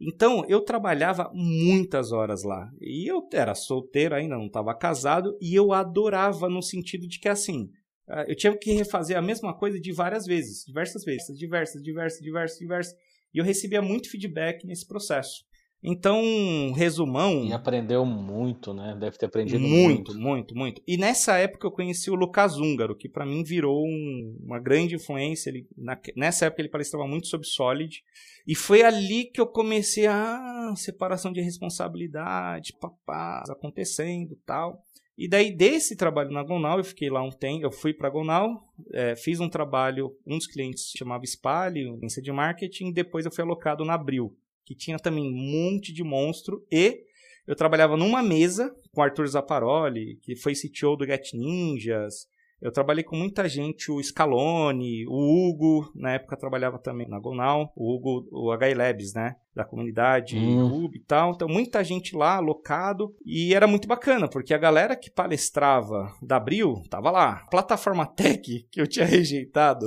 Então, 0.00 0.44
eu 0.48 0.60
trabalhava 0.60 1.30
muitas 1.32 2.10
horas 2.10 2.42
lá. 2.42 2.68
E 2.80 3.10
eu 3.10 3.26
era 3.32 3.54
solteiro 3.54 4.14
ainda, 4.14 4.36
não 4.36 4.46
estava 4.46 4.74
casado. 4.74 5.38
E 5.40 5.54
eu 5.54 5.72
adorava 5.72 6.48
no 6.48 6.62
sentido 6.62 7.06
de 7.06 7.20
que, 7.20 7.28
assim, 7.28 7.70
ah, 8.08 8.24
eu 8.26 8.34
tinha 8.34 8.54
que 8.58 8.72
refazer 8.72 9.16
a 9.16 9.22
mesma 9.22 9.56
coisa 9.56 9.78
de 9.78 9.92
várias 9.92 10.26
vezes. 10.26 10.64
Diversas 10.66 11.04
vezes. 11.04 11.38
Diversas, 11.38 11.80
diversas, 11.80 12.20
diversas, 12.20 12.58
diversas. 12.58 12.94
E 13.32 13.38
eu 13.38 13.44
recebia 13.44 13.80
muito 13.80 14.10
feedback 14.10 14.66
nesse 14.66 14.86
processo. 14.86 15.44
Então, 15.82 16.72
resumão. 16.72 17.44
E 17.46 17.52
aprendeu 17.52 18.04
muito, 18.04 18.74
né? 18.74 18.96
Deve 19.00 19.16
ter 19.16 19.26
aprendido 19.26 19.60
muito. 19.60 20.12
Muito, 20.12 20.18
muito, 20.18 20.54
muito. 20.54 20.82
E 20.86 20.98
nessa 20.98 21.38
época 21.38 21.66
eu 21.66 21.70
conheci 21.72 22.10
o 22.10 22.14
Lucas 22.14 22.58
Húngaro, 22.58 22.94
que 22.94 23.08
para 23.08 23.24
mim 23.24 23.42
virou 23.42 23.82
um, 23.86 24.38
uma 24.44 24.60
grande 24.60 24.94
influência. 24.94 25.48
Ele, 25.48 25.66
na, 25.76 25.98
nessa 26.14 26.46
época 26.46 26.60
ele 26.60 26.68
palestrava 26.68 27.06
muito 27.06 27.28
sobre 27.28 27.46
Solid. 27.46 28.02
E 28.46 28.54
foi 28.54 28.82
ali 28.82 29.24
que 29.24 29.40
eu 29.40 29.46
comecei 29.46 30.06
a 30.06 30.74
separação 30.76 31.32
de 31.32 31.40
responsabilidade, 31.40 32.76
papás 32.78 33.48
acontecendo 33.48 34.36
tal. 34.44 34.84
E 35.16 35.28
daí, 35.28 35.54
desse 35.54 35.96
trabalho 35.96 36.30
na 36.30 36.42
Gonal, 36.42 36.78
eu 36.78 36.84
fiquei 36.84 37.10
lá 37.10 37.22
um 37.22 37.30
tempo, 37.30 37.64
eu 37.64 37.70
fui 37.70 37.92
para 37.92 38.08
a 38.08 38.10
Gonal, 38.10 38.64
é, 38.94 39.14
fiz 39.14 39.38
um 39.38 39.50
trabalho, 39.50 40.16
um 40.26 40.38
dos 40.38 40.46
clientes 40.46 40.92
chamava 40.96 41.22
Spalho, 41.26 41.96
agência 41.96 42.22
de 42.22 42.32
marketing, 42.32 42.90
depois 42.90 43.26
eu 43.26 43.30
fui 43.30 43.44
alocado 43.44 43.84
na 43.84 43.92
Abril, 43.92 44.34
que 44.70 44.76
tinha 44.76 44.96
também 45.00 45.24
um 45.24 45.32
monte 45.32 45.92
de 45.92 46.04
monstro, 46.04 46.64
e 46.70 47.02
eu 47.44 47.56
trabalhava 47.56 47.96
numa 47.96 48.22
mesa 48.22 48.72
com 48.92 49.00
o 49.00 49.02
Arthur 49.02 49.26
Zaparoli, 49.26 50.16
que 50.22 50.36
foi 50.36 50.52
CTO 50.54 50.94
do 50.94 51.04
Get 51.04 51.34
Ninjas, 51.34 52.28
eu 52.62 52.70
trabalhei 52.70 53.02
com 53.02 53.16
muita 53.16 53.48
gente, 53.48 53.90
o 53.90 54.00
Scalone, 54.00 55.06
o 55.08 55.48
Hugo, 55.48 55.90
na 55.94 56.12
época 56.12 56.36
trabalhava 56.36 56.78
também 56.78 57.08
na 57.08 57.18
Gonal, 57.18 57.72
o 57.74 57.92
Hugo, 57.92 58.28
o 58.30 58.54
HI 58.54 58.74
Labs, 58.74 59.14
né, 59.14 59.34
da 59.52 59.64
comunidade 59.64 60.36
hum. 60.36 60.88
e 60.94 61.00
tal. 61.00 61.32
Então, 61.32 61.48
muita 61.48 61.82
gente 61.82 62.14
lá, 62.14 62.36
alocado, 62.36 63.12
e 63.24 63.54
era 63.54 63.66
muito 63.66 63.88
bacana, 63.88 64.28
porque 64.28 64.52
a 64.52 64.58
galera 64.58 64.94
que 64.94 65.10
palestrava 65.10 66.14
da 66.22 66.36
Abril 66.36 66.82
tava 66.88 67.10
lá. 67.10 67.46
Plataforma 67.50 68.06
Tech, 68.06 68.68
que 68.70 68.80
eu 68.80 68.86
tinha 68.86 69.06
rejeitado, 69.08 69.86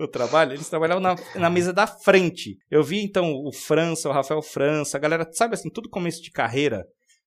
o 0.00 0.08
trabalho, 0.08 0.54
eles 0.54 0.68
trabalhavam 0.68 1.02
na, 1.02 1.16
na 1.36 1.50
mesa 1.50 1.72
da 1.72 1.86
frente. 1.86 2.58
Eu 2.70 2.82
vi 2.82 3.02
então 3.02 3.32
o 3.44 3.52
França, 3.52 4.08
o 4.08 4.12
Rafael 4.12 4.42
França, 4.42 4.96
a 4.96 5.00
galera, 5.00 5.28
sabe 5.32 5.54
assim, 5.54 5.70
tudo 5.70 5.88
começo 5.88 6.22
de 6.22 6.30
carreira 6.30 6.86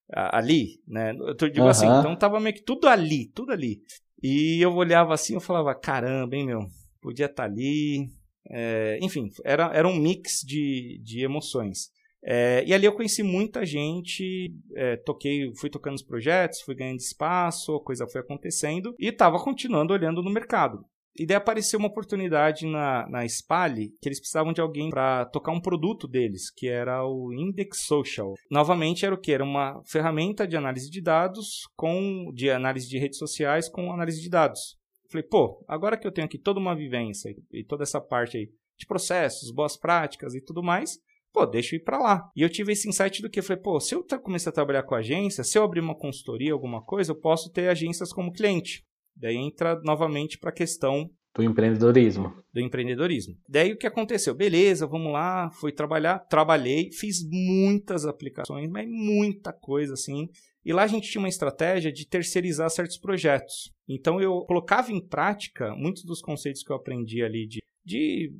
ali, 0.09 0.81
né? 0.87 1.13
Eu 1.17 1.49
digo 1.49 1.61
uhum. 1.61 1.67
assim, 1.67 1.87
então 1.87 2.15
tava 2.15 2.39
meio 2.39 2.55
que 2.55 2.63
tudo 2.63 2.87
ali, 2.87 3.27
tudo 3.33 3.51
ali. 3.51 3.81
E 4.21 4.61
eu 4.61 4.73
olhava 4.73 5.13
assim, 5.13 5.33
eu 5.33 5.41
falava, 5.41 5.73
caramba, 5.75 6.35
hein, 6.35 6.45
meu, 6.45 6.59
podia 7.01 7.25
estar 7.25 7.43
tá 7.43 7.49
ali. 7.49 8.09
É, 8.49 8.99
enfim, 9.01 9.29
era, 9.43 9.71
era 9.73 9.87
um 9.87 9.95
mix 9.95 10.41
de, 10.45 10.99
de 11.03 11.23
emoções. 11.23 11.91
É, 12.25 12.63
e 12.65 12.73
ali 12.73 12.85
eu 12.85 12.93
conheci 12.93 13.21
muita 13.21 13.65
gente, 13.65 14.53
é, 14.75 14.95
toquei, 14.95 15.53
fui 15.55 15.69
tocando 15.69 15.95
os 15.95 16.03
projetos, 16.03 16.61
fui 16.61 16.73
ganhando 16.73 16.99
espaço, 16.99 17.75
a 17.75 17.83
coisa 17.83 18.07
foi 18.07 18.21
acontecendo 18.21 18.95
e 18.97 19.07
estava 19.07 19.37
continuando 19.43 19.93
olhando 19.93 20.23
no 20.23 20.31
mercado. 20.31 20.85
E 21.17 21.25
daí 21.25 21.37
apareceu 21.37 21.77
uma 21.77 21.87
oportunidade 21.87 22.65
na, 22.65 23.07
na 23.07 23.27
Spali 23.27 23.89
que 24.01 24.09
eles 24.09 24.19
precisavam 24.19 24.51
de 24.51 24.61
alguém 24.61 24.89
para 24.89 25.25
tocar 25.25 25.51
um 25.51 25.61
produto 25.61 26.07
deles, 26.07 26.49
que 26.49 26.67
era 26.67 27.05
o 27.05 27.31
Index 27.31 27.85
Social. 27.85 28.33
Novamente 28.49 29.05
era 29.05 29.13
o 29.13 29.19
que? 29.19 29.31
Era 29.31 29.43
uma 29.43 29.81
ferramenta 29.85 30.47
de 30.47 30.57
análise 30.57 30.89
de 30.89 31.01
dados 31.01 31.67
com 31.75 32.31
de 32.33 32.49
análise 32.49 32.87
de 32.87 32.97
redes 32.97 33.19
sociais 33.19 33.69
com 33.69 33.91
análise 33.91 34.21
de 34.21 34.29
dados. 34.29 34.75
falei, 35.11 35.27
pô, 35.27 35.63
agora 35.67 35.97
que 35.97 36.07
eu 36.07 36.11
tenho 36.11 36.25
aqui 36.25 36.39
toda 36.39 36.59
uma 36.59 36.75
vivência 36.75 37.29
e 37.51 37.63
toda 37.63 37.83
essa 37.83 38.01
parte 38.01 38.37
aí 38.37 38.49
de 38.77 38.87
processos, 38.87 39.53
boas 39.53 39.77
práticas 39.77 40.33
e 40.33 40.41
tudo 40.41 40.63
mais, 40.63 40.97
pô, 41.31 41.45
deixa 41.45 41.75
eu 41.75 41.79
ir 41.79 41.83
para 41.83 41.99
lá. 41.99 42.29
E 42.35 42.41
eu 42.41 42.49
tive 42.49 42.71
esse 42.71 42.89
insight 42.89 43.21
do 43.21 43.29
que 43.29 43.41
falei, 43.41 43.61
pô, 43.61 43.79
se 43.79 43.93
eu 43.93 44.03
começar 44.21 44.49
a 44.49 44.53
trabalhar 44.53 44.83
com 44.83 44.95
agência, 44.95 45.43
se 45.43 45.57
eu 45.57 45.63
abrir 45.63 45.79
uma 45.79 45.95
consultoria, 45.95 46.53
alguma 46.53 46.83
coisa, 46.83 47.11
eu 47.11 47.19
posso 47.19 47.51
ter 47.51 47.69
agências 47.69 48.11
como 48.11 48.31
cliente. 48.31 48.83
Daí 49.15 49.35
entra 49.35 49.79
novamente 49.83 50.37
para 50.37 50.49
a 50.49 50.53
questão 50.53 51.09
do 51.35 51.43
empreendedorismo. 51.43 52.31
Do 52.53 52.59
empreendedorismo. 52.61 53.35
Daí 53.49 53.73
o 53.73 53.77
que 53.77 53.87
aconteceu? 53.87 54.35
Beleza, 54.35 54.85
vamos 54.85 55.11
lá, 55.11 55.49
fui 55.59 55.71
trabalhar, 55.71 56.19
trabalhei, 56.19 56.91
fiz 56.91 57.27
muitas 57.27 58.05
aplicações, 58.05 58.69
mas 58.69 58.87
muita 58.87 59.51
coisa 59.51 59.93
assim. 59.93 60.27
E 60.63 60.71
lá 60.71 60.83
a 60.83 60.87
gente 60.87 61.09
tinha 61.09 61.21
uma 61.21 61.29
estratégia 61.29 61.91
de 61.91 62.07
terceirizar 62.07 62.69
certos 62.69 62.97
projetos. 62.97 63.71
Então 63.89 64.21
eu 64.21 64.45
colocava 64.45 64.91
em 64.91 65.05
prática 65.05 65.75
muitos 65.75 66.03
dos 66.03 66.21
conceitos 66.21 66.61
que 66.61 66.71
eu 66.71 66.75
aprendi 66.75 67.23
ali 67.23 67.47
de, 67.47 67.59
de 67.83 68.31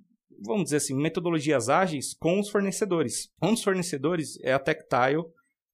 vamos 0.45 0.65
dizer 0.65 0.77
assim, 0.77 0.95
metodologias 0.95 1.69
ágeis 1.69 2.13
com 2.13 2.39
os 2.39 2.49
fornecedores. 2.49 3.29
Um 3.41 3.53
dos 3.53 3.63
fornecedores 3.63 4.39
é 4.43 4.53
a 4.53 4.59
Tactile, 4.59 5.23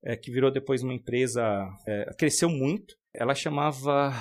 é, 0.03 0.15
que 0.15 0.31
virou 0.31 0.51
depois 0.51 0.81
uma 0.81 0.93
empresa, 0.93 1.43
é, 1.85 2.13
cresceu 2.17 2.49
muito. 2.49 2.95
Ela 3.13 3.33
chamava 3.33 4.11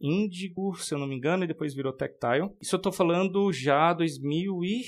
Indigo, 0.00 0.74
se 0.76 0.94
eu 0.94 0.98
não 0.98 1.06
me 1.06 1.16
engano, 1.16 1.44
e 1.44 1.46
depois 1.46 1.74
virou 1.74 1.92
Tactile. 1.92 2.50
Isso 2.60 2.74
eu 2.74 2.78
estou 2.78 2.92
falando 2.92 3.52
já 3.52 3.92
2000 3.92 4.64
e 4.64 4.82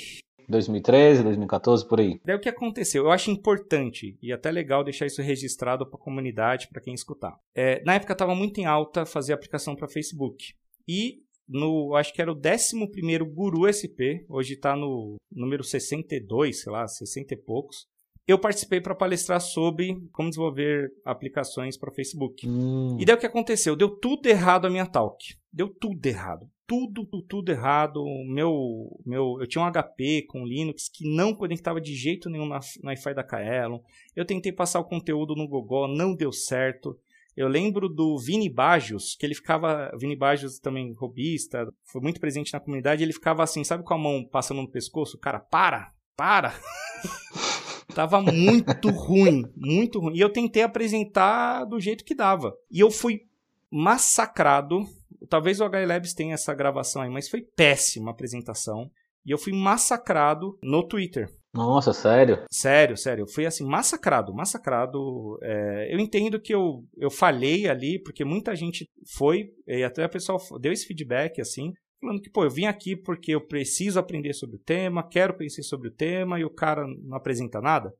2013, 0.48 1.22
2014, 1.22 1.88
por 1.88 2.00
aí. 2.00 2.20
Daí 2.24 2.36
o 2.36 2.40
que 2.40 2.48
aconteceu? 2.48 3.04
Eu 3.04 3.10
acho 3.10 3.30
importante 3.30 4.16
e 4.22 4.32
até 4.32 4.50
legal 4.50 4.84
deixar 4.84 5.06
isso 5.06 5.22
registrado 5.22 5.86
para 5.86 5.98
a 5.98 6.02
comunidade, 6.02 6.68
para 6.68 6.82
quem 6.82 6.94
escutar. 6.94 7.34
É, 7.54 7.82
na 7.84 7.94
época 7.94 8.12
estava 8.12 8.34
muito 8.34 8.60
em 8.60 8.66
alta 8.66 9.06
fazer 9.06 9.32
aplicação 9.32 9.74
para 9.74 9.88
Facebook. 9.88 10.52
E 10.86 11.22
no, 11.48 11.94
acho 11.94 12.12
que 12.12 12.20
era 12.20 12.32
o 12.32 12.36
11 12.36 13.24
Guru 13.32 13.72
SP, 13.72 14.24
hoje 14.28 14.54
está 14.54 14.76
no 14.76 15.16
número 15.30 15.62
62, 15.64 16.62
sei 16.62 16.72
lá, 16.72 16.86
60 16.86 17.34
e 17.34 17.36
poucos. 17.36 17.86
Eu 18.26 18.38
participei 18.38 18.80
para 18.80 18.94
palestrar 18.94 19.40
sobre 19.40 19.96
como 20.10 20.30
desenvolver 20.30 20.90
aplicações 21.04 21.76
para 21.76 21.92
Facebook. 21.92 22.48
Hum. 22.48 22.96
E 22.98 23.04
daí 23.04 23.14
o 23.14 23.18
que 23.18 23.26
aconteceu? 23.26 23.76
Deu 23.76 23.90
tudo 23.90 24.26
errado 24.26 24.66
a 24.66 24.70
minha 24.70 24.86
talk. 24.86 25.36
Deu 25.52 25.68
tudo 25.68 26.04
errado. 26.06 26.48
Tudo, 26.66 27.04
tudo, 27.04 27.22
tudo 27.22 27.52
errado. 27.52 28.02
Meu, 28.26 28.98
meu, 29.04 29.36
eu 29.40 29.46
tinha 29.46 29.62
um 29.62 29.70
HP 29.70 30.22
com 30.26 30.46
Linux 30.46 30.88
que 30.88 31.06
não 31.06 31.34
conectava 31.34 31.78
de 31.78 31.94
jeito 31.94 32.30
nenhum 32.30 32.46
na, 32.46 32.60
na 32.82 32.90
Wi-Fi 32.92 33.14
da 33.14 33.22
Kaelon. 33.22 33.80
Eu 34.16 34.24
tentei 34.24 34.50
passar 34.50 34.80
o 34.80 34.84
conteúdo 34.84 35.34
no 35.34 35.46
Gogó, 35.46 35.86
não 35.86 36.14
deu 36.14 36.32
certo. 36.32 36.98
Eu 37.36 37.48
lembro 37.48 37.88
do 37.88 38.16
Vini 38.18 38.48
Bajos, 38.48 39.16
que 39.16 39.26
ele 39.26 39.34
ficava. 39.34 39.90
Vini 39.98 40.16
Bajos 40.16 40.58
também 40.58 40.94
robista, 40.94 41.66
foi 41.84 42.00
muito 42.00 42.20
presente 42.20 42.52
na 42.52 42.60
comunidade. 42.60 43.02
Ele 43.02 43.12
ficava 43.12 43.42
assim, 43.42 43.64
sabe, 43.64 43.84
com 43.84 43.92
a 43.92 43.98
mão 43.98 44.24
passando 44.24 44.62
no 44.62 44.70
pescoço? 44.70 45.18
Cara, 45.18 45.40
para! 45.40 45.92
Para! 46.16 46.54
Tava 47.94 48.20
muito 48.20 48.90
ruim, 48.90 49.44
muito 49.56 50.00
ruim. 50.00 50.16
E 50.16 50.20
eu 50.20 50.30
tentei 50.30 50.62
apresentar 50.62 51.64
do 51.64 51.80
jeito 51.80 52.04
que 52.04 52.14
dava. 52.14 52.54
E 52.70 52.80
eu 52.80 52.90
fui 52.90 53.22
massacrado. 53.70 54.84
Talvez 55.28 55.60
o 55.60 55.64
HLabs 55.64 56.14
tenha 56.14 56.34
essa 56.34 56.54
gravação 56.54 57.02
aí, 57.02 57.10
mas 57.10 57.28
foi 57.28 57.42
péssima 57.42 58.10
a 58.10 58.14
apresentação. 58.14 58.90
E 59.26 59.30
eu 59.30 59.38
fui 59.38 59.52
massacrado 59.52 60.58
no 60.62 60.86
Twitter. 60.86 61.28
Nossa, 61.54 61.92
sério? 61.92 62.42
Sério, 62.50 62.96
sério. 62.96 63.22
Eu 63.22 63.28
fui 63.28 63.46
assim, 63.46 63.64
massacrado, 63.64 64.34
massacrado. 64.34 65.38
É, 65.40 65.94
eu 65.94 66.00
entendo 66.00 66.40
que 66.40 66.52
eu, 66.52 66.84
eu 66.96 67.10
falhei 67.10 67.68
ali, 67.68 68.02
porque 68.02 68.24
muita 68.24 68.56
gente 68.56 68.90
foi, 69.16 69.50
e 69.66 69.84
até 69.84 70.02
a 70.02 70.08
pessoa 70.08 70.38
deu 70.60 70.72
esse 70.72 70.84
feedback, 70.84 71.40
assim, 71.40 71.72
falando 72.04 72.20
que, 72.20 72.30
pô, 72.30 72.44
eu 72.44 72.50
vim 72.50 72.66
aqui 72.66 72.94
porque 72.94 73.34
eu 73.34 73.40
preciso 73.40 73.98
aprender 73.98 74.34
sobre 74.34 74.56
o 74.56 74.60
tema, 74.60 75.08
quero 75.08 75.34
conhecer 75.34 75.62
sobre 75.62 75.88
o 75.88 75.92
tema, 75.92 76.38
e 76.38 76.44
o 76.44 76.50
cara 76.50 76.86
não 76.86 77.16
apresenta 77.16 77.60
nada. 77.60 77.92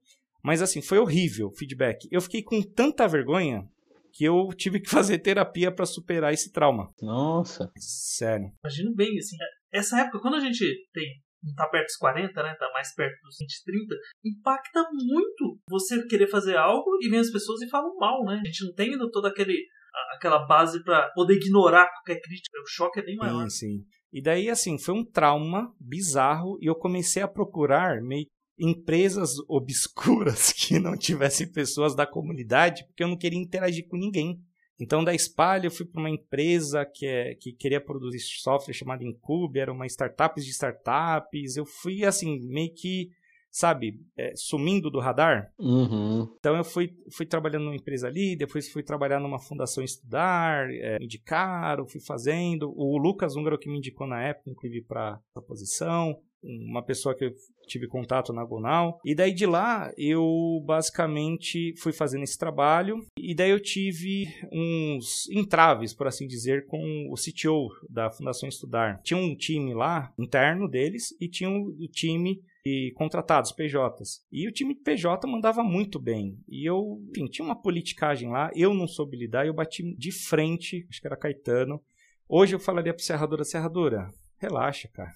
Mas 0.43 0.61
assim, 0.61 0.83
foi 0.83 0.99
horrível 0.99 1.49
o 1.49 1.57
feedback. 1.57 2.07
Eu 2.11 2.21
fiquei 2.21 2.43
com 2.43 2.61
tanta 2.63 3.09
vergonha 3.09 3.67
que 4.13 4.25
eu 4.25 4.49
tive 4.57 4.79
que 4.81 4.91
fazer 4.91 5.19
terapia 5.19 5.73
para 5.73 5.87
superar 5.87 6.33
esse 6.33 6.53
trauma. 6.53 6.91
Nossa. 7.01 7.71
Sério. 7.79 8.53
Imagino 8.63 8.95
bem, 8.95 9.19
assim, 9.19 9.37
essa 9.73 10.01
época, 10.01 10.21
quando 10.21 10.35
a 10.35 10.41
gente 10.41 10.65
tem 10.93 11.25
não 11.45 11.55
tá 11.55 11.69
perto 11.69 11.87
dos 11.87 11.97
40, 11.97 12.43
né? 12.43 12.55
Tá 12.59 12.71
mais 12.73 12.95
perto 12.95 13.21
dos 13.23 13.37
20, 13.39 13.65
30. 13.65 13.95
Impacta 14.25 14.83
muito 14.93 15.59
você 15.69 16.07
querer 16.07 16.27
fazer 16.27 16.57
algo 16.57 16.97
e 17.03 17.09
vem 17.11 17.21
as 17.21 17.31
pessoas 17.31 17.61
e 17.61 17.69
falam 17.69 17.95
mal, 17.97 18.25
né? 18.25 18.41
A 18.43 18.47
gente 18.47 18.65
não 18.65 18.73
tem 18.73 18.93
ainda 18.93 19.11
toda 19.11 19.29
aquele, 19.29 19.67
aquela 20.15 20.47
base 20.47 20.83
para 20.83 21.09
poder 21.11 21.35
ignorar 21.35 21.91
qualquer 21.91 22.21
crítica. 22.21 22.59
O 22.61 22.69
choque 22.69 23.01
é 23.01 23.03
bem 23.03 23.17
maior. 23.17 23.49
Sim, 23.51 23.51
sim. 23.51 23.85
E 24.13 24.23
daí, 24.23 24.49
assim, 24.49 24.79
foi 24.79 24.95
um 24.95 25.05
trauma 25.05 25.75
bizarro 25.81 26.57
e 26.61 26.67
eu 26.67 26.75
comecei 26.75 27.23
a 27.23 27.29
procurar 27.29 28.01
meio 28.01 28.27
empresas 28.59 29.33
obscuras 29.49 30.53
que 30.53 30.79
não 30.79 30.97
tivessem 30.97 31.51
pessoas 31.51 31.95
da 31.95 32.07
comunidade, 32.07 32.85
porque 32.87 33.03
eu 33.03 33.09
não 33.09 33.17
queria 33.17 33.41
interagir 33.41 33.89
com 33.89 33.97
ninguém. 33.97 34.39
Então, 34.79 35.05
da 35.05 35.15
Espalha, 35.15 35.67
eu 35.67 35.71
fui 35.71 35.87
para 35.87 36.01
uma 36.01 36.11
empresa 36.11 36.85
que, 36.85 37.07
é, 37.07 37.35
que 37.35 37.53
queria 37.53 37.81
produzir 37.81 38.19
software 38.21 38.75
chamada 38.75 39.05
Incube, 39.05 39.61
era 39.61 39.73
uma 39.73 39.87
startup 39.87 40.41
de 40.41 40.51
startups. 40.51 41.57
Eu 41.57 41.65
fui, 41.65 42.05
assim, 42.05 42.41
meio 42.49 42.73
que, 42.75 43.09
sabe, 43.55 44.01
é, 44.19 44.33
sumindo 44.35 44.91
do 44.91 44.99
radar. 44.99 45.53
Uhum. 45.61 46.29
Então, 46.41 46.57
eu 46.57 46.65
fui, 46.65 46.93
fui 47.13 47.25
trabalhando 47.25 47.67
numa 47.67 47.77
empresa 47.77 48.09
ali, 48.09 48.35
depois 48.37 48.69
fui 48.69 48.83
trabalhar 48.83 49.21
numa 49.21 49.39
fundação 49.39 49.85
estudar, 49.85 50.69
é, 50.71 50.99
me 50.99 51.05
indicaram, 51.05 51.87
fui 51.87 52.01
fazendo. 52.01 52.75
O 52.77 52.99
Lucas 52.99 53.37
Húngaro 53.37 53.57
que 53.57 53.71
me 53.71 53.79
indicou 53.79 54.09
na 54.09 54.21
época, 54.21 54.51
inclusive, 54.51 54.85
para 54.85 55.21
a 55.37 55.41
posição 55.41 56.19
uma 56.45 56.83
pessoa 56.83 57.15
que 57.15 57.25
eu 57.25 57.33
tive 57.67 57.89
contato 57.89 58.33
na 58.33 58.45
Gonal. 58.45 59.01
E 59.03 59.15
daí 59.15 59.33
de 59.33 59.47
lá 59.47 59.91
eu 59.97 60.63
basicamente 60.67 61.75
fui 61.79 61.93
fazendo 61.93 62.23
esse 62.23 62.37
trabalho 62.37 62.99
e 63.17 63.35
daí 63.35 63.51
eu 63.51 63.59
tive 63.59 64.27
uns 64.53 65.27
entraves, 65.31 65.95
por 65.95 66.07
assim 66.07 66.27
dizer, 66.27 66.67
com 66.67 67.09
o 67.11 67.15
CTO 67.15 67.71
da 67.89 68.11
Fundação 68.11 68.47
Estudar. 68.47 69.01
Tinha 69.03 69.19
um 69.19 69.35
time 69.35 69.73
lá 69.73 70.13
interno 70.19 70.69
deles 70.69 71.17
e 71.19 71.27
tinha 71.27 71.49
um 71.49 71.75
time 71.91 72.43
e 72.65 72.93
contratados, 72.93 73.53
PJs. 73.53 74.25
E 74.33 74.49
o 74.49 74.53
time 74.53 74.75
PJ 74.75 75.27
mandava 75.29 75.63
muito 75.63 76.01
bem. 76.01 76.39
E 76.49 76.65
eu, 76.69 77.03
enfim, 77.11 77.27
tinha 77.27 77.45
uma 77.45 77.61
politicagem 77.61 78.31
lá, 78.31 78.51
eu 78.55 78.73
não 78.73 78.89
soube 78.89 79.17
lidar, 79.17 79.47
eu 79.47 79.53
bati 79.53 79.95
de 79.97 80.11
frente, 80.11 80.87
acho 80.89 81.01
que 81.01 81.07
era 81.07 81.17
Caetano. 81.17 81.81
Hoje 82.29 82.55
eu 82.55 82.61
falaria 82.61 82.95
para 82.95 83.05
Serradora, 83.05 83.45
Serradora, 83.45 84.11
relaxa, 84.39 84.89
cara. 84.89 85.13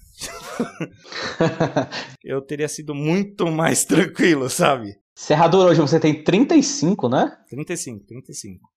eu 2.22 2.42
teria 2.42 2.68
sido 2.68 2.94
muito 2.94 3.50
mais 3.50 3.84
tranquilo, 3.84 4.50
sabe? 4.50 4.98
Serrador, 5.14 5.68
hoje 5.70 5.80
você 5.80 5.98
tem 5.98 6.22
35, 6.22 7.08
né? 7.08 7.36
35, 7.48 8.04
35. 8.04 8.68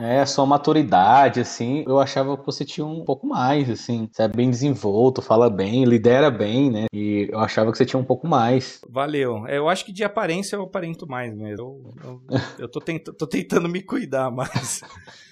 É, 0.00 0.20
a 0.20 0.26
sua 0.26 0.46
maturidade, 0.46 1.40
assim, 1.40 1.84
eu 1.86 1.98
achava 1.98 2.36
que 2.36 2.46
você 2.46 2.64
tinha 2.64 2.86
um 2.86 3.04
pouco 3.04 3.26
mais, 3.26 3.68
assim. 3.68 4.08
Você 4.10 4.22
é 4.22 4.28
bem 4.28 4.48
desenvolto, 4.48 5.20
fala 5.20 5.50
bem, 5.50 5.84
lidera 5.84 6.30
bem, 6.30 6.70
né? 6.70 6.86
E 6.92 7.28
eu 7.30 7.38
achava 7.40 7.72
que 7.72 7.78
você 7.78 7.84
tinha 7.84 7.98
um 7.98 8.04
pouco 8.04 8.26
mais. 8.28 8.80
Valeu. 8.88 9.46
É, 9.46 9.58
eu 9.58 9.68
acho 9.68 9.84
que 9.84 9.92
de 9.92 10.04
aparência 10.04 10.54
eu 10.54 10.62
aparento 10.62 11.06
mais 11.06 11.34
mesmo. 11.34 11.58
Eu, 11.58 11.94
eu, 12.04 12.22
eu 12.60 12.70
tô, 12.70 12.80
tent, 12.80 13.02
tô 13.18 13.26
tentando 13.26 13.68
me 13.68 13.82
cuidar 13.82 14.30
mais. 14.30 14.82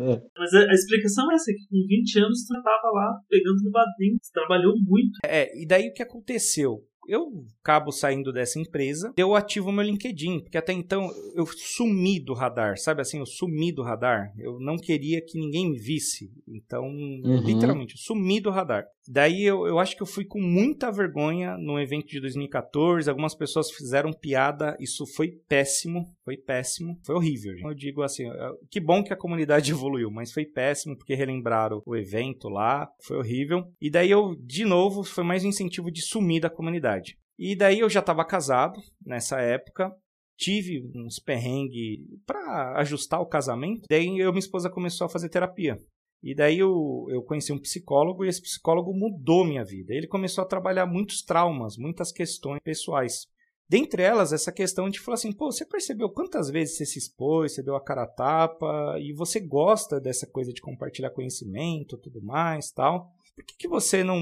É. 0.00 0.20
Mas 0.36 0.52
a, 0.54 0.72
explicação 0.72 1.30
é 1.30 1.34
essa, 1.34 1.52
que 1.52 1.66
com 1.68 1.86
20 1.86 2.18
anos 2.18 2.44
você 2.44 2.56
estava 2.56 2.90
lá 2.92 3.20
pegando 3.28 3.62
no 3.62 3.70
badinho, 3.70 4.16
você 4.20 4.32
trabalhou 4.32 4.74
muito. 4.76 5.18
É, 5.24 5.56
e 5.56 5.66
daí 5.66 5.88
o 5.88 5.92
que 5.92 6.02
aconteceu? 6.02 6.82
Eu 7.08 7.44
acabo 7.62 7.90
saindo 7.92 8.32
dessa 8.32 8.58
empresa, 8.58 9.12
eu 9.16 9.34
ativo 9.34 9.72
meu 9.72 9.84
LinkedIn, 9.84 10.40
porque 10.40 10.58
até 10.58 10.72
então 10.72 11.10
eu 11.34 11.46
sumi 11.46 12.20
do 12.20 12.34
radar, 12.34 12.78
sabe 12.78 13.00
assim, 13.00 13.18
eu 13.18 13.26
sumi 13.26 13.72
do 13.72 13.82
radar. 13.82 14.32
Eu 14.38 14.58
não 14.60 14.76
queria 14.76 15.20
que 15.20 15.38
ninguém 15.38 15.70
me 15.70 15.78
visse. 15.78 16.30
Então, 16.46 16.84
uhum. 16.84 17.40
literalmente, 17.42 17.94
eu 17.94 17.98
sumi 17.98 18.40
do 18.40 18.50
radar. 18.50 18.84
Daí 19.06 19.42
eu, 19.42 19.66
eu 19.66 19.78
acho 19.78 19.96
que 19.96 20.02
eu 20.02 20.06
fui 20.06 20.24
com 20.24 20.40
muita 20.40 20.90
vergonha 20.90 21.56
no 21.58 21.78
evento 21.78 22.08
de 22.08 22.20
2014. 22.20 23.08
Algumas 23.08 23.34
pessoas 23.34 23.70
fizeram 23.70 24.12
piada, 24.12 24.76
isso 24.80 25.06
foi 25.06 25.32
péssimo, 25.48 26.06
foi 26.24 26.36
péssimo, 26.36 26.98
foi 27.04 27.14
horrível. 27.14 27.52
Gente. 27.52 27.64
Eu 27.64 27.74
digo 27.74 28.02
assim, 28.02 28.24
que 28.70 28.80
bom 28.80 29.02
que 29.02 29.12
a 29.12 29.16
comunidade 29.16 29.70
evoluiu, 29.72 30.10
mas 30.10 30.32
foi 30.32 30.44
péssimo 30.44 30.96
porque 30.96 31.14
relembraram 31.14 31.82
o 31.84 31.96
evento 31.96 32.48
lá, 32.48 32.88
foi 33.02 33.18
horrível. 33.18 33.64
E 33.80 33.90
daí 33.90 34.10
eu, 34.10 34.34
de 34.40 34.64
novo, 34.64 35.02
foi 35.02 35.24
mais 35.24 35.44
um 35.44 35.48
incentivo 35.48 35.90
de 35.90 36.00
sumir 36.00 36.40
da 36.40 36.50
comunidade. 36.50 36.93
E 37.38 37.56
daí 37.56 37.80
eu 37.80 37.90
já 37.90 38.00
estava 38.00 38.24
casado 38.24 38.80
nessa 39.04 39.40
época, 39.40 39.92
tive 40.36 40.90
uns 40.94 41.18
perrengues 41.18 42.00
para 42.26 42.78
ajustar 42.78 43.20
o 43.20 43.26
casamento. 43.26 43.86
Daí 43.88 44.18
eu 44.18 44.30
minha 44.30 44.38
esposa 44.38 44.70
começou 44.70 45.06
a 45.06 45.10
fazer 45.10 45.28
terapia. 45.28 45.78
E 46.22 46.34
daí 46.34 46.58
eu, 46.58 47.06
eu 47.10 47.22
conheci 47.22 47.52
um 47.52 47.58
psicólogo 47.58 48.24
e 48.24 48.28
esse 48.28 48.40
psicólogo 48.40 48.94
mudou 48.94 49.44
minha 49.44 49.64
vida. 49.64 49.92
Ele 49.92 50.06
começou 50.06 50.42
a 50.42 50.46
trabalhar 50.46 50.86
muitos 50.86 51.22
traumas, 51.22 51.76
muitas 51.76 52.10
questões 52.10 52.60
pessoais. 52.64 53.26
Dentre 53.68 54.02
elas, 54.02 54.32
essa 54.32 54.52
questão 54.52 54.88
de 54.88 55.00
falar 55.00 55.14
assim, 55.14 55.32
pô, 55.32 55.50
você 55.50 55.66
percebeu 55.66 56.08
quantas 56.10 56.50
vezes 56.50 56.76
você 56.76 56.86
se 56.86 56.98
expôs, 56.98 57.54
você 57.54 57.62
deu 57.62 57.76
a 57.76 57.82
cara 57.82 58.04
a 58.04 58.06
tapa, 58.06 58.96
e 59.00 59.12
você 59.12 59.40
gosta 59.40 60.00
dessa 60.00 60.26
coisa 60.26 60.52
de 60.52 60.60
compartilhar 60.60 61.10
conhecimento, 61.10 61.98
tudo 61.98 62.22
mais, 62.22 62.70
tal. 62.70 63.10
Por 63.34 63.44
que, 63.44 63.56
que 63.58 63.68
você 63.68 64.04
não, 64.04 64.20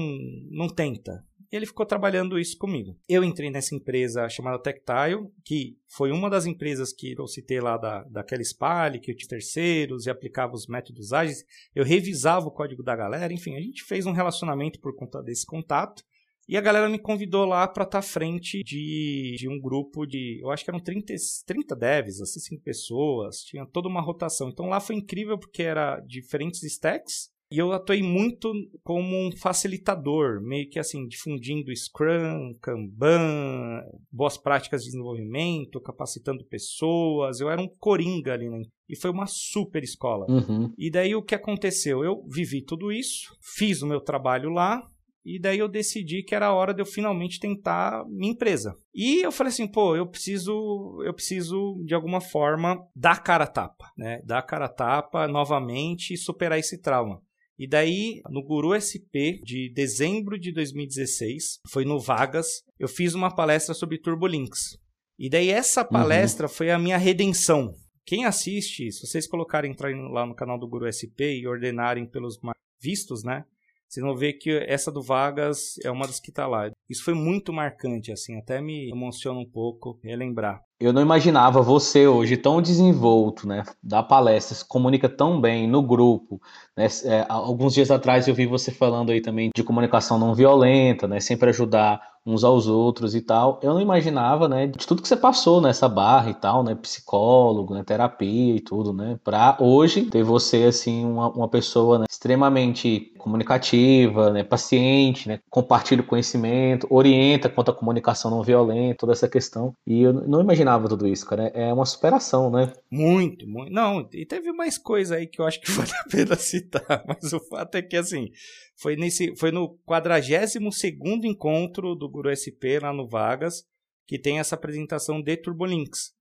não 0.49 0.67
tenta? 0.67 1.23
E 1.53 1.55
ele 1.55 1.67
ficou 1.67 1.85
trabalhando 1.85 2.39
isso 2.39 2.57
comigo. 2.57 2.97
Eu 3.07 3.23
entrei 3.23 3.51
nessa 3.51 3.75
empresa 3.75 4.27
chamada 4.27 4.57
Tactile, 4.57 5.29
que 5.45 5.77
foi 5.87 6.11
uma 6.11 6.27
das 6.27 6.47
empresas 6.47 6.91
que 6.91 7.13
eu 7.15 7.27
citei 7.27 7.61
lá 7.61 7.77
da, 7.77 8.01
daquela 8.05 8.43
Spale, 8.43 8.99
que 8.99 9.11
eu 9.11 9.15
tinha 9.15 9.29
terceiros 9.29 10.07
e 10.07 10.09
aplicava 10.09 10.55
os 10.55 10.65
métodos 10.65 11.13
ágeis. 11.13 11.45
Eu 11.75 11.85
revisava 11.85 12.47
o 12.47 12.51
código 12.51 12.81
da 12.81 12.95
galera, 12.95 13.31
enfim, 13.31 13.55
a 13.55 13.61
gente 13.61 13.83
fez 13.83 14.07
um 14.07 14.13
relacionamento 14.13 14.79
por 14.79 14.95
conta 14.95 15.21
desse 15.21 15.45
contato. 15.45 16.03
E 16.49 16.57
a 16.57 16.61
galera 16.61 16.89
me 16.89 16.97
convidou 16.97 17.45
lá 17.45 17.67
para 17.67 17.83
estar 17.83 17.91
tá 17.91 17.99
à 17.99 18.01
frente 18.01 18.63
de, 18.63 19.35
de 19.37 19.47
um 19.47 19.61
grupo 19.61 20.07
de. 20.07 20.39
Eu 20.41 20.49
acho 20.49 20.63
que 20.63 20.71
eram 20.71 20.79
30, 20.79 21.13
30 21.45 21.75
devs, 21.75 22.19
assim, 22.19 22.39
5 22.39 22.63
pessoas, 22.63 23.43
tinha 23.43 23.63
toda 23.67 23.87
uma 23.87 24.01
rotação. 24.01 24.49
Então 24.49 24.65
lá 24.65 24.79
foi 24.79 24.95
incrível 24.95 25.37
porque 25.37 25.61
era 25.61 25.99
diferentes 25.99 26.63
stacks 26.63 27.31
e 27.53 27.59
eu 27.59 27.71
atuei 27.71 28.01
muito 28.01 28.51
como 28.83 29.15
um 29.15 29.31
facilitador, 29.31 30.41
meio 30.41 30.67
que 30.67 30.79
assim, 30.79 31.05
difundindo 31.05 31.71
Scrum, 31.75 32.55
Kanban, 32.59 33.83
boas 34.11 34.39
práticas 34.39 34.81
de 34.81 34.87
desenvolvimento, 34.87 35.79
capacitando 35.79 36.43
pessoas. 36.47 37.39
Eu 37.39 37.51
era 37.51 37.61
um 37.61 37.69
coringa 37.79 38.33
ali, 38.33 38.49
né? 38.49 38.63
E 38.89 38.95
foi 38.95 39.11
uma 39.11 39.27
super 39.27 39.83
escola. 39.83 40.25
Uhum. 40.27 40.73
E 40.75 40.89
daí 40.89 41.13
o 41.13 41.21
que 41.21 41.35
aconteceu? 41.35 42.03
Eu 42.03 42.25
vivi 42.27 42.63
tudo 42.63 42.91
isso, 42.91 43.37
fiz 43.55 43.83
o 43.83 43.87
meu 43.87 44.01
trabalho 44.01 44.49
lá, 44.49 44.81
e 45.23 45.39
daí 45.39 45.59
eu 45.59 45.67
decidi 45.67 46.23
que 46.23 46.33
era 46.33 46.47
a 46.47 46.53
hora 46.55 46.73
de 46.73 46.81
eu 46.81 46.87
finalmente 46.87 47.39
tentar 47.39 48.03
minha 48.07 48.31
empresa. 48.31 48.75
E 48.95 49.21
eu 49.21 49.31
falei 49.31 49.53
assim, 49.53 49.67
pô, 49.67 49.95
eu 49.95 50.07
preciso, 50.07 50.99
eu 51.05 51.13
preciso 51.13 51.79
de 51.85 51.93
alguma 51.93 52.19
forma 52.19 52.83
dar 52.95 53.21
cara 53.21 53.43
a 53.43 53.47
tapa, 53.47 53.91
né? 53.95 54.23
Dar 54.25 54.41
cara 54.41 54.65
a 54.65 54.69
tapa 54.69 55.27
novamente 55.27 56.15
e 56.15 56.17
superar 56.17 56.57
esse 56.57 56.81
trauma. 56.81 57.21
E 57.63 57.67
daí, 57.67 58.21
no 58.29 58.43
Guru 58.43 58.75
SP 58.75 59.39
de 59.41 59.69
dezembro 59.69 60.37
de 60.37 60.51
2016, 60.51 61.61
foi 61.65 61.85
no 61.85 61.97
Vagas, 61.97 62.61
eu 62.77 62.89
fiz 62.89 63.13
uma 63.13 63.33
palestra 63.33 63.73
sobre 63.73 63.97
Turbolinks. 63.97 64.77
E 65.17 65.29
daí 65.29 65.47
essa 65.47 65.81
uhum. 65.81 65.87
palestra 65.87 66.47
uhum. 66.47 66.53
foi 66.53 66.71
a 66.71 66.77
minha 66.77 66.97
redenção. 66.97 67.73
Quem 68.05 68.25
assiste, 68.25 68.91
se 68.91 69.07
vocês 69.07 69.25
colocarem 69.25 69.71
entrar 69.71 69.95
lá 70.11 70.25
no 70.25 70.35
canal 70.35 70.59
do 70.59 70.67
Guru 70.67 70.91
SP 70.91 71.39
e 71.39 71.47
ordenarem 71.47 72.05
pelos 72.05 72.37
vistos, 72.81 73.23
né? 73.23 73.45
Vocês 73.93 74.03
vão 74.03 74.15
ver 74.15 74.33
que 74.33 74.49
essa 74.67 74.91
do 74.91 75.03
Vagas 75.03 75.75
é 75.83 75.91
uma 75.91 76.07
das 76.07 76.19
que 76.19 76.31
está 76.31 76.47
lá. 76.47 76.67
Isso 76.89 77.03
foi 77.03 77.13
muito 77.13 77.53
marcante, 77.53 78.11
assim, 78.11 78.35
até 78.39 78.59
me 78.59 78.89
emociona 78.89 79.39
um 79.39 79.45
pouco 79.45 79.99
relembrar. 80.03 80.61
Eu 80.79 80.91
não 80.91 80.99
imaginava 80.99 81.61
você 81.61 82.07
hoje 82.07 82.35
tão 82.35 82.59
desenvolto, 82.59 83.47
né? 83.47 83.61
Da 83.83 84.01
palestra, 84.01 84.55
se 84.55 84.67
comunica 84.67 85.07
tão 85.07 85.39
bem 85.39 85.67
no 85.67 85.83
grupo. 85.83 86.41
Né? 86.75 86.87
É, 87.05 87.23
alguns 87.29 87.75
dias 87.75 87.91
atrás 87.91 88.27
eu 88.27 88.33
vi 88.33 88.47
você 88.47 88.71
falando 88.71 89.11
aí 89.11 89.21
também 89.21 89.51
de 89.55 89.63
comunicação 89.63 90.17
não 90.17 90.33
violenta, 90.33 91.07
né? 91.07 91.19
Sempre 91.19 91.49
ajudar 91.51 92.01
uns 92.25 92.43
aos 92.43 92.67
outros 92.67 93.15
e 93.15 93.21
tal. 93.21 93.59
Eu 93.61 93.73
não 93.73 93.81
imaginava, 93.81 94.47
né, 94.47 94.67
de 94.67 94.85
tudo 94.87 95.01
que 95.01 95.07
você 95.07 95.17
passou 95.17 95.61
nessa 95.61 95.89
barra 95.89 96.29
e 96.29 96.33
tal, 96.33 96.63
né, 96.63 96.75
psicólogo, 96.75 97.73
né, 97.73 97.83
terapia 97.83 98.55
e 98.55 98.59
tudo, 98.59 98.93
né, 98.93 99.19
para 99.23 99.57
hoje 99.59 100.03
ter 100.05 100.23
você 100.23 100.63
assim 100.63 101.05
uma, 101.05 101.29
uma 101.29 101.47
pessoa 101.47 101.99
né, 101.99 102.05
extremamente 102.09 103.13
comunicativa, 103.17 104.31
né, 104.31 104.43
paciente, 104.43 105.27
né, 105.27 105.39
compartilha 105.49 106.03
conhecimento, 106.03 106.87
orienta 106.89 107.49
quanto 107.49 107.71
à 107.71 107.73
comunicação 107.73 108.31
não 108.31 108.43
violenta, 108.43 108.97
toda 108.99 109.13
essa 109.13 109.27
questão. 109.27 109.73
E 109.85 110.01
eu 110.01 110.13
não 110.13 110.41
imaginava 110.41 110.87
tudo 110.87 111.07
isso, 111.07 111.25
cara. 111.25 111.47
É 111.53 111.73
uma 111.73 111.85
superação, 111.85 112.49
né? 112.49 112.71
Muito, 112.91 113.47
muito. 113.47 113.71
Não, 113.71 114.07
e 114.13 114.25
teve 114.25 114.51
mais 114.51 114.77
coisa 114.77 115.15
aí 115.15 115.27
que 115.27 115.41
eu 115.41 115.45
acho 115.45 115.59
que 115.59 115.69
vale 115.71 115.91
a 115.91 116.09
pena 116.09 116.35
citar, 116.35 117.03
mas 117.07 117.33
o 117.33 117.39
fato 117.39 117.75
é 117.75 117.81
que 117.81 117.95
assim, 117.97 118.29
foi, 118.77 118.95
nesse, 118.95 119.35
foi 119.35 119.51
no 119.51 119.77
42 119.85 120.53
segundo 120.71 121.25
encontro 121.25 121.95
do 121.95 122.09
Guru 122.09 122.29
SP 122.35 122.79
lá 122.81 122.93
no 122.93 123.07
Vagas, 123.07 123.63
que 124.07 124.19
tem 124.19 124.39
essa 124.39 124.55
apresentação 124.55 125.21
de 125.21 125.37
Turbolinks. 125.37 126.13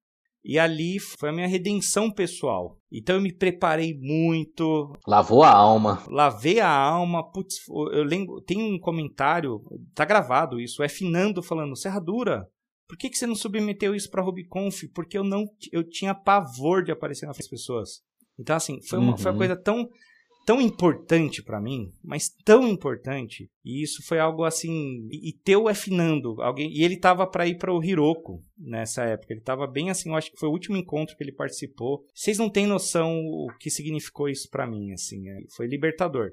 E 0.44 0.58
ali 0.58 0.98
foi 0.98 1.28
a 1.28 1.32
minha 1.32 1.46
redenção 1.46 2.10
pessoal. 2.10 2.76
Então 2.90 3.16
eu 3.16 3.22
me 3.22 3.32
preparei 3.32 3.96
muito. 3.96 4.92
Lavou 5.06 5.44
a 5.44 5.50
alma. 5.50 6.02
Lavei 6.08 6.58
a 6.58 6.68
alma. 6.68 7.30
Putz, 7.30 7.60
eu 7.92 8.02
lembro. 8.02 8.40
Tem 8.40 8.60
um 8.60 8.78
comentário, 8.78 9.60
tá 9.94 10.04
gravado 10.04 10.60
isso, 10.60 10.82
é 10.82 10.88
Finando 10.88 11.42
falando, 11.42 11.76
Serradura, 11.76 12.44
por 12.88 12.98
que, 12.98 13.08
que 13.08 13.16
você 13.16 13.26
não 13.26 13.36
submeteu 13.36 13.94
isso 13.94 14.10
para 14.10 14.22
RubyConf? 14.22 14.82
Porque 14.92 15.16
eu 15.16 15.24
não 15.24 15.46
eu 15.70 15.88
tinha 15.88 16.14
pavor 16.14 16.82
de 16.82 16.90
aparecer 16.90 17.26
nas 17.26 17.38
pessoas. 17.48 18.02
Então, 18.38 18.56
assim, 18.56 18.82
foi 18.82 18.98
uma, 18.98 19.12
uhum. 19.12 19.16
foi 19.16 19.26
uma 19.26 19.32
uhum. 19.32 19.38
coisa 19.38 19.56
tão 19.56 19.88
tão 20.44 20.60
importante 20.60 21.42
para 21.42 21.60
mim, 21.60 21.92
mas 22.02 22.28
tão 22.44 22.66
importante. 22.66 23.50
E 23.64 23.82
isso 23.82 24.02
foi 24.06 24.18
algo 24.18 24.44
assim, 24.44 25.08
e, 25.10 25.30
e 25.30 25.32
teu 25.32 25.68
é 25.68 25.74
finando, 25.74 26.40
alguém, 26.42 26.70
e 26.72 26.84
ele 26.84 26.96
tava 26.96 27.26
para 27.26 27.46
ir 27.46 27.58
para 27.58 27.72
o 27.72 27.82
Hiroko 27.82 28.44
nessa 28.58 29.04
época. 29.04 29.32
Ele 29.32 29.40
tava 29.40 29.66
bem 29.66 29.90
assim, 29.90 30.10
eu 30.10 30.16
acho 30.16 30.30
que 30.30 30.38
foi 30.38 30.48
o 30.48 30.52
último 30.52 30.76
encontro 30.76 31.16
que 31.16 31.22
ele 31.22 31.32
participou. 31.32 32.04
Vocês 32.14 32.38
não 32.38 32.50
têm 32.50 32.66
noção 32.66 33.16
o 33.16 33.48
que 33.58 33.70
significou 33.70 34.28
isso 34.28 34.48
para 34.50 34.66
mim, 34.66 34.92
assim, 34.92 35.28
é, 35.28 35.38
foi 35.56 35.66
libertador. 35.66 36.30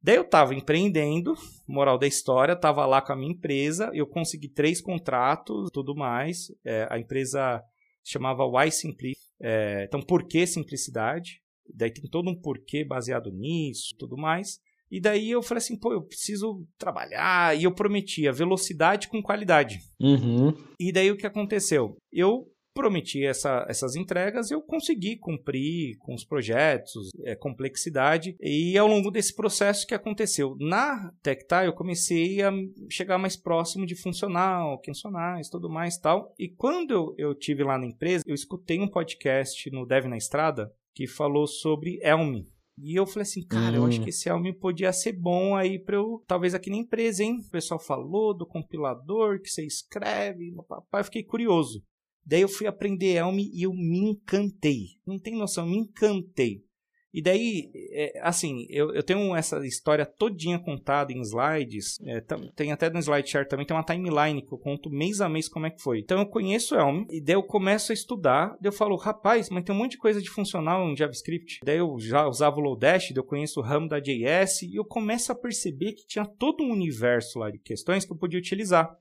Daí 0.00 0.14
eu 0.14 0.24
tava 0.24 0.54
empreendendo, 0.54 1.34
moral 1.66 1.98
da 1.98 2.06
história, 2.06 2.54
tava 2.54 2.86
lá 2.86 3.02
com 3.02 3.12
a 3.12 3.16
minha 3.16 3.32
empresa, 3.32 3.90
eu 3.92 4.06
consegui 4.06 4.48
três 4.48 4.80
contratos, 4.80 5.70
tudo 5.72 5.94
mais. 5.94 6.52
É, 6.64 6.86
a 6.88 6.98
empresa 6.98 7.60
chamava 8.04 8.46
Why 8.46 8.70
Simpli. 8.70 9.14
É, 9.40 9.84
então, 9.86 10.00
por 10.00 10.26
que 10.26 10.46
simplicidade? 10.46 11.42
Daí 11.74 11.90
tem 11.90 12.04
todo 12.10 12.30
um 12.30 12.40
porquê 12.40 12.84
baseado 12.84 13.30
nisso, 13.30 13.94
tudo 13.98 14.16
mais. 14.16 14.60
E 14.90 15.00
daí 15.00 15.30
eu 15.30 15.42
falei 15.42 15.58
assim, 15.58 15.78
pô, 15.78 15.92
eu 15.92 16.02
preciso 16.02 16.66
trabalhar. 16.78 17.56
E 17.56 17.64
eu 17.64 17.74
prometia 17.74 18.32
velocidade 18.32 19.08
com 19.08 19.22
qualidade. 19.22 19.80
Uhum. 20.00 20.54
E 20.80 20.92
daí 20.92 21.10
o 21.10 21.16
que 21.16 21.26
aconteceu? 21.26 21.96
Eu 22.12 22.50
prometi 22.78 23.26
essa, 23.26 23.66
essas 23.68 23.96
entregas, 23.96 24.52
eu 24.52 24.62
consegui 24.62 25.16
cumprir 25.16 25.96
com 25.98 26.14
os 26.14 26.24
projetos, 26.24 27.10
é, 27.24 27.34
complexidade. 27.34 28.36
E 28.40 28.78
ao 28.78 28.86
longo 28.86 29.10
desse 29.10 29.34
processo 29.34 29.84
que 29.84 29.94
aconteceu 29.94 30.56
na 30.60 31.12
Tectile, 31.20 31.66
eu 31.66 31.72
comecei 31.72 32.40
a 32.40 32.52
chegar 32.88 33.18
mais 33.18 33.36
próximo 33.36 33.84
de 33.84 33.96
funcional, 33.96 34.80
funcionais, 34.84 35.48
tudo 35.48 35.68
mais 35.68 35.98
tal. 35.98 36.32
E 36.38 36.48
quando 36.48 36.92
eu, 36.92 37.14
eu 37.18 37.34
tive 37.34 37.64
lá 37.64 37.76
na 37.76 37.86
empresa, 37.86 38.22
eu 38.24 38.34
escutei 38.34 38.78
um 38.78 38.88
podcast 38.88 39.68
no 39.72 39.84
Dev 39.84 40.06
na 40.06 40.16
Estrada, 40.16 40.72
que 40.98 41.06
falou 41.06 41.46
sobre 41.46 42.00
Elm. 42.02 42.42
E 42.76 42.98
eu 42.98 43.06
falei 43.06 43.22
assim, 43.22 43.46
cara, 43.46 43.76
hum. 43.76 43.76
eu 43.76 43.84
acho 43.86 44.00
hum. 44.00 44.02
que 44.02 44.10
esse 44.10 44.28
Elm 44.28 44.52
podia 44.60 44.92
ser 44.92 45.12
bom 45.12 45.54
aí 45.54 45.78
para 45.78 45.94
eu, 45.94 46.24
talvez 46.26 46.54
aqui 46.54 46.70
na 46.70 46.76
empresa, 46.76 47.22
hein? 47.22 47.38
O 47.38 47.50
pessoal 47.50 47.78
falou 47.78 48.36
do 48.36 48.44
compilador 48.44 49.40
que 49.40 49.48
você 49.48 49.64
escreve, 49.64 50.52
papai, 50.66 51.02
eu 51.02 51.04
fiquei 51.04 51.22
curioso. 51.22 51.84
Daí 52.26 52.40
eu 52.40 52.48
fui 52.48 52.66
aprender 52.66 53.14
Elm 53.14 53.38
e 53.38 53.62
eu 53.62 53.72
me 53.72 54.10
encantei. 54.10 54.98
Não 55.06 55.20
tem 55.20 55.36
noção, 55.36 55.68
me 55.68 55.78
encantei. 55.78 56.64
E 57.12 57.22
daí, 57.22 57.70
é, 57.92 58.20
assim, 58.22 58.66
eu, 58.68 58.92
eu 58.92 59.02
tenho 59.02 59.34
essa 59.34 59.64
história 59.66 60.04
todinha 60.04 60.58
contada 60.58 61.12
em 61.12 61.20
slides. 61.20 61.98
É, 62.04 62.22
tem 62.54 62.70
até 62.70 62.90
no 62.90 62.98
SlideShare 62.98 63.48
também, 63.48 63.64
tem 63.64 63.76
uma 63.76 63.82
timeline 63.82 64.42
que 64.42 64.52
eu 64.52 64.58
conto 64.58 64.90
mês 64.90 65.20
a 65.20 65.28
mês 65.28 65.48
como 65.48 65.66
é 65.66 65.70
que 65.70 65.82
foi. 65.82 66.00
Então 66.00 66.18
eu 66.18 66.26
conheço 66.26 66.74
Elm, 66.74 67.04
e 67.10 67.20
daí 67.20 67.34
eu 67.34 67.42
começo 67.42 67.92
a 67.92 67.94
estudar. 67.94 68.48
Daí 68.60 68.68
eu 68.68 68.72
falo, 68.72 68.96
rapaz, 68.96 69.48
mas 69.48 69.64
tem 69.64 69.74
um 69.74 69.78
monte 69.78 69.92
de 69.92 69.98
coisa 69.98 70.20
de 70.20 70.28
funcional 70.28 70.86
em 70.88 70.96
JavaScript. 70.96 71.60
Daí 71.64 71.78
eu 71.78 71.98
já 71.98 72.26
usava 72.26 72.56
o 72.56 72.60
Lodash, 72.60 73.08
daí 73.08 73.16
eu 73.16 73.24
conheço 73.24 73.60
o 73.60 73.62
RAM 73.62 73.86
da 73.86 73.98
JS, 73.98 74.62
e 74.62 74.76
eu 74.76 74.84
começo 74.84 75.32
a 75.32 75.34
perceber 75.34 75.92
que 75.92 76.06
tinha 76.06 76.26
todo 76.26 76.62
um 76.62 76.70
universo 76.70 77.38
lá 77.38 77.50
de 77.50 77.58
questões 77.58 78.04
que 78.04 78.12
eu 78.12 78.18
podia 78.18 78.38
utilizar. 78.38 78.94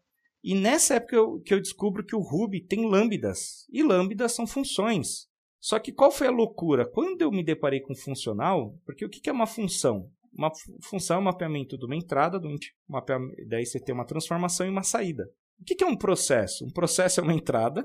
E 0.43 0.55
nessa 0.55 0.95
época 0.95 1.15
eu, 1.15 1.41
que 1.41 1.53
eu 1.53 1.59
descubro 1.59 2.05
que 2.05 2.15
o 2.15 2.21
Ruby 2.21 2.61
tem 2.61 2.87
lambdas. 2.87 3.65
E 3.69 3.83
lambdas 3.83 4.31
são 4.31 4.47
funções. 4.47 5.26
Só 5.59 5.79
que 5.79 5.91
qual 5.91 6.11
foi 6.11 6.27
a 6.27 6.31
loucura? 6.31 6.85
Quando 6.85 7.21
eu 7.21 7.31
me 7.31 7.43
deparei 7.43 7.79
com 7.81 7.95
funcional, 7.95 8.75
porque 8.85 9.05
o 9.05 9.09
que 9.09 9.29
é 9.29 9.33
uma 9.33 9.47
função? 9.47 10.09
Uma 10.37 10.51
função 10.83 11.17
é 11.17 11.19
um 11.19 11.23
mapeamento 11.23 11.77
de 11.77 11.85
uma 11.85 11.95
entrada, 11.95 12.39
do 12.39 12.53
mapeamento, 12.87 13.35
daí 13.47 13.65
você 13.65 13.79
tem 13.79 13.93
uma 13.93 14.05
transformação 14.05 14.67
e 14.67 14.69
uma 14.69 14.83
saída. 14.83 15.27
O 15.59 15.63
que 15.63 15.83
é 15.83 15.87
um 15.87 15.97
processo? 15.97 16.63
Um 16.65 16.71
processo 16.71 17.19
é 17.19 17.23
uma 17.23 17.33
entrada, 17.33 17.83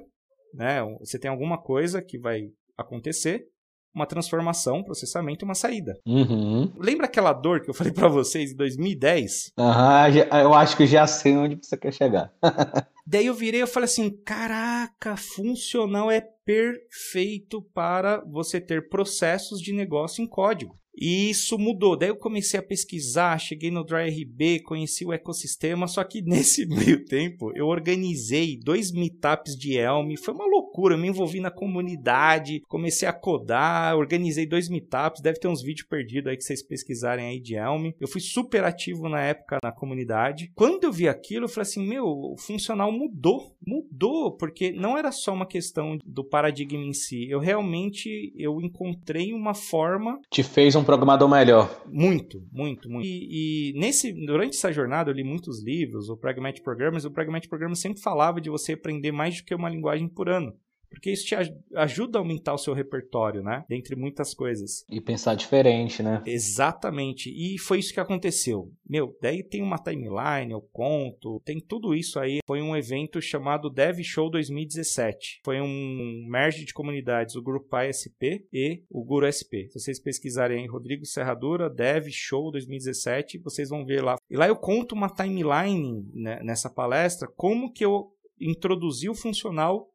né? 0.53 0.83
você 1.01 1.19
tem 1.19 1.31
alguma 1.31 1.57
coisa 1.57 2.03
que 2.03 2.19
vai 2.19 2.51
acontecer, 2.77 3.47
uma 3.95 4.07
transformação, 4.07 4.79
um 4.79 4.85
processamento 4.85 5.45
e 5.45 5.47
uma 5.47 5.55
saída. 5.55 5.99
Uhum. 6.07 6.73
Lembra 6.79 7.07
aquela 7.07 7.33
dor 7.33 7.63
que 7.63 7.71
eu 7.71 7.75
falei 7.75 7.93
para 7.93 8.09
vocês 8.09 8.53
em 8.53 8.57
2010? 8.57 9.53
Aham, 9.59 10.09
uhum, 10.09 10.39
eu 10.41 10.55
acho 10.55 10.77
que 10.77 10.87
já 10.87 11.07
sei 11.07 11.37
onde 11.37 11.57
você 11.57 11.77
quer 11.77 11.93
chegar. 11.93 12.33
Daí 13.05 13.27
eu 13.27 13.35
virei 13.35 13.63
e 13.63 13.67
falei 13.67 13.85
assim: 13.85 14.11
caraca, 14.23 15.17
funcional 15.17 16.11
é 16.11 16.21
perfeito 16.45 17.63
para 17.75 18.25
você 18.25 18.61
ter 18.61 18.89
processos 18.89 19.61
de 19.61 19.73
negócio 19.73 20.23
em 20.23 20.27
código. 20.27 20.79
E 20.97 21.31
isso 21.31 21.59
mudou. 21.59 21.97
Daí 21.97 22.11
eu 22.11 22.17
comecei 22.17 22.59
a 22.59 22.63
pesquisar, 22.63 23.39
cheguei 23.39 23.71
no 23.71 23.85
DryRB, 23.85 24.61
conheci 24.61 25.05
o 25.05 25.13
ecossistema, 25.13 25.87
só 25.87 26.05
que 26.05 26.23
nesse 26.23 26.67
meio 26.67 27.05
tempo 27.05 27.53
eu 27.55 27.67
organizei 27.67 28.59
dois 28.59 28.93
meetups 28.93 29.57
de 29.57 29.77
Elm. 29.77 30.15
Foi 30.17 30.35
uma 30.35 30.47
loucura, 30.47 30.95
eu 30.95 30.99
me 30.99 31.09
envolvi 31.09 31.41
na 31.41 31.51
comunidade, 31.51 32.63
comecei 32.69 33.09
a 33.09 33.13
codar, 33.13 33.97
organizei 33.97 34.47
dois 34.47 34.69
meetups, 34.69 35.23
deve 35.23 35.39
ter 35.39 35.49
uns 35.49 35.63
vídeos 35.63 35.89
perdidos 35.89 36.31
aí 36.31 36.37
que 36.37 36.45
vocês 36.45 36.63
pesquisarem 36.63 37.27
aí 37.27 37.41
de 37.41 37.55
Elm. 37.55 37.91
Eu 38.01 38.09
fui 38.09 38.21
super 38.21 38.65
ativo 38.65 39.09
na 39.09 39.21
época 39.21 39.59
na 39.63 39.73
comunidade. 39.73 40.53
Quando 40.55 40.85
eu 40.85 40.93
vi 40.93 41.09
aquilo, 41.09 41.45
eu 41.45 41.49
falei 41.49 41.63
assim, 41.63 41.87
meu, 41.87 42.05
o 42.05 42.37
funcional 42.37 42.93
mudou, 42.93 43.57
mudou, 43.67 44.37
porque 44.37 44.73
não 44.73 44.97
era 44.97 45.11
só 45.11 45.33
uma 45.33 45.47
questão 45.47 45.99
do 46.05 46.25
paradigma 46.25 46.85
em 46.85 46.93
si. 46.93 47.29
Eu 47.29 47.39
realmente 47.39 48.33
eu 48.37 48.61
encontrei 48.61 49.33
uma 49.33 49.55
forma. 49.55 50.21
Te 50.31 50.43
fez 50.43 50.75
um 50.75 50.82
programador 50.85 51.29
melhor. 51.29 51.83
Muito, 51.87 52.43
muito, 52.53 52.89
muito. 52.89 53.07
E, 53.07 53.73
e 53.73 53.79
nesse, 53.79 54.13
durante 54.13 54.57
essa 54.57 54.73
jornada 54.73 55.11
eu 55.11 55.15
li 55.15 55.25
muitos 55.25 55.63
livros, 55.63 56.09
o 56.09 56.17
Pragmatic 56.17 56.63
Programmers, 56.63 57.05
o 57.05 57.11
Pragmatic 57.11 57.49
Programmers 57.49 57.81
sempre 57.81 58.03
falava 58.03 58.41
de 58.41 58.51
você 58.51 58.73
aprender 58.73 59.13
mais 59.13 59.37
do 59.37 59.45
que 59.45 59.55
uma 59.55 59.69
linguagem 59.69 60.09
por 60.09 60.29
ano 60.29 60.53
porque 60.93 61.11
isso 61.11 61.27
te 61.27 61.35
ajuda 61.75 62.19
a 62.19 62.21
aumentar 62.21 62.55
o 62.55 62.59
seu 62.59 62.75
repertório, 62.75 63.43
né? 63.43 63.65
Dentre 63.69 63.97
muitas 63.97 64.35
coisas. 64.35 64.85
E 64.91 65.01
pensar 65.01 65.35
diferente, 65.35 66.03
né? 66.03 66.23
Exatamente. 66.27 67.31
E 67.31 67.59
foi 67.59 67.79
isso 67.79 67.93
que 67.93 68.01
aconteceu. 68.01 68.71
Meu, 68.89 69.17
daí 69.21 69.43
tem 69.43 69.63
uma 69.63 69.79
timeline, 69.79 70.53
eu 70.53 70.61
conto, 70.73 71.41
tem 71.45 71.59
tudo 71.59 71.95
isso 71.95 72.21
aí. 72.21 72.41
Foi 72.47 72.61
um 72.61 72.77
evento 72.77 73.21
chamado 73.21 73.71
Dev 73.71 74.01
Show 74.03 74.31
2017. 74.31 75.41
Foi 75.45 75.61
um 75.61 76.27
merge 76.29 76.65
de 76.65 76.75
comunidades, 76.75 77.35
o 77.35 77.43
Grupo 77.43 77.75
ASP 77.75 78.47
e 78.53 78.83
o 78.91 79.03
Guru 79.03 79.27
SP. 79.33 79.69
Se 79.71 79.81
vocês 79.81 79.99
pesquisarem 79.99 80.61
aí, 80.61 80.67
Rodrigo 80.67 81.07
Serradura, 81.07 81.71
Dev 81.71 82.09
Show 82.11 82.51
2017, 82.51 83.39
vocês 83.39 83.71
vão 83.71 83.85
ver 83.85 84.03
lá. 84.03 84.17
E 84.31 84.37
lá 84.37 84.47
eu 84.47 84.57
conto 84.57 84.95
uma 84.95 85.09
timeline 85.09 86.07
né, 86.13 86.41
nessa 86.43 86.69
palestra, 86.69 87.29
como 87.37 87.73
que 87.73 87.85
eu 87.85 88.13
introduzi 88.41 89.09
o 89.09 89.15
funcional 89.15 89.92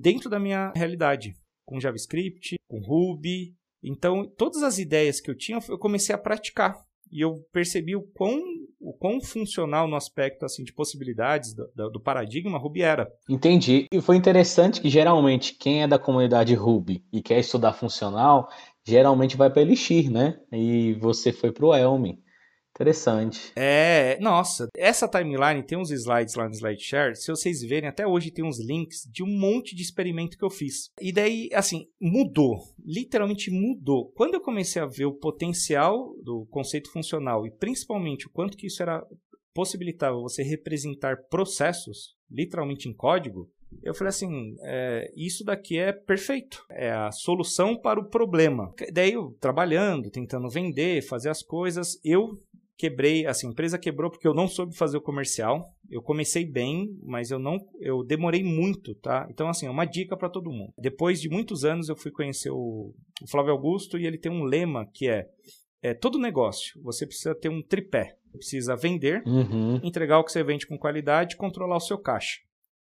dentro 0.00 0.28
da 0.30 0.38
minha 0.38 0.72
realidade, 0.74 1.34
com 1.64 1.80
JavaScript, 1.80 2.56
com 2.68 2.80
Ruby. 2.80 3.54
Então, 3.82 4.26
todas 4.36 4.62
as 4.62 4.78
ideias 4.78 5.20
que 5.20 5.30
eu 5.30 5.36
tinha, 5.36 5.58
eu 5.68 5.78
comecei 5.78 6.14
a 6.14 6.18
praticar. 6.18 6.76
E 7.12 7.20
eu 7.20 7.44
percebi 7.52 7.96
o 7.96 8.02
quão, 8.02 8.40
o 8.80 8.92
quão 8.92 9.20
funcional 9.20 9.88
no 9.88 9.96
aspecto 9.96 10.44
assim 10.44 10.62
de 10.62 10.72
possibilidades 10.72 11.52
do, 11.52 11.90
do 11.90 12.00
paradigma 12.00 12.58
Ruby 12.58 12.82
era. 12.82 13.10
Entendi. 13.28 13.86
E 13.92 14.00
foi 14.00 14.16
interessante 14.16 14.80
que 14.80 14.88
geralmente 14.88 15.54
quem 15.54 15.82
é 15.82 15.88
da 15.88 15.98
comunidade 15.98 16.54
Ruby 16.54 17.04
e 17.12 17.20
quer 17.20 17.40
estudar 17.40 17.72
funcional, 17.72 18.48
geralmente 18.86 19.36
vai 19.36 19.50
para 19.50 19.62
Elixir, 19.62 20.10
né? 20.10 20.38
E 20.52 20.94
você 20.94 21.32
foi 21.32 21.50
para 21.50 21.66
o 21.66 21.74
Elm. 21.74 22.16
Interessante. 22.80 23.52
É, 23.54 24.18
nossa, 24.20 24.66
essa 24.74 25.06
timeline 25.06 25.62
tem 25.62 25.76
uns 25.76 25.90
slides 25.90 26.34
lá 26.34 26.48
no 26.48 26.54
SlideShare. 26.54 27.14
Se 27.14 27.30
vocês 27.30 27.60
verem, 27.60 27.90
até 27.90 28.06
hoje 28.06 28.30
tem 28.30 28.42
uns 28.42 28.58
links 28.58 29.06
de 29.12 29.22
um 29.22 29.26
monte 29.26 29.76
de 29.76 29.82
experimento 29.82 30.38
que 30.38 30.44
eu 30.44 30.48
fiz. 30.48 30.90
E 30.98 31.12
daí, 31.12 31.50
assim, 31.52 31.86
mudou. 32.00 32.58
Literalmente 32.82 33.50
mudou. 33.50 34.10
Quando 34.12 34.32
eu 34.32 34.40
comecei 34.40 34.80
a 34.80 34.86
ver 34.86 35.04
o 35.04 35.12
potencial 35.12 36.14
do 36.22 36.46
conceito 36.46 36.90
funcional 36.90 37.46
e 37.46 37.50
principalmente 37.50 38.26
o 38.26 38.30
quanto 38.30 38.56
que 38.56 38.66
isso 38.66 38.82
era 38.82 39.06
possibilitava 39.52 40.16
você 40.16 40.42
representar 40.42 41.24
processos, 41.28 42.16
literalmente 42.30 42.88
em 42.88 42.94
código, 42.94 43.50
eu 43.82 43.94
falei 43.94 44.08
assim, 44.08 44.56
é, 44.62 45.12
isso 45.16 45.44
daqui 45.44 45.78
é 45.78 45.92
perfeito, 45.92 46.64
é 46.70 46.90
a 46.90 47.10
solução 47.12 47.76
para 47.76 48.00
o 48.00 48.08
problema. 48.08 48.72
Daí 48.92 49.12
eu 49.12 49.36
trabalhando, 49.40 50.10
tentando 50.10 50.48
vender, 50.48 51.02
fazer 51.02 51.30
as 51.30 51.42
coisas, 51.42 51.98
eu 52.04 52.38
quebrei, 52.80 53.26
assim, 53.26 53.46
a 53.46 53.50
empresa 53.50 53.78
quebrou 53.78 54.10
porque 54.10 54.26
eu 54.26 54.32
não 54.32 54.48
soube 54.48 54.74
fazer 54.74 54.96
o 54.96 55.02
comercial. 55.02 55.74
Eu 55.90 56.00
comecei 56.00 56.46
bem, 56.46 56.88
mas 57.02 57.30
eu 57.30 57.38
não, 57.38 57.58
eu 57.78 58.02
demorei 58.02 58.42
muito, 58.42 58.94
tá? 58.94 59.28
Então 59.30 59.48
assim, 59.48 59.66
é 59.66 59.70
uma 59.70 59.84
dica 59.84 60.16
para 60.16 60.30
todo 60.30 60.50
mundo. 60.50 60.72
Depois 60.78 61.20
de 61.20 61.28
muitos 61.28 61.62
anos 61.62 61.90
eu 61.90 61.96
fui 61.96 62.10
conhecer 62.10 62.50
o, 62.50 62.94
o 63.22 63.30
Flávio 63.30 63.52
Augusto 63.52 63.98
e 63.98 64.06
ele 64.06 64.16
tem 64.16 64.32
um 64.32 64.44
lema 64.44 64.88
que 64.94 65.10
é, 65.10 65.26
é 65.82 65.92
todo 65.92 66.18
negócio, 66.18 66.80
você 66.82 67.06
precisa 67.06 67.34
ter 67.34 67.50
um 67.50 67.62
tripé. 67.62 68.16
Precisa 68.32 68.76
vender, 68.76 69.24
uhum. 69.26 69.80
entregar 69.82 70.20
o 70.20 70.24
que 70.24 70.30
você 70.30 70.44
vende 70.44 70.64
com 70.64 70.78
qualidade, 70.78 71.36
controlar 71.36 71.76
o 71.76 71.80
seu 71.80 71.98
caixa. 71.98 72.38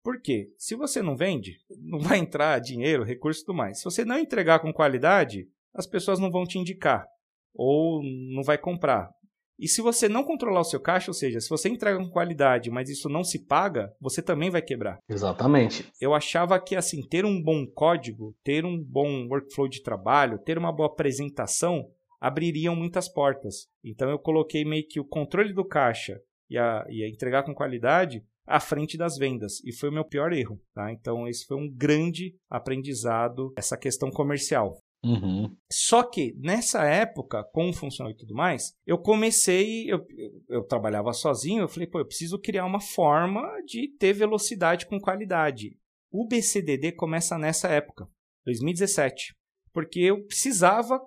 Por 0.02 0.20
quê? 0.20 0.50
Se 0.58 0.74
você 0.74 1.00
não 1.00 1.16
vende, 1.16 1.58
não 1.80 2.00
vai 2.00 2.18
entrar 2.18 2.58
dinheiro, 2.58 3.04
recurso 3.04 3.40
e 3.40 3.44
tudo 3.44 3.56
mais. 3.56 3.78
Se 3.78 3.84
você 3.84 4.04
não 4.04 4.18
entregar 4.18 4.58
com 4.58 4.72
qualidade, 4.72 5.46
as 5.72 5.86
pessoas 5.86 6.18
não 6.18 6.28
vão 6.28 6.44
te 6.44 6.58
indicar 6.58 7.06
ou 7.54 8.02
não 8.34 8.42
vai 8.42 8.58
comprar. 8.58 9.10
E 9.58 9.66
se 9.66 9.82
você 9.82 10.08
não 10.08 10.22
controlar 10.22 10.60
o 10.60 10.64
seu 10.64 10.80
caixa, 10.80 11.10
ou 11.10 11.14
seja, 11.14 11.40
se 11.40 11.48
você 11.48 11.68
entrega 11.68 11.98
com 11.98 12.08
qualidade, 12.08 12.70
mas 12.70 12.88
isso 12.88 13.08
não 13.08 13.24
se 13.24 13.44
paga, 13.44 13.92
você 14.00 14.22
também 14.22 14.50
vai 14.50 14.62
quebrar. 14.62 14.98
Exatamente. 15.08 15.90
Eu 16.00 16.14
achava 16.14 16.60
que 16.60 16.76
assim, 16.76 17.02
ter 17.02 17.24
um 17.24 17.42
bom 17.42 17.66
código, 17.66 18.36
ter 18.44 18.64
um 18.64 18.82
bom 18.82 19.26
workflow 19.28 19.68
de 19.68 19.82
trabalho, 19.82 20.38
ter 20.38 20.56
uma 20.58 20.72
boa 20.72 20.88
apresentação 20.88 21.84
abririam 22.20 22.74
muitas 22.74 23.08
portas. 23.08 23.68
Então 23.82 24.10
eu 24.10 24.18
coloquei 24.18 24.64
meio 24.64 24.86
que 24.86 25.00
o 25.00 25.04
controle 25.04 25.52
do 25.52 25.64
caixa 25.64 26.20
e 26.50 26.58
a, 26.58 26.84
e 26.88 27.04
a 27.04 27.08
entregar 27.08 27.44
com 27.44 27.54
qualidade 27.54 28.24
à 28.46 28.58
frente 28.58 28.96
das 28.96 29.16
vendas. 29.16 29.62
E 29.64 29.72
foi 29.72 29.90
o 29.90 29.92
meu 29.92 30.04
pior 30.04 30.32
erro. 30.32 30.60
Tá? 30.74 30.90
Então, 30.90 31.28
esse 31.28 31.44
foi 31.44 31.56
um 31.56 31.70
grande 31.70 32.34
aprendizado, 32.48 33.52
essa 33.56 33.76
questão 33.76 34.10
comercial. 34.10 34.78
Uhum. 35.04 35.56
Só 35.70 36.02
que 36.02 36.34
nessa 36.38 36.84
época, 36.84 37.44
com 37.52 37.70
o 37.70 37.72
funcional 37.72 38.12
e 38.12 38.16
tudo 38.16 38.34
mais, 38.34 38.74
eu 38.86 38.98
comecei, 38.98 39.90
eu, 39.90 40.04
eu, 40.48 40.64
trabalhava 40.64 41.12
sozinho, 41.12 41.62
eu 41.62 41.68
falei, 41.68 41.86
pô, 41.86 42.00
eu 42.00 42.06
preciso 42.06 42.38
criar 42.38 42.64
uma 42.64 42.80
forma 42.80 43.42
de 43.64 43.88
ter 43.98 44.12
velocidade 44.12 44.86
com 44.86 45.00
qualidade. 45.00 45.76
O 46.10 46.26
BCDD 46.26 46.92
começa 46.92 47.38
nessa 47.38 47.68
época, 47.68 48.08
2017, 48.44 49.36
porque 49.72 50.00
eu 50.00 50.24
precisava, 50.24 51.00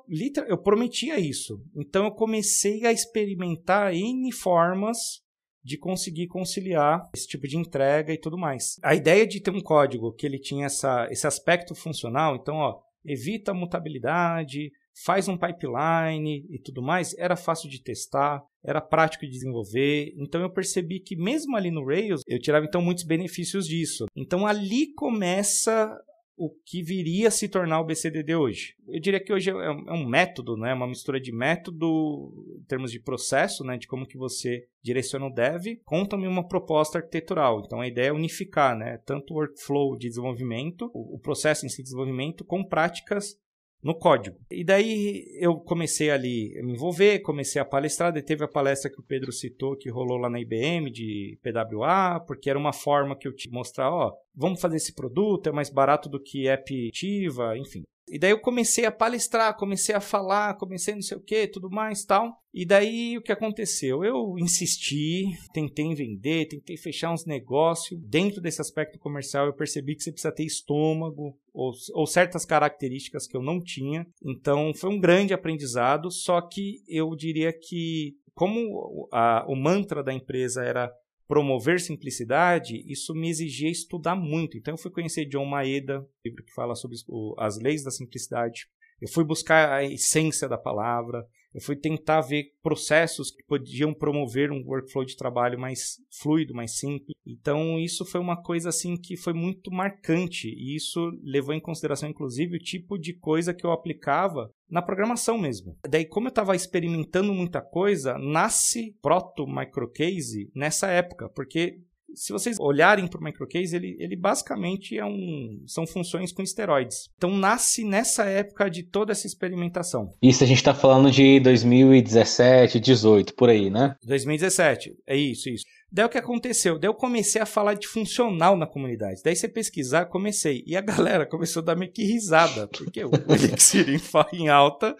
eu 0.48 0.58
prometia 0.58 1.20
isso. 1.20 1.62
Então 1.76 2.06
eu 2.06 2.12
comecei 2.12 2.86
a 2.86 2.92
experimentar 2.92 3.94
N 3.94 4.32
formas 4.32 5.22
de 5.64 5.78
conseguir 5.78 6.28
conciliar 6.28 7.10
esse 7.14 7.28
tipo 7.28 7.48
de 7.48 7.58
entrega 7.58 8.14
e 8.14 8.18
tudo 8.18 8.38
mais. 8.38 8.80
A 8.82 8.96
ideia 8.96 9.28
de 9.28 9.39
ter 9.39 9.52
um 9.52 9.62
código 9.62 10.14
que 10.14 10.26
ele 10.26 10.39
tinha 10.39 10.66
essa, 10.66 11.08
esse 11.12 11.28
aspecto 11.28 11.76
funcional, 11.76 12.36
então, 12.36 12.56
ó, 12.56 12.80
evita 13.06 13.52
a 13.52 13.56
mutabilidade, 13.56 14.72
faz 15.04 15.28
um 15.28 15.38
pipeline 15.38 16.45
e 16.49 16.60
tudo 16.60 16.82
mais, 16.82 17.16
era 17.18 17.36
fácil 17.36 17.70
de 17.70 17.82
testar, 17.82 18.41
era 18.64 18.82
prático 18.82 19.26
de 19.26 19.32
desenvolver. 19.32 20.14
Então 20.18 20.41
eu 20.41 20.52
percebi 20.52 20.99
que 20.99 21.16
mesmo 21.16 21.56
ali 21.56 21.72
no 21.72 21.86
Rails, 21.86 22.22
eu 22.28 22.39
tirava 22.39 22.66
então 22.66 22.82
muitos 22.82 23.04
benefícios 23.04 23.66
disso. 23.66 24.06
Então 24.16 24.45
ali 24.45 24.93
começa 24.93 25.97
o 26.38 26.50
que 26.66 26.82
viria 26.82 27.28
a 27.28 27.32
se 27.32 27.48
tornar 27.48 27.80
o 27.82 27.86
BCDD 27.86 28.36
hoje. 28.36 28.76
Eu 28.88 29.00
diria 29.00 29.24
que 29.24 29.32
hoje 29.32 29.50
é, 29.50 29.54
é 29.54 29.94
um 29.94 30.08
método, 30.08 30.58
né? 30.58 30.74
uma 30.74 30.88
mistura 30.88 31.20
de 31.20 31.32
método 31.32 32.34
em 32.60 32.64
termos 32.64 32.92
de 32.92 33.00
processo, 33.00 33.64
né? 33.64 33.78
de 33.78 33.88
como 33.88 34.08
que 34.08 34.18
você 34.18 34.68
direciona 34.84 35.28
o 35.28 35.34
dev, 35.34 35.78
com 35.86 36.06
também 36.06 36.28
uma 36.28 36.48
proposta 36.48 37.00
arquitetural. 37.00 37.62
Então 37.66 37.82
a 37.82 37.88
ideia 37.88 38.08
é 38.08 38.14
unificar 38.14 38.76
né? 38.76 38.98
tanto 39.06 39.34
o 39.34 39.38
workflow 39.38 39.98
de 39.98 40.08
desenvolvimento, 40.08 40.90
o 40.94 41.20
processo 41.20 41.66
em 41.66 41.70
si 41.70 41.78
de 41.78 41.84
desenvolvimento, 41.84 42.44
com 42.44 42.64
práticas 42.64 43.36
no 43.84 43.96
código. 43.96 44.38
E 44.50 44.64
daí 44.64 45.26
eu 45.40 45.56
comecei 45.56 46.12
ali 46.12 46.58
a 46.60 46.64
me 46.64 46.74
envolver, 46.74 47.20
comecei 47.20 47.62
a 47.62 47.66
palestrar, 47.66 48.14
daí 48.14 48.22
teve 48.22 48.44
a 48.44 48.48
palestra 48.48 48.92
que 48.92 49.00
o 49.00 49.04
Pedro 49.04 49.32
citou 49.32 49.76
que 49.76 49.90
rolou 49.90 50.18
lá 50.18 50.30
na 50.30 50.40
IBM 50.40 50.92
de 50.92 51.38
PWA, 51.42 52.20
porque 52.26 52.50
era 52.50 52.60
uma 52.60 52.74
forma 52.74 53.18
que 53.18 53.28
eu 53.28 53.36
te 53.36 53.50
mostrar, 53.50 53.92
ó, 53.92 54.14
vamos 54.36 54.62
fazer 54.62 54.78
esse 54.78 54.94
produto, 54.94 55.48
é 55.48 55.52
mais 55.52 55.70
barato 55.70 56.10
do 56.10 56.22
que 56.22 56.48
app 56.48 56.88
ativa, 56.90 57.58
enfim. 57.58 57.84
E 58.12 58.20
daí 58.20 58.32
eu 58.32 58.39
comecei 58.41 58.84
a 58.84 58.91
palestrar, 58.91 59.55
comecei 59.55 59.95
a 59.95 60.01
falar, 60.01 60.57
comecei 60.57 60.93
não 60.93 61.01
sei 61.01 61.16
o 61.16 61.22
que, 61.22 61.47
tudo 61.47 61.70
mais 61.70 62.03
tal. 62.03 62.30
E 62.53 62.66
daí 62.66 63.18
o 63.18 63.22
que 63.22 63.32
aconteceu? 63.32 64.03
Eu 64.03 64.38
insisti, 64.38 65.28
tentei 65.53 65.95
vender, 65.95 66.49
tentei 66.49 66.76
fechar 66.76 67.14
uns 67.14 67.26
negócios. 67.26 67.97
Dentro 68.03 68.41
desse 68.41 68.59
aspecto 68.59 68.99
comercial, 68.99 69.45
eu 69.45 69.53
percebi 69.53 69.95
que 69.95 70.03
você 70.03 70.12
precisa 70.12 70.34
ter 70.34 70.43
estômago 70.43 71.38
ou, 71.53 71.72
ou 71.93 72.05
certas 72.05 72.45
características 72.45 73.26
que 73.26 73.38
eu 73.38 73.41
não 73.41 73.64
tinha. 73.64 74.05
Então 74.22 74.74
foi 74.76 74.89
um 74.89 74.99
grande 74.99 75.34
aprendizado. 75.34 76.12
Só 76.12 76.41
que 76.41 76.84
eu 76.89 77.16
diria 77.16 77.53
que, 77.53 78.18
como 78.34 79.07
a, 79.14 79.45
o 79.47 79.55
mantra 79.55 80.03
da 80.03 80.14
empresa 80.14 80.66
era 80.66 80.91
promover 81.32 81.80
simplicidade, 81.80 82.84
isso 82.92 83.14
me 83.14 83.30
exigia 83.30 83.72
estudar 83.72 84.18
muito. 84.18 84.58
Então 84.58 84.74
eu 84.74 84.78
fui 84.78 84.92
conhecer 84.92 85.24
John 85.24 85.46
Maeda, 85.46 86.06
livro 86.26 86.44
que 86.44 86.54
fala 86.54 86.76
sobre 86.76 86.98
as 87.38 87.58
leis 87.58 87.86
da 87.86 87.90
simplicidade. 87.90 88.68
Eu 89.00 89.08
fui 89.08 89.24
buscar 89.24 89.72
a 89.72 89.82
essência 89.82 90.50
da 90.50 90.58
palavra, 90.58 91.26
eu 91.54 91.62
fui 91.62 91.76
tentar 91.76 92.22
ver 92.22 92.54
processos 92.62 93.32
que 93.32 93.43
podiam 93.43 93.93
promover 93.93 94.52
um 94.52 94.64
workflow 94.66 95.04
de 95.04 95.16
trabalho 95.16 95.60
mais 95.60 95.97
fluido, 96.22 96.54
mais 96.54 96.78
simples. 96.78 97.16
Então, 97.26 97.80
isso 97.80 98.06
foi 98.06 98.20
uma 98.20 98.41
coisa 98.41 98.70
assim 98.70 98.95
que 98.95 99.18
foi 99.18 99.34
muito 99.34 99.72
marcante 99.72 100.47
e 100.47 100.76
isso 100.76 101.12
levou 101.24 101.54
em 101.54 101.60
consideração 101.60 102.10
inclusive 102.10 102.56
o 102.56 102.60
tipo 102.60 102.97
de 102.97 103.14
coisa 103.14 103.54
que 103.54 103.66
eu 103.66 103.72
aplicava 103.72 104.49
na 104.70 104.82
programação 104.82 105.38
mesmo. 105.38 105.78
Daí, 105.88 106.06
como 106.06 106.28
eu 106.28 106.30
estava 106.30 106.56
experimentando 106.56 107.34
muita 107.34 107.62
coisa, 107.62 108.18
nasce 108.18 108.95
Proto 109.02 109.45
Microcase 109.45 110.49
nessa 110.56 110.88
época, 110.88 111.30
porque 111.30 111.82
se 112.16 112.32
vocês 112.32 112.57
olharem 112.59 113.07
para 113.07 113.20
o 113.20 113.24
microcase, 113.24 113.76
ele, 113.76 113.95
ele 113.99 114.16
basicamente 114.16 114.97
é 114.97 115.05
um, 115.05 115.64
são 115.68 115.86
funções 115.86 116.32
com 116.32 116.41
esteroides. 116.41 117.09
Então 117.18 117.36
nasce 117.36 117.84
nessa 117.84 118.26
época 118.26 118.70
de 118.70 118.84
toda 118.84 119.12
essa 119.12 119.28
experimentação. 119.28 120.14
Isso 120.22 120.43
a 120.43 120.47
gente 120.47 120.57
está 120.57 120.74
falando 120.74 121.12
de 121.12 121.39
2017, 121.39 122.80
18, 122.80 123.34
por 123.34 123.49
aí, 123.49 123.70
né? 123.70 123.95
2017, 124.05 124.95
é 125.07 125.16
isso, 125.16 125.49
isso. 125.49 125.66
Daí 125.91 126.05
o 126.05 126.09
que 126.09 126.18
aconteceu? 126.18 126.80
Daí 126.80 126.88
eu 126.88 126.93
comecei 126.93 127.41
a 127.41 127.45
falar 127.45 127.74
de 127.74 127.88
funcional 127.88 128.55
na 128.55 128.66
comunidade. 128.66 129.22
Daí 129.24 129.36
você 129.36 129.47
pesquisar, 129.47 130.05
comecei. 130.05 130.64
E 130.66 130.78
a 130.78 130.82
galera 130.82 131.26
começou 131.26 131.62
a 131.62 131.66
dar 131.66 131.76
meio 131.76 131.91
que 131.91 132.03
risada, 132.03 132.68
porque 132.68 133.03
o 133.03 133.12
Elixir 133.30 134.01
em 134.34 134.47
alta 134.47 134.95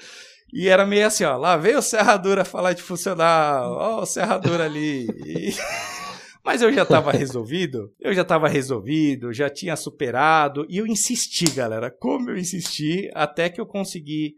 e 0.54 0.68
era 0.68 0.86
meio 0.86 1.08
assim, 1.08 1.24
ó, 1.24 1.38
lá 1.38 1.56
veio 1.56 1.80
o 1.80 1.82
Serradura 1.82 2.44
falar 2.44 2.74
de 2.74 2.82
funcional, 2.82 3.72
ó 3.72 4.02
o 4.02 4.06
Serradura 4.06 4.66
ali. 4.66 5.08
E... 5.26 5.54
Mas 6.44 6.62
eu 6.62 6.74
já 6.74 6.84
estava 6.84 7.12
resolvido, 7.12 7.94
eu 8.00 8.14
já 8.14 8.24
estava 8.24 8.48
resolvido, 8.48 9.32
já 9.32 9.50
tinha 9.50 9.76
superado, 9.76 10.66
e 10.68 10.78
eu 10.78 10.88
insisti, 10.88 11.50
galera, 11.52 11.92
como 11.92 12.32
eu 12.32 12.38
insisti, 12.38 13.10
até 13.14 13.50
que 13.50 13.62
eu 13.62 13.66
consegui 13.66 14.36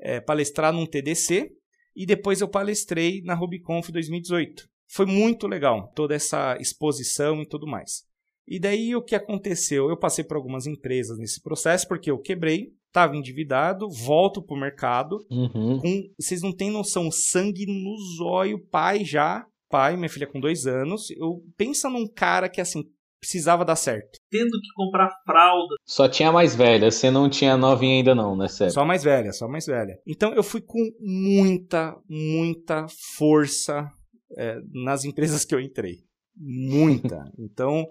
é, 0.00 0.20
palestrar 0.20 0.72
num 0.72 0.86
TDC, 0.86 1.52
e 1.94 2.04
depois 2.04 2.40
eu 2.40 2.48
palestrei 2.48 3.22
na 3.22 3.34
RubyConf 3.34 3.90
2018. 3.90 4.68
Foi 4.88 5.06
muito 5.06 5.46
legal, 5.46 5.92
toda 5.94 6.14
essa 6.14 6.56
exposição 6.60 7.40
e 7.40 7.46
tudo 7.46 7.66
mais. 7.66 8.04
E 8.46 8.58
daí 8.58 8.94
o 8.94 9.02
que 9.02 9.14
aconteceu? 9.14 9.88
Eu 9.88 9.96
passei 9.96 10.22
por 10.24 10.36
algumas 10.36 10.66
empresas 10.66 11.18
nesse 11.18 11.40
processo, 11.40 11.88
porque 11.88 12.10
eu 12.10 12.18
quebrei, 12.18 12.72
estava 12.88 13.16
endividado, 13.16 13.88
volto 13.88 14.42
pro 14.42 14.56
mercado, 14.56 15.24
uhum. 15.30 15.78
com, 15.80 16.02
vocês 16.20 16.42
não 16.42 16.52
têm 16.52 16.70
noção, 16.70 17.10
sangue 17.10 17.64
no 17.66 17.96
zóio, 18.16 18.58
pai 18.70 19.04
já, 19.04 19.46
pai, 19.74 19.96
minha 19.96 20.08
filha 20.08 20.28
com 20.28 20.38
dois 20.38 20.68
anos. 20.68 21.10
Eu 21.10 21.42
pensa 21.56 21.90
num 21.90 22.06
cara 22.06 22.48
que 22.48 22.60
assim 22.60 22.84
precisava 23.20 23.64
dar 23.64 23.74
certo. 23.74 24.20
Tendo 24.30 24.52
que 24.52 24.68
comprar 24.76 25.10
fralda. 25.26 25.74
Só 25.84 26.08
tinha 26.08 26.30
mais 26.30 26.54
velha, 26.54 26.92
você 26.92 27.10
não 27.10 27.28
tinha 27.28 27.56
novinha 27.56 27.96
ainda 27.96 28.14
não, 28.14 28.36
né, 28.36 28.46
sério? 28.46 28.72
Só 28.72 28.84
mais 28.84 29.02
velha, 29.02 29.32
só 29.32 29.48
mais 29.48 29.66
velha. 29.66 29.98
Então 30.06 30.32
eu 30.32 30.44
fui 30.44 30.60
com 30.60 30.78
muita, 31.00 31.96
muita 32.08 32.86
força 33.16 33.90
é, 34.38 34.60
nas 34.72 35.04
empresas 35.04 35.44
que 35.44 35.52
eu 35.52 35.60
entrei. 35.60 36.04
Muita. 36.36 37.24
Então 37.36 37.84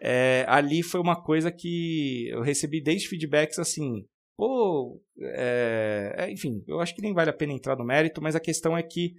é, 0.00 0.46
ali 0.48 0.82
foi 0.82 1.00
uma 1.00 1.20
coisa 1.22 1.52
que 1.52 2.30
eu 2.30 2.40
recebi 2.40 2.82
desde 2.82 3.06
feedbacks 3.06 3.58
assim. 3.58 4.06
Pô, 4.34 4.98
é, 5.20 6.28
enfim, 6.30 6.62
eu 6.66 6.80
acho 6.80 6.94
que 6.94 7.02
nem 7.02 7.12
vale 7.12 7.28
a 7.28 7.34
pena 7.34 7.52
entrar 7.52 7.76
no 7.76 7.84
mérito, 7.84 8.22
mas 8.22 8.34
a 8.34 8.40
questão 8.40 8.78
é 8.78 8.82
que 8.82 9.12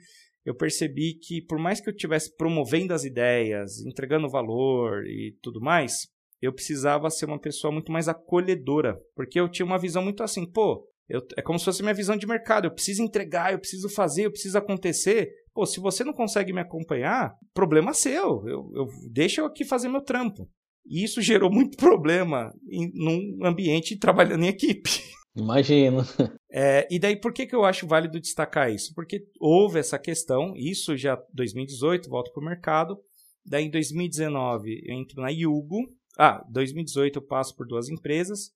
eu 0.46 0.56
percebi 0.56 1.14
que 1.14 1.42
por 1.42 1.60
mais 1.60 1.82
que 1.82 1.90
eu 1.90 1.94
estivesse 1.94 2.36
promovendo 2.36 2.94
as 2.94 3.04
ideias, 3.04 3.80
entregando 3.86 4.30
valor 4.30 5.06
e 5.06 5.38
tudo 5.42 5.60
mais, 5.60 6.08
eu 6.42 6.54
precisava 6.54 7.10
ser 7.10 7.26
uma 7.26 7.40
pessoa 7.40 7.72
muito 7.72 7.92
mais 7.92 8.08
acolhedora, 8.08 8.98
porque 9.16 9.40
eu 9.40 9.50
tinha 9.50 9.66
uma 9.66 9.78
visão 9.78 10.02
muito 10.02 10.24
assim, 10.24 10.50
pô, 10.50 10.88
eu, 11.10 11.22
é 11.36 11.42
como 11.42 11.58
se 11.58 11.66
fosse 11.66 11.82
minha 11.82 11.94
visão 11.94 12.16
de 12.16 12.28
mercado, 12.28 12.66
eu 12.66 12.74
preciso 12.74 13.02
entregar, 13.02 13.52
eu 13.52 13.60
preciso 13.60 13.90
fazer, 13.90 14.26
eu 14.26 14.32
preciso 14.32 14.58
acontecer. 14.58 15.30
Pô, 15.54 15.66
se 15.66 15.80
você 15.80 16.04
não 16.04 16.14
consegue 16.14 16.54
me 16.54 16.62
acompanhar, 16.62 17.34
problema 17.54 17.94
seu, 17.94 18.48
eu, 18.48 18.72
eu 18.76 18.88
deixa 19.12 19.42
eu 19.42 19.46
aqui 19.46 19.66
fazer 19.66 19.90
meu 19.90 20.02
trampo. 20.02 20.48
E 20.86 21.04
isso 21.04 21.22
gerou 21.22 21.52
muito 21.52 21.78
problema 21.82 22.54
em, 22.70 22.92
num 22.94 23.46
ambiente 23.46 23.98
trabalhando 23.98 24.44
em 24.44 24.50
equipe. 24.50 25.02
Imagino. 25.40 26.04
É, 26.52 26.88
e 26.90 26.98
daí, 26.98 27.16
por 27.16 27.32
que, 27.32 27.46
que 27.46 27.56
eu 27.56 27.64
acho 27.64 27.86
válido 27.86 28.20
destacar 28.20 28.72
isso? 28.72 28.92
Porque 28.96 29.24
houve 29.40 29.80
essa 29.80 30.00
questão, 30.00 30.54
isso 30.56 30.98
já 30.98 31.16
2018, 31.34 32.10
volto 32.10 32.32
para 32.32 32.42
o 32.42 32.46
mercado. 32.46 32.98
Daí, 33.46 33.66
em 33.66 33.70
2019, 33.70 34.82
eu 34.86 34.96
entro 34.96 35.22
na 35.22 35.30
Yugo. 35.30 35.78
Ah, 36.18 36.44
2018 36.50 37.18
eu 37.18 37.22
passo 37.22 37.56
por 37.56 37.68
duas 37.68 37.88
empresas, 37.88 38.52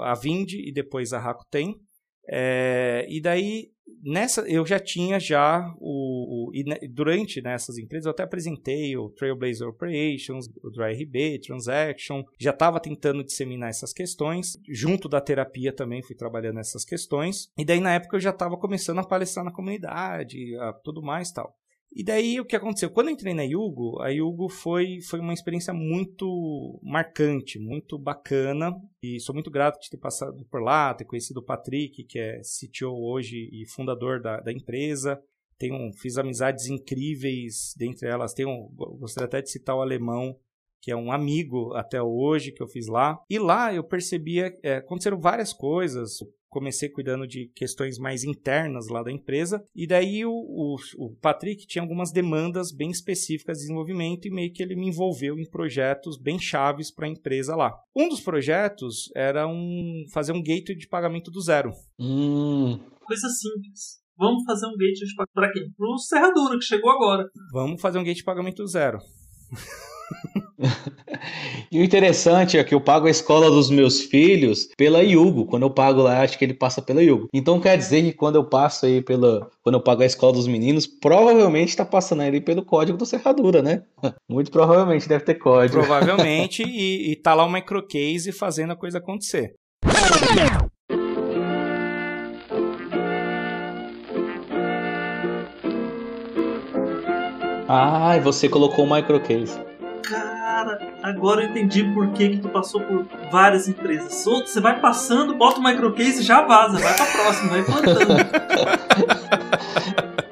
a 0.00 0.14
Vind 0.14 0.52
e 0.54 0.72
depois 0.72 1.12
a 1.12 1.18
Rakuten. 1.18 1.76
É, 2.30 3.06
e 3.08 3.20
daí, 3.20 3.70
nessa, 4.02 4.42
eu 4.42 4.66
já 4.66 4.78
tinha 4.78 5.18
já 5.18 5.74
o, 5.78 6.48
o 6.48 6.54
e 6.54 6.88
durante 6.88 7.40
nessas 7.40 7.78
empresas 7.78 8.06
eu 8.06 8.10
até 8.10 8.22
apresentei 8.22 8.96
o 8.96 9.08
Trailblazer 9.10 9.66
Operations, 9.66 10.46
o 10.62 10.70
DryRB, 10.70 11.40
Transaction, 11.40 12.22
já 12.38 12.50
estava 12.50 12.78
tentando 12.78 13.24
disseminar 13.24 13.70
essas 13.70 13.92
questões, 13.92 14.58
junto 14.68 15.08
da 15.08 15.20
terapia 15.20 15.72
também 15.72 16.02
fui 16.02 16.14
trabalhando 16.14 16.56
nessas 16.56 16.84
questões. 16.84 17.50
E 17.56 17.64
daí 17.64 17.80
na 17.80 17.94
época 17.94 18.16
eu 18.16 18.20
já 18.20 18.30
estava 18.30 18.56
começando 18.56 18.98
a 18.98 19.06
palestrar 19.06 19.44
na 19.44 19.52
comunidade, 19.52 20.54
a, 20.56 20.72
tudo 20.72 21.02
mais 21.02 21.32
tal. 21.32 21.56
E 21.92 22.04
daí 22.04 22.38
o 22.38 22.44
que 22.44 22.54
aconteceu? 22.54 22.90
Quando 22.90 23.08
eu 23.08 23.14
entrei 23.14 23.32
na 23.32 23.42
Yugo, 23.42 24.00
a 24.00 24.08
Yugo 24.08 24.48
foi, 24.48 25.00
foi 25.00 25.20
uma 25.20 25.32
experiência 25.32 25.72
muito 25.72 26.78
marcante, 26.82 27.58
muito 27.58 27.98
bacana. 27.98 28.72
E 29.02 29.18
sou 29.20 29.34
muito 29.34 29.50
grato 29.50 29.80
de 29.80 29.90
ter 29.90 29.96
passado 29.96 30.44
por 30.50 30.62
lá, 30.62 30.94
ter 30.94 31.04
conhecido 31.04 31.40
o 31.40 31.44
Patrick, 31.44 32.04
que 32.04 32.18
é 32.18 32.40
CTO 32.40 32.92
hoje 32.92 33.48
e 33.52 33.66
fundador 33.66 34.20
da, 34.20 34.38
da 34.40 34.52
empresa. 34.52 35.20
Tenho, 35.58 35.92
fiz 35.94 36.18
amizades 36.18 36.66
incríveis, 36.66 37.74
dentre 37.76 38.08
elas 38.08 38.32
tenho, 38.32 38.68
gostaria 39.00 39.26
até 39.26 39.42
de 39.42 39.50
citar 39.50 39.74
o 39.74 39.82
alemão, 39.82 40.38
que 40.80 40.90
é 40.90 40.96
um 40.96 41.12
amigo 41.12 41.74
até 41.74 42.02
hoje 42.02 42.52
que 42.52 42.62
eu 42.62 42.68
fiz 42.68 42.86
lá. 42.86 43.18
E 43.28 43.38
lá 43.38 43.74
eu 43.74 43.84
percebia, 43.84 44.56
é, 44.62 44.76
aconteceram 44.76 45.20
várias 45.20 45.52
coisas 45.52 46.18
comecei 46.48 46.88
cuidando 46.88 47.26
de 47.26 47.50
questões 47.54 47.98
mais 47.98 48.24
internas 48.24 48.88
lá 48.88 49.02
da 49.02 49.12
empresa. 49.12 49.62
E 49.74 49.86
daí 49.86 50.24
o, 50.24 50.32
o, 50.32 50.76
o, 50.96 51.14
Patrick 51.16 51.66
tinha 51.66 51.82
algumas 51.82 52.10
demandas 52.10 52.72
bem 52.72 52.90
específicas 52.90 53.58
de 53.58 53.64
desenvolvimento 53.64 54.26
e 54.26 54.30
meio 54.30 54.52
que 54.52 54.62
ele 54.62 54.74
me 54.74 54.88
envolveu 54.88 55.38
em 55.38 55.48
projetos 55.48 56.18
bem 56.18 56.38
chaves 56.38 56.90
para 56.90 57.06
a 57.06 57.10
empresa 57.10 57.54
lá. 57.54 57.72
Um 57.94 58.08
dos 58.08 58.20
projetos 58.20 59.10
era 59.14 59.46
um, 59.46 60.04
fazer 60.12 60.32
um 60.32 60.42
gateway 60.42 60.76
de 60.76 60.88
pagamento 60.88 61.30
do 61.30 61.40
zero. 61.40 61.72
Hum. 61.98 62.78
Coisa 63.04 63.28
simples. 63.28 63.98
Vamos 64.16 64.42
fazer 64.44 64.66
um 64.66 64.72
gateway 64.72 64.92
de 64.92 65.14
pagamento 65.14 65.34
para 65.34 65.52
quem? 65.52 65.72
Para 65.76 65.86
o 65.86 65.98
Serradura, 65.98 66.58
que 66.58 66.64
chegou 66.64 66.90
agora. 66.90 67.24
Vamos 67.52 67.80
fazer 67.80 67.98
um 67.98 68.02
gateway 68.02 68.16
de 68.16 68.24
pagamento 68.24 68.62
do 68.62 68.68
zero. 68.68 68.98
e 71.70 71.80
o 71.80 71.84
interessante 71.84 72.58
é 72.58 72.64
que 72.64 72.74
eu 72.74 72.80
pago 72.80 73.06
a 73.06 73.10
escola 73.10 73.50
dos 73.50 73.70
meus 73.70 74.00
filhos 74.00 74.68
pela 74.76 75.02
Yugo. 75.02 75.46
Quando 75.46 75.62
eu 75.62 75.70
pago 75.70 76.02
lá, 76.02 76.22
acho 76.22 76.38
que 76.38 76.44
ele 76.44 76.54
passa 76.54 76.82
pela 76.82 77.02
Yugo. 77.02 77.28
Então 77.32 77.60
quer 77.60 77.76
dizer 77.76 78.02
que 78.02 78.12
quando 78.12 78.36
eu 78.36 78.44
passo 78.44 78.86
aí 78.86 79.02
pela. 79.02 79.48
Quando 79.62 79.76
eu 79.76 79.80
pago 79.80 80.02
a 80.02 80.06
escola 80.06 80.32
dos 80.32 80.46
meninos, 80.46 80.86
provavelmente 80.86 81.68
está 81.68 81.84
passando 81.84 82.22
ali 82.22 82.40
pelo 82.40 82.64
código 82.64 82.98
do 82.98 83.06
Serradura, 83.06 83.62
né? 83.62 83.82
Muito 84.28 84.50
provavelmente 84.50 85.08
deve 85.08 85.24
ter 85.24 85.34
código. 85.34 85.78
Provavelmente, 85.80 86.62
e, 86.62 87.12
e 87.12 87.16
tá 87.16 87.34
lá 87.34 87.44
o 87.44 87.52
microcase 87.52 88.32
fazendo 88.32 88.72
a 88.72 88.76
coisa 88.76 88.98
acontecer. 88.98 89.54
Ah, 97.70 98.18
você 98.22 98.48
colocou 98.48 98.86
o 98.86 98.90
microcase. 98.90 99.68
Cara, 100.08 100.78
agora 101.02 101.42
eu 101.42 101.50
entendi 101.50 101.84
por 101.92 102.08
que, 102.12 102.30
que 102.30 102.38
tu 102.38 102.48
passou 102.48 102.80
por 102.80 103.06
várias 103.30 103.68
empresas. 103.68 104.24
Você 104.24 104.60
vai 104.60 104.80
passando, 104.80 105.34
bota 105.34 105.60
o 105.60 105.62
microcase 105.62 106.20
e 106.20 106.22
já 106.22 106.40
vaza, 106.42 106.78
vai 106.78 106.94
pra 106.94 107.06
próxima, 107.06 107.48
vai 107.50 107.62
plantando. 107.62 108.16